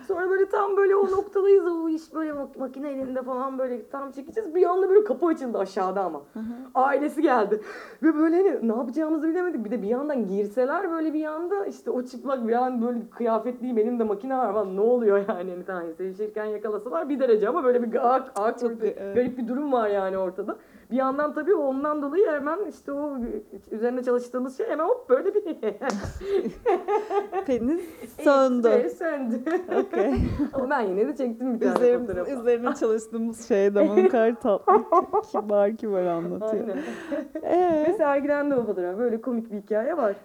Sonra 0.08 0.30
böyle 0.30 0.48
tam 0.48 0.76
böyle 0.76 0.96
o 0.96 1.10
noktadayız. 1.10 1.66
O 1.66 1.88
iş 1.88 2.14
böyle 2.14 2.30
mak- 2.30 2.58
makine 2.58 2.90
elinde 2.90 3.22
falan 3.22 3.58
böyle 3.58 3.88
tam 3.88 4.12
çekeceğiz. 4.12 4.54
Bir 4.54 4.66
anda 4.66 4.90
böyle 4.90 5.04
kapı 5.04 5.26
açıldı 5.26 5.58
aşağıda 5.58 6.04
ama. 6.04 6.22
Ailesi 6.74 7.22
geldi. 7.22 7.60
Ve 8.02 8.14
böyle 8.14 8.36
hani 8.36 8.68
ne 8.68 8.76
yapacağımızı 8.76 9.28
bilemedik. 9.28 9.64
Bir 9.64 9.70
de 9.70 9.82
bir 9.82 9.88
yandan 9.88 10.26
girseler 10.26 10.90
böyle 10.90 11.12
bir 11.12 11.20
yanda 11.20 11.66
işte 11.66 11.90
o 11.90 12.02
çıplak 12.02 12.48
bir 12.48 12.52
an 12.52 12.82
böyle 12.82 12.98
kıyafetliyim 13.10 13.76
benim 13.76 13.98
de 13.98 14.04
makine 14.04 14.36
var 14.36 14.52
falan 14.52 14.76
ne 14.76 14.80
oluyor 14.80 15.18
yani 15.28 15.50
hani 15.50 15.64
tamam 15.64 15.82
sevişirken 15.96 16.44
yakalasalar 16.44 17.08
bir 17.08 17.20
derece 17.20 17.48
ama 17.48 17.64
böyle 17.64 17.82
bir 17.82 18.14
ak, 18.14 18.32
ak 18.36 18.58
Çok 18.60 18.80
garip 18.80 19.38
bir 19.38 19.48
durum 19.48 19.72
var 19.72 19.88
yani 19.88 20.18
ortada. 20.18 20.56
Bir 20.92 20.96
yandan 20.96 21.34
tabii 21.34 21.54
ondan 21.54 22.02
dolayı 22.02 22.30
hemen 22.30 22.58
işte 22.68 22.92
o 22.92 23.18
üzerine 23.70 24.02
çalıştığımız 24.02 24.56
şey 24.56 24.68
hemen 24.68 24.84
hop 24.84 25.10
böyle 25.10 25.34
bir 25.34 25.42
Penis 27.46 27.80
söndü. 28.20 28.68
Evet, 28.72 28.96
söndü. 28.96 29.40
Okey. 29.80 30.14
ama 30.52 30.70
ben 30.70 30.80
yine 30.80 31.08
de 31.08 31.16
çektim 31.16 31.54
bir 31.54 31.60
tane 31.60 31.98
fotoğrafı. 31.98 32.30
üzerine 32.30 32.74
çalıştığımız 32.74 33.48
şey 33.48 33.74
de 33.74 34.08
kadar 34.08 34.40
tatlı. 34.40 34.84
kibar 35.32 35.76
kibar 35.76 36.04
anlatıyor. 36.04 36.68
Aynen. 36.68 36.78
Ee? 37.42 37.84
Ve 37.88 37.92
sergilendi 37.92 38.54
o 38.54 38.64
fotoğraf. 38.64 38.98
Böyle 38.98 39.20
komik 39.20 39.52
bir 39.52 39.56
hikaye 39.56 39.96
var. 39.96 40.16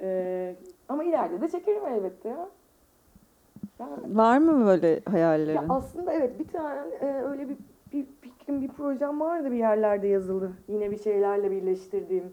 Ee, 0.00 0.56
Ama 0.88 1.04
ileride 1.04 1.40
de 1.40 1.48
çekerim 1.48 1.86
elbette 1.86 2.28
ya. 2.28 2.48
Yani 3.80 4.16
Var 4.16 4.38
mı 4.38 4.66
böyle 4.66 5.00
hayallerin? 5.10 5.56
Ya 5.56 5.64
aslında 5.68 6.12
evet 6.12 6.38
bir 6.38 6.48
tane 6.48 6.80
e, 7.00 7.22
öyle 7.22 7.48
bir, 7.48 7.56
fikrim, 8.46 8.60
bir 8.62 8.68
projem 8.68 9.20
vardı 9.20 9.50
bir 9.50 9.56
yerlerde 9.56 10.06
yazılı. 10.08 10.50
Yine 10.68 10.90
bir 10.90 10.96
şeylerle 10.98 11.50
birleştirdiğim. 11.50 12.32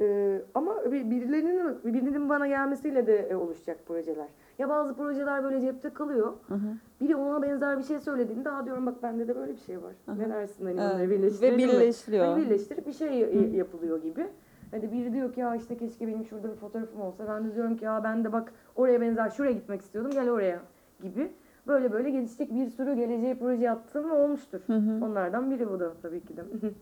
E, 0.00 0.38
ama 0.54 0.76
bir- 0.92 1.10
birilerinin, 1.10 1.78
birinin 1.84 2.28
bana 2.28 2.46
gelmesiyle 2.46 3.06
de 3.06 3.16
e, 3.18 3.36
oluşacak 3.36 3.78
projeler. 3.86 4.28
Ya 4.58 4.68
bazı 4.68 4.94
projeler 4.94 5.44
böyle 5.44 5.60
cepte 5.60 5.90
kalıyor. 5.90 6.32
Hı 6.48 6.54
hı. 6.54 6.58
Biri 7.00 7.16
ona 7.16 7.42
benzer 7.42 7.78
bir 7.78 7.82
şey 7.82 8.00
söylediğinde 8.00 8.44
daha 8.44 8.64
diyorum 8.64 8.86
bak 8.86 9.02
bende 9.02 9.28
de 9.28 9.36
böyle 9.36 9.52
bir 9.52 9.58
şey 9.60 9.82
var. 9.82 9.92
Aha. 10.08 10.16
Ne 10.16 10.28
dersin 10.28 10.66
hani 10.66 10.80
Evet. 10.80 10.92
onları 10.94 11.10
Ve 11.10 11.10
birleştirelim 11.10 11.58
birleştiriyor. 11.58 12.24
Hani 12.26 12.44
birleştirip 12.44 12.86
bir 12.86 12.92
şey 12.92 13.14
y- 13.18 13.56
yapılıyor 13.56 14.02
gibi. 14.02 14.26
Hani 14.70 14.92
biri 14.92 15.12
diyor 15.12 15.32
ki 15.32 15.40
ya 15.40 15.56
işte 15.56 15.76
keşke 15.76 16.06
benim 16.08 16.24
şurada 16.24 16.48
bir 16.50 16.56
fotoğrafım 16.56 17.00
olsa. 17.00 17.24
Ben 17.28 17.44
de 17.50 17.54
diyorum 17.54 17.76
ki 17.76 17.84
ya 17.84 18.04
ben 18.04 18.24
de 18.24 18.32
bak 18.32 18.52
oraya 18.76 19.00
benzer 19.00 19.30
şuraya 19.30 19.52
gitmek 19.52 19.80
istiyordum 19.80 20.10
gel 20.12 20.30
oraya 20.30 20.60
gibi. 21.02 21.30
Böyle 21.70 21.92
böyle 21.92 22.10
gelişecek 22.10 22.54
bir 22.54 22.70
sürü 22.70 22.94
geleceğe 22.94 23.38
proje 23.38 23.62
yaptığım 23.62 24.10
olmuştur. 24.10 24.60
Hı 24.66 24.76
hı. 24.76 25.04
Onlardan 25.04 25.50
biri 25.50 25.70
bu 25.70 25.80
da 25.80 25.92
tabii 26.02 26.20
ki 26.20 26.36
de. 26.36 26.44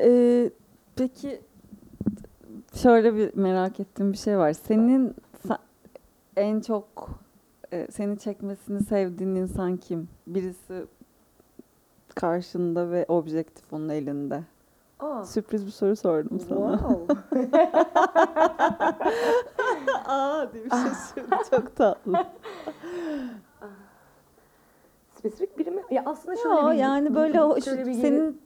Ee, 0.00 0.50
peki 0.96 1.40
şöyle 2.74 3.14
bir 3.14 3.36
merak 3.36 3.80
ettiğim 3.80 4.12
bir 4.12 4.16
şey 4.16 4.38
var. 4.38 4.52
Senin 4.52 5.14
en 6.36 6.60
çok 6.60 7.10
e, 7.72 7.86
seni 7.90 8.18
çekmesini 8.18 8.84
sevdiğin 8.84 9.34
insan 9.34 9.76
kim? 9.76 10.08
Birisi 10.26 10.86
karşında 12.14 12.90
ve 12.90 13.04
objektif 13.08 13.72
onun 13.72 13.88
elinde. 13.88 14.42
Aa, 15.00 15.24
Sürpriz 15.24 15.66
bir 15.66 15.70
soru 15.70 15.96
sordum 15.96 16.40
sana. 16.40 16.78
wow. 16.78 17.14
Aa 20.06 20.52
diye 20.52 20.64
bir 20.64 20.70
şaşırdı. 20.70 21.36
Çok 21.50 21.76
tatlı. 21.76 22.26
Spesifik 25.18 25.58
biri 25.58 25.70
mi? 25.70 25.82
Ya 25.90 26.02
aslında 26.06 26.36
şöyle 26.36 26.60
Yo, 26.60 26.70
bir 26.70 26.76
yani 26.76 27.14
böyle 27.14 27.42
o 27.42 27.60
şöyle 27.60 27.86
bir 27.86 27.92
senin 27.92 28.40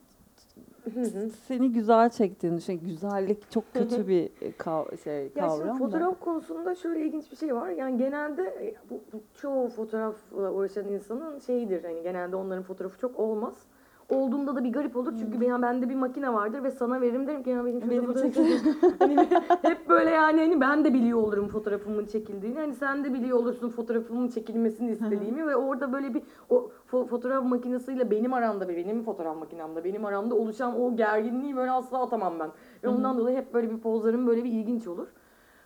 seni 1.48 1.72
güzel 1.72 2.10
çektiğini 2.10 2.56
düşün. 2.56 2.80
Güzellik 2.84 3.50
çok 3.50 3.72
kötü 3.74 4.08
bir 4.08 4.30
kav- 4.58 4.98
şey 5.04 5.14
Ya 5.14 5.28
şimdi 5.28 5.40
kavram 5.40 5.68
da. 5.68 5.74
fotoğraf 5.78 6.20
konusunda 6.20 6.74
şöyle 6.74 7.00
ilginç 7.06 7.30
bir 7.32 7.36
şey 7.36 7.54
var. 7.54 7.68
Yani 7.68 7.96
genelde 7.98 8.42
e, 8.42 8.74
bu, 8.90 9.00
bu 9.12 9.20
çoğu 9.40 9.68
fotoğrafla 9.68 10.50
uğraşan 10.52 10.88
insanın 10.88 11.38
şeyidir. 11.38 11.84
Hani 11.84 12.02
genelde 12.02 12.36
onların 12.36 12.62
fotoğrafı 12.62 12.98
çok 12.98 13.18
olmaz. 13.20 13.54
Olduğunda 14.12 14.56
da 14.56 14.64
bir 14.64 14.72
garip 14.72 14.96
olur 14.96 15.14
çünkü 15.20 15.40
ben 15.40 15.62
bende 15.62 15.88
bir 15.88 15.94
makine 15.94 16.32
vardır 16.32 16.64
ve 16.64 16.70
sana 16.70 17.00
veririm 17.00 17.26
derim 17.26 17.42
ki 17.42 17.50
ya 17.50 17.64
benim 17.64 17.82
şurada 17.82 18.02
fotoğrafım 18.02 18.46
hani 18.98 19.28
hep 19.62 19.88
böyle 19.88 20.10
yani 20.10 20.40
hani 20.40 20.60
ben 20.60 20.84
de 20.84 20.94
biliyor 20.94 21.18
olurum 21.18 21.48
fotoğrafımın 21.48 22.06
çekildiğini. 22.06 22.58
Hani 22.58 22.74
sen 22.74 23.04
de 23.04 23.12
biliyor 23.12 23.38
olursun 23.38 23.68
fotoğrafımın 23.68 24.28
çekilmesini 24.28 24.90
istediğimi 24.90 25.46
ve 25.46 25.56
orada 25.56 25.92
böyle 25.92 26.14
bir 26.14 26.22
o 26.50 26.70
fo- 26.90 27.06
fotoğraf 27.06 27.44
makinesiyle 27.44 28.10
benim 28.10 28.34
aramda 28.34 28.68
ve 28.68 28.76
benim 28.76 29.02
fotoğraf 29.02 29.36
makinemde 29.36 29.84
benim 29.84 30.04
aramda 30.04 30.34
oluşan 30.34 30.80
o 30.80 30.96
gerginliği 30.96 31.56
böyle 31.56 31.70
asla 31.70 32.02
atamam 32.02 32.34
ben. 32.40 32.50
Ve 32.84 32.88
ondan 32.88 33.18
dolayı 33.18 33.36
hep 33.36 33.54
böyle 33.54 33.70
bir 33.70 33.78
pozlarım 33.78 34.26
böyle 34.26 34.44
bir 34.44 34.50
ilginç 34.50 34.86
olur. 34.86 35.08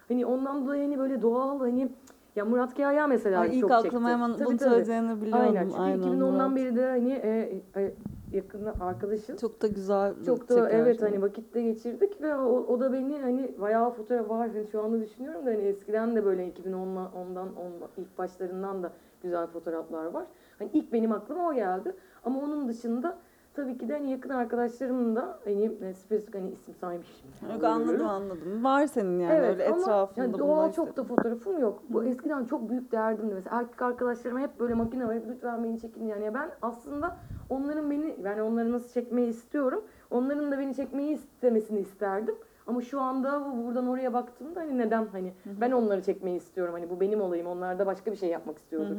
Hani 0.08 0.26
ondan 0.26 0.64
dolayı 0.64 0.82
hani 0.82 0.98
böyle 0.98 1.22
doğal 1.22 1.60
hani 1.60 1.88
ya 2.36 2.44
Murat 2.44 2.74
Kaya 2.74 3.06
mesela 3.06 3.40
Ay, 3.40 3.54
ilk 3.54 3.60
çok 3.60 3.70
aklıma 3.70 4.08
çekti. 4.08 4.22
hemen 4.22 4.32
Tabii, 4.32 4.44
bunu 4.44 4.56
tabii. 4.56 4.70
söyleyeceğini 4.70 5.20
biliyordum. 5.20 5.40
Aynen 5.40 5.68
çünkü 5.68 5.80
Aynen, 5.82 5.98
2010'dan 5.98 6.50
Murat. 6.50 6.56
beri 6.56 6.76
de 6.76 6.86
hani 6.86 7.12
e, 7.12 7.62
e, 7.76 7.94
yakın 8.32 8.64
arkadaşız. 8.80 9.40
Çok 9.40 9.62
da 9.62 9.66
güzel 9.66 10.14
Çok 10.26 10.48
da 10.48 10.70
evet 10.70 11.02
hani 11.02 11.22
vakitte 11.22 11.62
geçirdik 11.62 12.22
ve 12.22 12.34
o, 12.34 12.66
o 12.66 12.80
da 12.80 12.92
beni 12.92 13.18
hani 13.18 13.54
bayağı 13.60 13.90
fotoğraf 13.90 14.30
var 14.30 14.50
hani 14.50 14.66
şu 14.66 14.82
anda 14.82 15.00
düşünüyorum 15.00 15.46
da 15.46 15.50
hani 15.50 15.62
eskiden 15.62 16.16
de 16.16 16.24
böyle 16.24 16.48
2010'la 16.48 17.12
ondan 17.14 17.56
on, 17.56 17.72
ilk 17.96 18.18
başlarından 18.18 18.82
da 18.82 18.92
güzel 19.22 19.46
fotoğraflar 19.46 20.06
var. 20.06 20.26
Hani 20.58 20.70
ilk 20.72 20.92
benim 20.92 21.12
aklıma 21.12 21.48
o 21.48 21.54
geldi. 21.54 21.92
Ama 22.24 22.40
onun 22.40 22.68
dışında 22.68 23.18
tabii 23.56 23.78
ki 23.78 23.88
de 23.88 23.92
hani 23.92 24.10
yakın 24.10 24.30
arkadaşlarımın 24.30 25.16
da 25.16 25.38
hani 25.44 25.64
e, 25.64 25.94
spesifik 25.94 26.34
hani 26.34 26.50
isim 26.50 26.74
saymışım. 26.74 27.16
Yok 27.52 27.64
anladım 27.64 28.06
anladım. 28.06 28.64
Var 28.64 28.86
senin 28.86 29.18
yani 29.18 29.40
öyle 29.40 29.66
ama 29.68 29.80
etrafında 29.80 30.24
yani 30.24 30.38
doğal 30.38 30.70
işte. 30.70 30.76
çok 30.76 30.96
da 30.96 31.04
fotoğrafım 31.04 31.58
yok. 31.60 31.82
Bu 31.88 32.04
eskiden 32.04 32.44
çok 32.44 32.70
büyük 32.70 32.92
derdimdi. 32.92 33.34
Mesela 33.34 33.60
erkek 33.60 33.82
arkadaşlarıma 33.82 34.40
hep 34.40 34.60
böyle 34.60 34.74
makine 34.74 35.06
var. 35.08 35.16
Lütfen 35.28 35.64
beni 35.64 35.80
çekin 35.80 36.06
yani. 36.06 36.34
Ben 36.34 36.50
aslında 36.62 37.16
onların 37.50 37.90
beni 37.90 38.16
yani 38.22 38.42
onları 38.42 38.72
nasıl 38.72 38.88
çekmeyi 38.88 39.28
istiyorum. 39.28 39.84
Onların 40.10 40.52
da 40.52 40.58
beni 40.58 40.74
çekmeyi 40.74 41.14
istemesini 41.14 41.80
isterdim. 41.80 42.34
Ama 42.66 42.82
şu 42.82 43.00
anda 43.00 43.44
bu- 43.46 43.66
buradan 43.66 43.86
oraya 43.88 44.12
baktığımda 44.12 44.60
hani 44.60 44.78
neden 44.78 45.06
hani 45.12 45.32
ben 45.60 45.72
onları 45.72 46.02
çekmeyi 46.02 46.36
istiyorum. 46.36 46.74
Hani 46.74 46.90
bu 46.90 47.00
benim 47.00 47.20
olayım. 47.20 47.46
Onlar 47.46 47.78
da 47.78 47.86
başka 47.86 48.12
bir 48.12 48.16
şey 48.16 48.28
yapmak 48.28 48.58
istiyordur. 48.58 48.96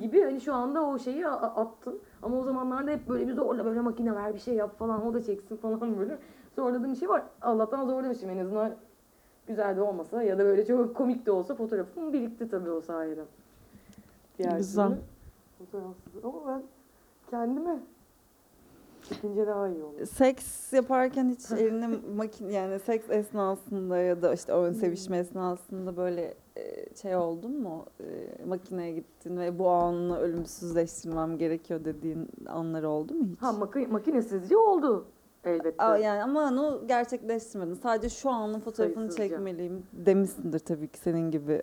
gibi 0.00 0.22
hani 0.22 0.40
şu 0.40 0.54
anda 0.54 0.82
o 0.86 0.98
şeyi 0.98 1.28
attım. 1.28 1.98
Ama 2.22 2.38
o 2.38 2.42
zamanlarda 2.42 2.90
hep 2.90 3.08
böyle 3.08 3.28
bir 3.28 3.32
zorla 3.32 3.64
böyle 3.64 3.80
makine 3.80 4.14
ver 4.14 4.34
bir 4.34 4.38
şey 4.38 4.54
yap 4.54 4.78
falan 4.78 5.06
o 5.06 5.14
da 5.14 5.22
çeksin 5.22 5.56
falan 5.56 5.80
böyle. 5.98 6.18
Zorladığım 6.56 6.92
bir 6.92 6.96
şey 6.96 7.08
var. 7.08 7.22
Allah'tan 7.42 7.86
zorlamışım 7.86 8.30
en 8.30 8.38
azından 8.38 8.72
güzel 9.46 9.76
de 9.76 9.82
olmasa 9.82 10.22
ya 10.22 10.38
da 10.38 10.44
böyle 10.44 10.64
çok 10.66 10.96
komik 10.96 11.26
de 11.26 11.30
olsa 11.32 11.54
fotoğrafım 11.54 12.12
birikti 12.12 12.48
tabii 12.48 12.70
o 12.70 12.80
sayede. 12.80 13.24
Diğer 14.38 14.56
Güzel. 14.56 14.92
Fotoğrafsız. 15.58 16.24
Ama 16.24 16.34
ben 16.48 16.62
kendime 17.30 17.78
çekince 19.14 19.46
daha 19.46 19.68
iyi 19.68 19.82
olur. 19.84 20.06
Seks 20.06 20.72
yaparken 20.72 21.28
hiç 21.30 21.50
eline 21.60 21.88
makine 22.16 22.52
yani 22.52 22.78
seks 22.78 23.10
esnasında 23.10 23.98
ya 23.98 24.22
da 24.22 24.34
işte 24.34 24.52
Hmm. 24.52 24.60
ön 24.62 24.72
sevişme 24.72 25.18
esnasında 25.18 25.96
böyle 25.96 26.34
e, 26.56 26.94
şey 27.02 27.16
oldun 27.16 27.60
mu? 27.60 27.84
E, 28.00 28.04
makineye 28.46 28.92
gittin 28.92 29.36
ve 29.36 29.58
bu 29.58 29.68
anını 29.68 30.18
ölümsüzleştirmem 30.18 31.38
gerekiyor 31.38 31.84
dediğin 31.84 32.28
anlar 32.48 32.82
oldu 32.82 33.14
mu 33.14 33.24
hiç? 33.32 33.42
Ha 33.42 33.52
maki- 33.52 33.86
makinesizce 33.86 34.56
oldu 34.56 35.04
elbette. 35.44 35.84
Aa, 35.84 35.96
yani 35.96 36.22
ama 36.22 36.40
onu 36.48 36.82
gerçekleştirmedin. 36.88 37.74
Sadece 37.74 38.08
şu 38.08 38.30
anın 38.30 38.60
fotoğrafını 38.60 38.94
Sayısızca. 39.12 39.28
çekmeliyim 39.28 39.82
demişsindir 39.92 40.58
tabii 40.58 40.88
ki 40.88 40.98
senin 40.98 41.30
gibi. 41.30 41.62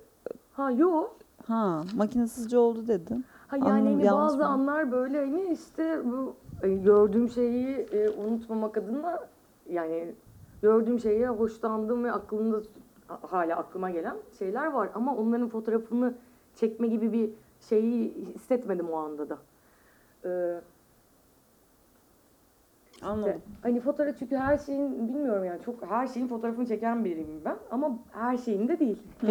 Ha 0.51 0.71
yok. 0.71 1.15
Ha, 1.47 1.83
makinesizce 1.95 2.57
oldu 2.57 2.87
dedin. 2.87 3.25
Ha 3.47 3.57
yani 3.57 3.65
Anladım, 3.71 3.93
hani 3.93 4.05
yanlış 4.05 4.21
bazı 4.23 4.37
mı? 4.37 4.45
anlar 4.47 4.91
böyle 4.91 5.19
hani 5.19 5.43
işte 5.53 6.01
bu 6.05 6.35
gördüğüm 6.61 7.29
şeyi 7.29 7.77
e, 7.77 8.09
unutmamak 8.09 8.77
adına 8.77 9.27
yani 9.69 10.13
gördüğüm 10.61 10.99
şeye 10.99 11.29
hoşlandığım 11.29 12.03
ve 12.03 12.11
aklımda 12.11 12.61
ha- 13.07 13.19
hala 13.21 13.55
aklıma 13.57 13.91
gelen 13.91 14.15
şeyler 14.39 14.67
var 14.67 14.89
ama 14.95 15.15
onların 15.15 15.49
fotoğrafını 15.49 16.13
çekme 16.55 16.87
gibi 16.87 17.13
bir 17.13 17.29
şeyi 17.69 18.13
hissetmedim 18.35 18.89
o 18.89 18.95
anda 18.95 19.29
da. 19.29 19.37
Ee, 20.25 20.61
Anladım. 23.01 23.41
hani 23.63 23.79
fotoğraf 23.79 24.15
çünkü 24.19 24.35
her 24.35 24.57
şeyin 24.57 25.07
bilmiyorum 25.07 25.43
yani 25.45 25.61
çok 25.65 25.85
her 25.89 26.07
şeyin 26.07 26.27
fotoğrafını 26.27 26.65
çeken 26.65 27.05
biriyim 27.05 27.41
ben 27.45 27.55
ama 27.71 27.91
her 28.11 28.37
şeyin 28.37 28.67
de 28.67 28.79
değil. 28.79 29.03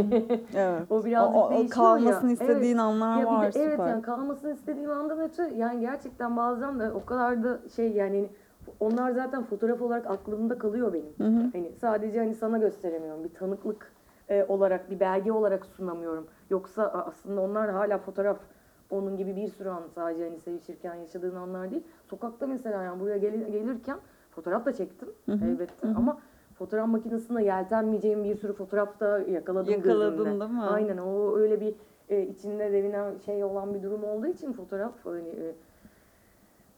Evet. 0.54 0.82
o 0.90 1.04
birazcık 1.04 1.36
o, 1.36 1.46
o, 1.46 1.50
değişiyor 1.50 1.70
kalmasını 1.70 2.28
ya. 2.30 2.32
istediğin 2.32 2.76
Evet. 2.76 2.80
anlar 2.80 3.16
Ya 3.16 3.20
bir 3.20 3.26
de 3.26 3.30
var 3.30 3.52
evet 3.56 3.70
süper. 3.72 3.88
yani 3.88 4.02
kalmasını 4.02 4.52
istediğim 4.52 4.90
andan 4.90 5.20
ötü 5.20 5.42
yani 5.56 5.80
gerçekten 5.80 6.36
bazen 6.36 6.80
de 6.80 6.92
o 6.92 7.04
kadar 7.04 7.44
da 7.44 7.58
şey 7.76 7.92
yani 7.92 8.28
onlar 8.80 9.10
zaten 9.10 9.44
fotoğraf 9.44 9.82
olarak 9.82 10.06
aklımda 10.10 10.58
kalıyor 10.58 10.92
benim. 10.92 11.32
Hı 11.32 11.38
hı. 11.38 11.50
Hani 11.52 11.72
sadece 11.80 12.18
hani 12.18 12.34
sana 12.34 12.58
gösteremiyorum 12.58 13.24
bir 13.24 13.34
tanıklık 13.34 13.92
e, 14.28 14.44
olarak 14.44 14.90
bir 14.90 15.00
belge 15.00 15.32
olarak 15.32 15.66
sunamıyorum. 15.66 16.26
Yoksa 16.50 16.88
aslında 17.06 17.40
onlar 17.40 17.70
hala 17.70 17.98
fotoğraf 17.98 18.36
onun 18.90 19.16
gibi 19.16 19.36
bir 19.36 19.48
sürü 19.48 19.68
an 19.68 19.82
sadece 19.94 20.24
hani 20.28 20.40
sevişirken 20.40 20.94
yaşadığın 20.94 21.36
anlar 21.36 21.70
değil. 21.70 21.82
Sokakta 22.10 22.46
mesela 22.46 22.82
yani 22.82 23.00
buraya 23.00 23.18
gel- 23.18 23.50
gelirken 23.50 23.98
fotoğraf 24.30 24.66
da 24.66 24.72
çektim 24.72 25.08
elbette 25.28 25.88
hı 25.88 25.92
hı. 25.92 25.96
ama 25.96 26.18
fotoğraf 26.54 26.88
makinesinde 26.88 27.42
yeltenmeyeceğim 27.42 28.24
bir 28.24 28.36
sürü 28.36 28.52
fotoğraf 28.52 29.00
da 29.00 29.18
yakaladım 29.18 29.72
Yakaladın 29.72 30.16
gözümle. 30.16 30.40
değil 30.40 30.50
mi? 30.50 30.62
Aynen 30.62 30.98
o 30.98 31.36
öyle 31.36 31.60
bir 31.60 31.74
e, 32.08 32.22
içinde 32.22 32.72
devinen 32.72 33.18
şey 33.18 33.44
olan 33.44 33.74
bir 33.74 33.82
durum 33.82 34.04
olduğu 34.04 34.26
için 34.26 34.52
fotoğraf 34.52 34.92
hani 35.04 35.28
e, 35.28 35.54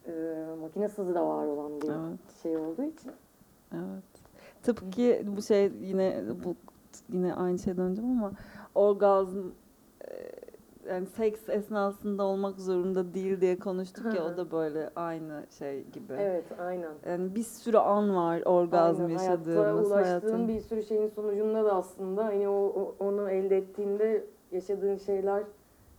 e, 0.06 0.44
makinesiz 0.60 1.14
de 1.14 1.20
var 1.20 1.46
olan 1.46 1.80
bir 1.80 1.88
Evet. 1.88 2.34
şey 2.42 2.56
olduğu 2.56 2.82
için. 2.82 3.12
Evet. 3.74 4.04
Tıpkı 4.62 5.36
bu 5.36 5.42
şey 5.42 5.72
yine 5.80 6.22
bu 6.44 6.54
yine 7.12 7.34
aynı 7.34 7.58
şeye 7.58 7.76
döneceğim 7.76 8.10
ama 8.10 8.32
orgazm 8.74 9.38
yani 10.90 11.06
seks 11.06 11.48
esnasında 11.48 12.22
olmak 12.22 12.60
zorunda 12.60 13.14
değil 13.14 13.40
diye 13.40 13.58
konuştuk 13.58 14.14
ya 14.14 14.24
o 14.24 14.36
da 14.36 14.50
böyle 14.50 14.90
aynı 14.96 15.42
şey 15.58 15.82
gibi. 15.84 16.12
Evet 16.18 16.44
aynen. 16.60 16.92
Yani 17.08 17.34
bir 17.34 17.42
sürü 17.42 17.76
an 17.76 18.16
var 18.16 18.42
orgazm 18.44 19.02
Aynen, 19.02 19.16
hayatta 19.16 19.50
yaşadığımız 19.50 19.86
ulaştığın 19.90 20.04
hayatın. 20.04 20.48
bir 20.48 20.60
sürü 20.60 20.82
şeyin 20.82 21.08
sonucunda 21.08 21.64
da 21.64 21.72
aslında 21.74 22.24
hani 22.24 22.48
o, 22.48 22.52
o- 22.54 22.94
onu 22.98 23.30
elde 23.30 23.56
ettiğinde 23.56 24.24
yaşadığın 24.52 24.96
şeyler 24.96 25.42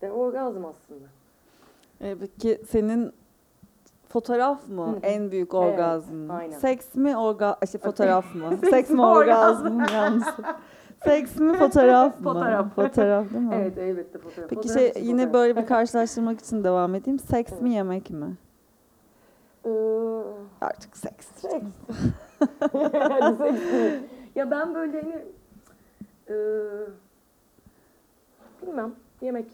de 0.02 0.12
orgazm 0.12 0.66
aslında. 0.66 1.06
E, 2.02 2.16
peki 2.20 2.62
senin 2.70 3.14
fotoğraf 4.10 4.68
mı 4.70 5.00
en 5.04 5.32
büyük 5.32 5.54
Evet, 5.54 5.64
orgazm? 5.74 6.32
aynen. 6.32 6.58
Seks 6.60 6.96
mi 6.96 7.18
orga 7.18 7.58
şey 7.72 7.82
fotoğraf 7.82 8.36
mı? 8.36 8.58
Seks 8.70 8.90
mi 8.90 9.02
orgazm? 9.06 9.68
mı 9.68 9.86
yalnız? 9.94 10.24
Seks 11.04 11.36
mi 11.40 11.54
fotoğraf 11.58 12.20
mı? 12.20 12.24
Fotoğraf. 12.24 12.76
Fotoğraf 12.76 13.34
değil 13.34 13.44
mi? 13.44 13.56
Evet 13.56 13.78
elbette 13.78 14.20
fotoğraf. 14.20 14.50
Peki 14.50 14.56
Fotoğraf 14.56 14.78
şey 14.80 14.90
için 14.90 15.00
yine 15.06 15.26
fotoğraf. 15.26 15.34
böyle 15.34 15.56
bir 15.62 15.66
karşılaştırmak 15.66 16.40
için 16.40 16.64
devam 16.64 16.96
edeyim. 16.96 17.20
Seks 17.20 17.52
mi 17.52 17.58
Evet. 17.64 17.72
yemek 17.76 18.10
mi? 18.10 18.36
Ee, 19.66 19.70
Artık 20.62 20.98
seks. 20.98 21.28
Seks. 21.36 21.54
Diyelim. 22.74 23.54
ya 24.36 24.52
ben 24.52 24.76
böyle 24.76 25.02
hani 25.02 25.16
e, 26.30 26.36
bilmem 28.62 28.92
yemek. 29.22 29.46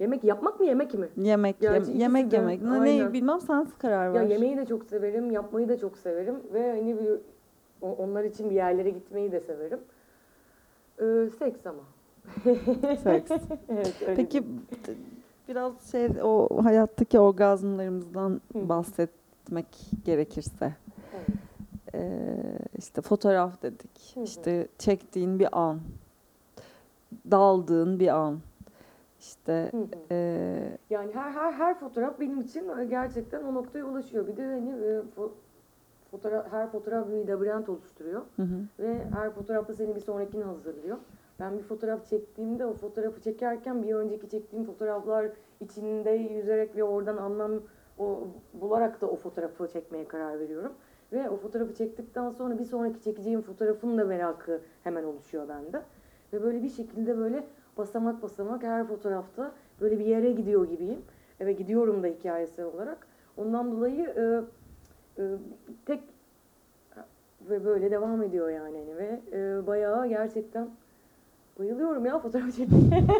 Yemek 0.00 0.24
yapmak 0.24 0.60
mı 0.60 0.66
yemek 0.66 0.94
mi? 0.94 1.08
Yemek, 1.16 1.62
yem- 1.62 1.76
ikisi 1.76 1.98
yemek 1.98 2.30
de, 2.30 2.36
yemek. 2.36 2.62
Ne, 2.62 2.70
ne 2.70 2.78
aynen. 2.80 3.12
bilmem 3.12 3.40
sen 3.40 3.66
karar 3.78 4.14
ver. 4.14 4.20
Ya 4.20 4.28
yemeği 4.28 4.56
de 4.56 4.66
çok 4.66 4.84
severim, 4.84 5.30
yapmayı 5.30 5.68
da 5.68 5.78
çok 5.78 5.98
severim 5.98 6.34
ve 6.54 6.70
hani 6.70 6.96
bir, 7.00 7.20
onlar 7.98 8.24
için 8.24 8.50
bir 8.50 8.54
yerlere 8.54 8.90
gitmeyi 8.90 9.32
de 9.32 9.40
severim. 9.40 9.78
Ee, 11.00 11.28
seks 11.38 11.66
ama. 11.66 11.82
Seks. 13.02 13.30
evet, 13.68 14.02
öyle 14.02 14.14
Peki 14.14 14.44
biraz 15.48 15.90
şey 15.90 16.08
o 16.22 16.48
hayattaki 16.64 17.18
orgazmlarımızdan 17.18 18.40
Hı. 18.52 18.68
bahsetmek 18.68 19.66
gerekirse. 20.04 20.76
Evet. 21.14 21.26
Ee, 21.94 22.58
işte 22.78 23.02
fotoğraf 23.02 23.62
dedik. 23.62 24.14
Hı 24.14 24.20
hı. 24.20 24.24
İşte 24.24 24.68
çektiğin 24.78 25.38
bir 25.38 25.58
an. 25.60 25.80
Daldığın 27.30 28.00
bir 28.00 28.08
an. 28.08 28.40
İşte 29.20 29.68
Hı 29.72 29.76
hı. 29.76 29.86
ee, 30.10 30.78
Yani 30.90 31.12
her 31.14 31.30
her 31.30 31.52
her 31.52 31.78
fotoğraf 31.78 32.20
benim 32.20 32.40
için 32.40 32.78
e, 32.78 32.84
gerçekten 32.84 33.42
o 33.42 33.54
noktaya 33.54 33.84
ulaşıyor. 33.84 34.26
Bir 34.26 34.36
de 34.36 34.46
hani 34.46 34.70
e, 34.70 35.02
fotoğraf 36.12 36.52
her 36.52 36.70
fotoğraf 36.70 37.08
bir 37.08 37.28
labirent 37.28 37.68
oluşturuyor 37.68 38.22
hı 38.36 38.42
hı. 38.42 38.64
ve 38.78 39.04
her 39.14 39.30
fotoğrafta 39.30 39.74
seni 39.74 39.94
bir 39.94 40.00
sonrakini 40.00 40.44
hazırlıyor. 40.44 40.96
Ben 41.40 41.58
bir 41.58 41.62
fotoğraf 41.62 42.06
çektiğimde 42.06 42.66
o 42.66 42.74
fotoğrafı 42.74 43.20
çekerken 43.20 43.82
bir 43.82 43.94
önceki 43.94 44.28
çektiğim 44.28 44.64
fotoğraflar 44.64 45.26
içinde 45.60 46.10
yüzerek 46.10 46.76
ve 46.76 46.84
oradan 46.84 47.16
anlam 47.16 47.52
o 47.98 48.28
bularak 48.54 49.00
da 49.00 49.06
o 49.06 49.16
fotoğrafı 49.16 49.68
çekmeye 49.68 50.08
karar 50.08 50.40
veriyorum. 50.40 50.72
Ve 51.12 51.30
o 51.30 51.36
fotoğrafı 51.36 51.74
çektikten 51.74 52.30
sonra 52.30 52.58
bir 52.58 52.64
sonraki 52.64 53.00
çekeceğim 53.00 53.42
fotoğrafın 53.42 53.98
da 53.98 54.04
merakı 54.04 54.60
hemen 54.84 55.04
oluşuyor 55.04 55.48
bende. 55.48 55.82
Ve 56.32 56.42
böyle 56.42 56.62
bir 56.62 56.68
şekilde 56.68 57.18
böyle 57.18 57.44
basamak 57.76 58.22
basamak 58.22 58.62
her 58.62 58.86
fotoğrafta 58.86 59.52
böyle 59.80 59.98
bir 59.98 60.04
yere 60.04 60.32
gidiyor 60.32 60.68
gibiyim. 60.68 61.02
Ve 61.40 61.52
gidiyorum 61.52 62.02
da 62.02 62.06
hikayesi 62.06 62.64
olarak. 62.64 63.06
Ondan 63.36 63.72
dolayı 63.72 64.02
e, 64.02 64.40
tek 65.86 66.00
ve 67.40 67.64
böyle 67.64 67.90
devam 67.90 68.22
ediyor 68.22 68.50
yani. 68.50 68.78
Hani. 68.78 68.96
Ve 68.96 69.20
e, 69.32 69.66
bayağı 69.66 70.06
gerçekten 70.08 70.68
bayılıyorum 71.58 72.06
ya 72.06 72.18
fotoğraf 72.18 72.56
çekmeye. 72.56 73.04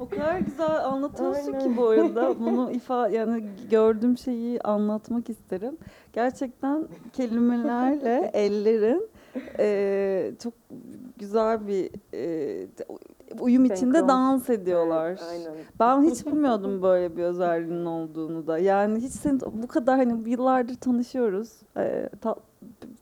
O 0.00 0.08
kadar 0.08 0.38
güzel 0.38 0.84
anlatıyorsun 0.84 1.52
Aynen. 1.52 1.58
ki 1.70 1.76
bu 1.76 1.88
arada 1.88 2.38
bunu 2.40 2.70
ifa 2.72 3.08
yani 3.08 3.44
gördüğüm 3.70 4.18
şeyi 4.18 4.60
anlatmak 4.60 5.30
isterim. 5.30 5.76
Gerçekten 6.12 6.88
kelimelerle 7.12 8.30
ellerin 8.34 9.08
eee, 9.58 10.32
çok 10.42 10.54
güzel 11.18 11.66
bir 11.66 11.90
eee, 12.12 12.68
uyum 13.40 13.64
içinde 13.64 13.98
Senkron. 13.98 14.08
dans 14.08 14.50
ediyorlar. 14.50 15.08
Evet, 15.08 15.22
aynen. 15.30 15.52
Ben 15.80 16.02
hiç 16.02 16.26
bilmiyordum 16.26 16.82
böyle 16.82 17.16
bir 17.16 17.22
özelliğinin 17.22 17.84
olduğunu 17.86 18.46
da. 18.46 18.58
Yani 18.58 19.00
hiç 19.00 19.12
seni 19.12 19.40
bu 19.40 19.66
kadar 19.66 19.96
hani 19.96 20.30
yıllardır 20.30 20.74
tanışıyoruz. 20.74 21.52
Eee, 21.76 22.08
tat- 22.20 22.38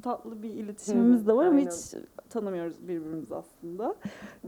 tatlı 0.03 0.43
bir 0.43 0.51
iletişimimiz 0.51 1.27
de 1.27 1.33
var 1.37 1.47
ama 1.47 1.57
aynen. 1.59 1.71
hiç 1.71 1.95
tanımıyoruz 2.31 2.83
birbirimizi 2.89 3.35
aslında. 3.35 3.95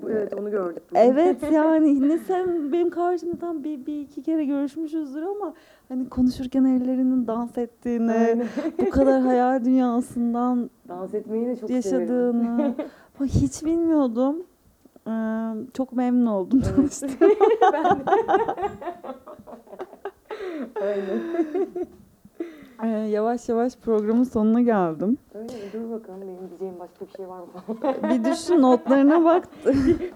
Evet 0.09 0.35
onu 0.35 0.51
gördük. 0.51 0.83
bugün. 0.91 1.01
Evet 1.01 1.43
yani 1.53 2.09
ne 2.09 2.19
sen 2.19 2.73
benim 2.73 2.91
karşımdan 2.91 3.65
bir, 3.65 3.87
bir 3.87 4.01
iki 4.01 4.23
kere 4.23 4.45
görüşmüşüzdür 4.45 5.23
ama 5.23 5.55
hani 5.89 6.09
konuşurken 6.09 6.65
ellerinin 6.65 7.27
dans 7.27 7.59
ettiğini, 7.59 8.13
Aynen. 8.13 8.47
bu 8.87 8.91
kadar 8.91 9.21
hayal 9.23 9.65
dünyasından 9.65 10.71
Dans 10.89 11.15
etmeyi 11.15 11.47
de 11.47 11.57
çok 11.57 11.71
severim. 11.71 11.77
yaşadığını 12.01 12.75
Bak 13.21 13.29
hiç 13.29 13.65
bilmiyordum. 13.65 14.37
Çok 15.75 15.93
memnun 15.93 16.27
oldum. 16.27 16.63
Evet. 16.79 17.03
ben. 17.73 18.01
Aynen. 20.83 21.21
Ee, 22.83 22.89
yavaş 22.89 23.49
yavaş 23.49 23.77
programın 23.77 24.23
sonuna 24.23 24.61
geldim. 24.61 25.19
Öyle 25.35 25.45
mi? 25.45 25.51
Dur 25.73 25.91
bakalım 25.91 26.21
benim 26.21 26.49
diyeceğim 26.49 26.75
başka 26.81 27.07
bir 27.07 27.11
şey 27.11 27.29
var 27.29 27.41
mı? 27.41 27.47
Bir 28.11 28.25
düşün 28.25 28.63
notlarına 28.63 29.25
bak. 29.25 29.49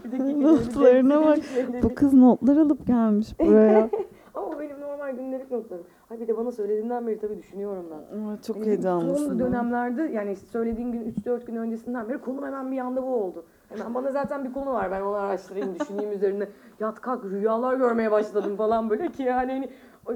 bir 0.04 0.12
dakika. 0.12 0.40
Notlarına 0.40 1.24
bak. 1.24 1.38
Bu 1.82 1.94
kız 1.94 2.14
notlar 2.14 2.56
alıp 2.56 2.86
gelmiş 2.86 3.40
buraya. 3.40 3.90
Ama 4.34 4.60
benim 4.60 4.80
normal 4.80 5.16
gündelik 5.16 5.50
notlarım. 5.50 5.84
Ay 6.10 6.20
bir 6.20 6.28
de 6.28 6.36
bana 6.36 6.52
söylediğinden 6.52 7.06
beri 7.06 7.18
tabii 7.18 7.38
düşünüyorum 7.38 7.86
ben. 7.90 8.16
Ama 8.16 8.42
çok 8.42 8.56
Yani 8.56 8.66
heyecanlısın. 8.66 9.28
Son 9.28 9.38
dönemlerde 9.38 10.02
yani 10.02 10.36
söylediğin 10.36 10.92
gün 10.92 11.14
3-4 11.24 11.44
gün 11.46 11.56
öncesinden 11.56 12.08
beri 12.08 12.18
konum 12.18 12.44
hemen 12.44 12.72
bir 12.72 12.78
anda 12.78 13.02
bu 13.02 13.14
oldu. 13.14 13.44
Hemen 13.68 13.94
bana 13.94 14.10
zaten 14.10 14.44
bir 14.44 14.52
konu 14.52 14.72
var 14.72 14.90
ben 14.90 15.00
onu 15.00 15.16
araştırayım 15.16 15.74
düşüneyim 15.74 16.12
üzerine. 16.12 16.48
Yat 16.80 17.00
kalk 17.00 17.24
rüyalar 17.24 17.76
görmeye 17.76 18.10
başladım 18.10 18.56
falan 18.56 18.90
böyle 18.90 19.12
ki 19.12 19.22
yani 19.22 19.52
hani 19.52 19.70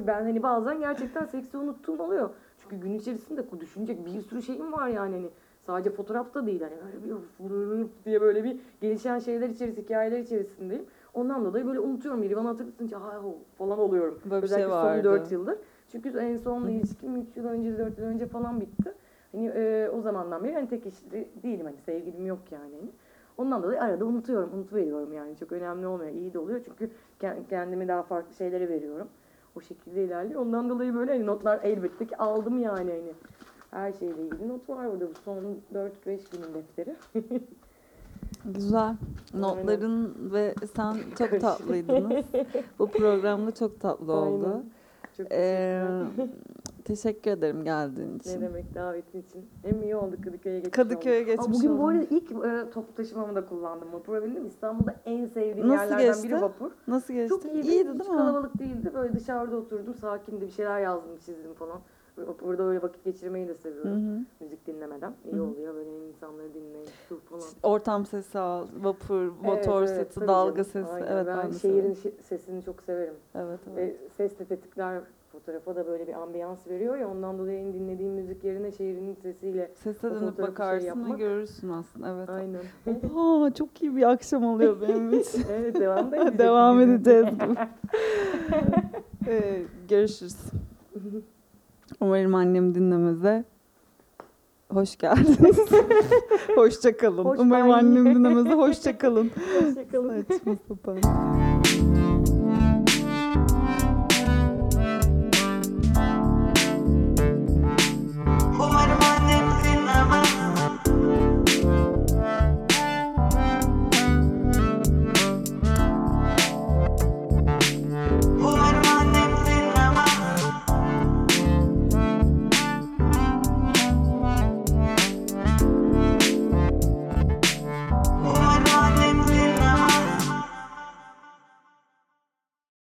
ben 0.06 0.22
hani 0.22 0.42
bazen 0.42 0.80
gerçekten 0.80 1.24
seksi 1.24 1.56
unuttuğum 1.56 2.02
oluyor. 2.02 2.30
Çünkü 2.58 2.76
gün 2.76 2.94
içerisinde 2.94 3.60
düşünecek 3.60 4.06
bir 4.06 4.20
sürü 4.20 4.42
şeyim 4.42 4.72
var 4.72 4.88
yani 4.88 5.16
hani 5.16 5.30
sadece 5.66 5.90
fotoğrafta 5.90 6.46
değil 6.46 6.60
hani 6.62 6.72
böyle 6.82 7.04
bir 7.04 7.86
diye 8.04 8.20
böyle 8.20 8.44
bir 8.44 8.56
gelişen 8.80 9.18
şeyler 9.18 9.48
içerisinde 9.48 9.82
hikayeler 9.82 10.18
içerisindeyim. 10.18 10.84
Ondan 11.14 11.44
dolayı 11.44 11.66
böyle 11.66 11.80
unutuyorum 11.80 12.22
biri 12.22 12.36
bana 12.36 12.48
hatırlatınca 12.48 13.00
ha 13.00 13.20
falan 13.58 13.78
oluyorum. 13.78 14.18
Böyle 14.24 14.46
şey 14.48 14.56
Özellikle 14.56 14.70
vardı. 14.70 15.02
son 15.02 15.12
4 15.12 15.32
yıldır. 15.32 15.58
Çünkü 15.88 16.18
en 16.18 16.36
son 16.36 16.68
ilişkim 16.68 17.16
3 17.16 17.36
yıl 17.36 17.44
önce 17.44 17.78
4 17.78 17.98
yıl 17.98 18.06
önce 18.06 18.26
falan 18.26 18.60
bitti. 18.60 18.94
Hani 19.32 19.46
e, 19.46 19.90
o 19.94 20.00
zamandan 20.00 20.44
beri 20.44 20.54
hani 20.54 20.68
tek 20.68 20.86
eşli 20.86 21.28
değilim 21.42 21.66
hani 21.66 21.76
sevgilim 21.76 22.26
yok 22.26 22.40
yani. 22.50 22.74
Hani. 22.80 22.90
Ondan 23.38 23.62
dolayı 23.62 23.80
arada 23.82 24.04
unutuyorum, 24.04 24.50
unutuveriyorum 24.54 25.12
yani. 25.12 25.36
Çok 25.36 25.52
önemli 25.52 25.86
olmuyor, 25.86 26.10
iyi 26.10 26.32
de 26.32 26.38
oluyor 26.38 26.60
çünkü 26.64 26.90
ke- 27.20 27.46
kendimi 27.50 27.88
daha 27.88 28.02
farklı 28.02 28.34
şeylere 28.34 28.68
veriyorum. 28.68 29.08
O 29.56 29.60
şekilde 29.60 30.04
ilerliyor. 30.04 30.40
Ondan 30.40 30.68
dolayı 30.70 30.94
böyle 30.94 31.12
hani 31.12 31.26
notlar 31.26 31.60
elbette 31.62 32.06
ki 32.06 32.16
aldım 32.16 32.58
yani 32.58 32.90
hani. 32.90 33.12
Her 33.70 33.92
şeyle 33.92 34.22
ilgili 34.22 34.48
not 34.48 34.68
var 34.68 34.92
burada. 34.92 35.06
Bu 35.08 35.14
son 35.24 35.44
4-5 35.74 35.90
günün 36.06 36.54
defteri. 36.54 36.96
Güzel. 38.44 38.94
Notların 39.34 40.32
ve 40.32 40.54
sen 40.76 40.96
çok 41.18 41.40
tatlıydınız. 41.40 42.24
Bu 42.78 42.90
programda 42.90 43.54
çok 43.54 43.80
tatlı 43.80 44.12
oldu. 44.12 44.44
Aynen. 44.46 44.64
Çok 45.16 45.26
Ee. 45.32 45.84
Teşekkür 46.84 47.30
ederim 47.30 47.64
geldiğin 47.64 48.10
Ne 48.12 48.16
için. 48.16 48.40
demek 48.40 48.74
davetin 48.74 49.22
için. 49.22 49.48
Hem 49.62 49.82
iyi 49.82 49.96
oldu 49.96 50.16
Kadıköy'e 50.24 50.56
geçmiş 50.58 50.76
Kadıköy'e 50.76 51.16
olduk. 51.18 51.26
geçmiş 51.28 51.46
Aa, 51.48 51.52
Bugün 51.52 51.78
bu 51.78 51.82
olduk. 51.82 51.90
arada 51.94 52.04
ilk 52.10 52.30
e, 52.32 52.70
toplu 52.70 52.94
taşımamı 52.94 53.34
da 53.34 53.46
kullandım. 53.46 53.92
Vapura 53.92 54.22
bindim. 54.24 54.46
İstanbul'da 54.46 54.94
en 55.06 55.26
sevdiğim 55.26 55.68
Nasıl 55.68 55.90
yerlerden 55.90 56.06
geçti? 56.14 56.28
biri 56.28 56.42
vapur. 56.42 56.70
Nasıl 56.88 57.14
geçti? 57.14 57.28
Çok 57.28 57.44
iyiydi. 57.44 57.66
İyiydi 57.66 57.88
Hiç 57.94 57.98
değil 58.00 58.10
mi? 58.10 58.16
kalabalık 58.16 58.58
değildi. 58.58 58.90
Böyle 58.94 59.14
dışarıda 59.14 59.56
oturdum. 59.56 59.94
Sakindi. 59.94 60.40
Bir 60.46 60.50
şeyler 60.50 60.80
yazdım, 60.80 61.16
çizdim 61.16 61.54
falan. 61.54 61.80
Burada 62.42 62.62
öyle 62.62 62.82
vakit 62.82 63.04
geçirmeyi 63.04 63.48
de 63.48 63.54
seviyorum. 63.54 64.16
hı. 64.16 64.24
Müzik 64.40 64.66
dinlemeden. 64.66 65.12
İyi 65.24 65.32
Hı 65.32 65.36
hı. 65.38 65.42
oluyor. 65.42 65.74
Böyle 65.74 66.08
insanları 66.08 66.54
dinleyip 66.54 66.88
su 67.08 67.20
falan. 67.20 67.42
Ortam 67.62 68.06
sesi 68.06 68.38
al, 68.38 68.66
vapur, 68.82 69.32
motor 69.42 69.78
Evet, 69.82 69.90
evet, 69.96 70.06
sesi, 70.06 70.14
tabii 70.14 70.28
dalga 70.28 70.52
canım. 70.52 70.64
sesi. 70.64 70.92
Aynen. 70.92 71.06
Evet 71.06 71.26
ben, 71.26 71.38
ben 71.38 71.52
de 71.52 71.58
şehrin 71.58 71.94
şi- 71.94 72.22
sesini 72.22 72.62
çok 72.62 72.82
severim. 72.82 73.14
Evet, 73.34 73.60
evet. 73.72 73.76
Ve 73.76 73.96
ses 74.16 74.38
de 74.38 74.44
tetikler 74.44 75.00
fotoğrafa 75.32 75.76
da 75.76 75.86
böyle 75.86 76.06
bir 76.06 76.12
ambiyans 76.12 76.66
veriyor 76.68 76.96
ya 76.96 77.08
ondan 77.10 77.38
dolayı 77.38 77.72
dinlediğim 77.74 78.12
müzik 78.12 78.44
yerine 78.44 78.72
şehrin 78.72 79.14
sesiyle 79.22 79.70
Sese 79.74 80.08
o 80.08 80.14
dönüp 80.20 80.36
şey 80.36 80.44
bakarsın 80.44 80.86
yapmak- 80.86 81.18
görürsün 81.18 81.68
aslında. 81.68 82.08
Evet. 82.16 82.28
aynen. 82.28 82.60
Aa, 83.16 83.54
çok 83.54 83.82
iyi 83.82 83.96
bir 83.96 84.02
akşam 84.10 84.44
oluyor 84.44 84.80
benim 84.80 85.12
için. 85.20 85.44
evet 85.52 85.80
devam 85.80 86.10
da 86.10 86.16
edeceğiz. 86.22 86.38
Devam 86.38 86.80
edeceğiz. 86.80 87.26
Ee, 89.26 89.62
görüşürüz. 89.88 90.36
Umarım 92.00 92.34
annem 92.34 92.74
dinlemeze. 92.74 93.44
Hoş 94.72 94.96
geldiniz. 94.96 95.58
hoşça 96.54 96.96
kalın. 96.96 97.24
Hoş 97.24 97.38
Umarım 97.38 97.70
annem 97.70 98.14
dinlemeze. 98.14 98.52
Hoşça 98.54 98.98
kalın. 98.98 99.30
Hoşçakalın. 99.60 100.22
Saçma 100.22 100.54
sapan. 100.68 100.96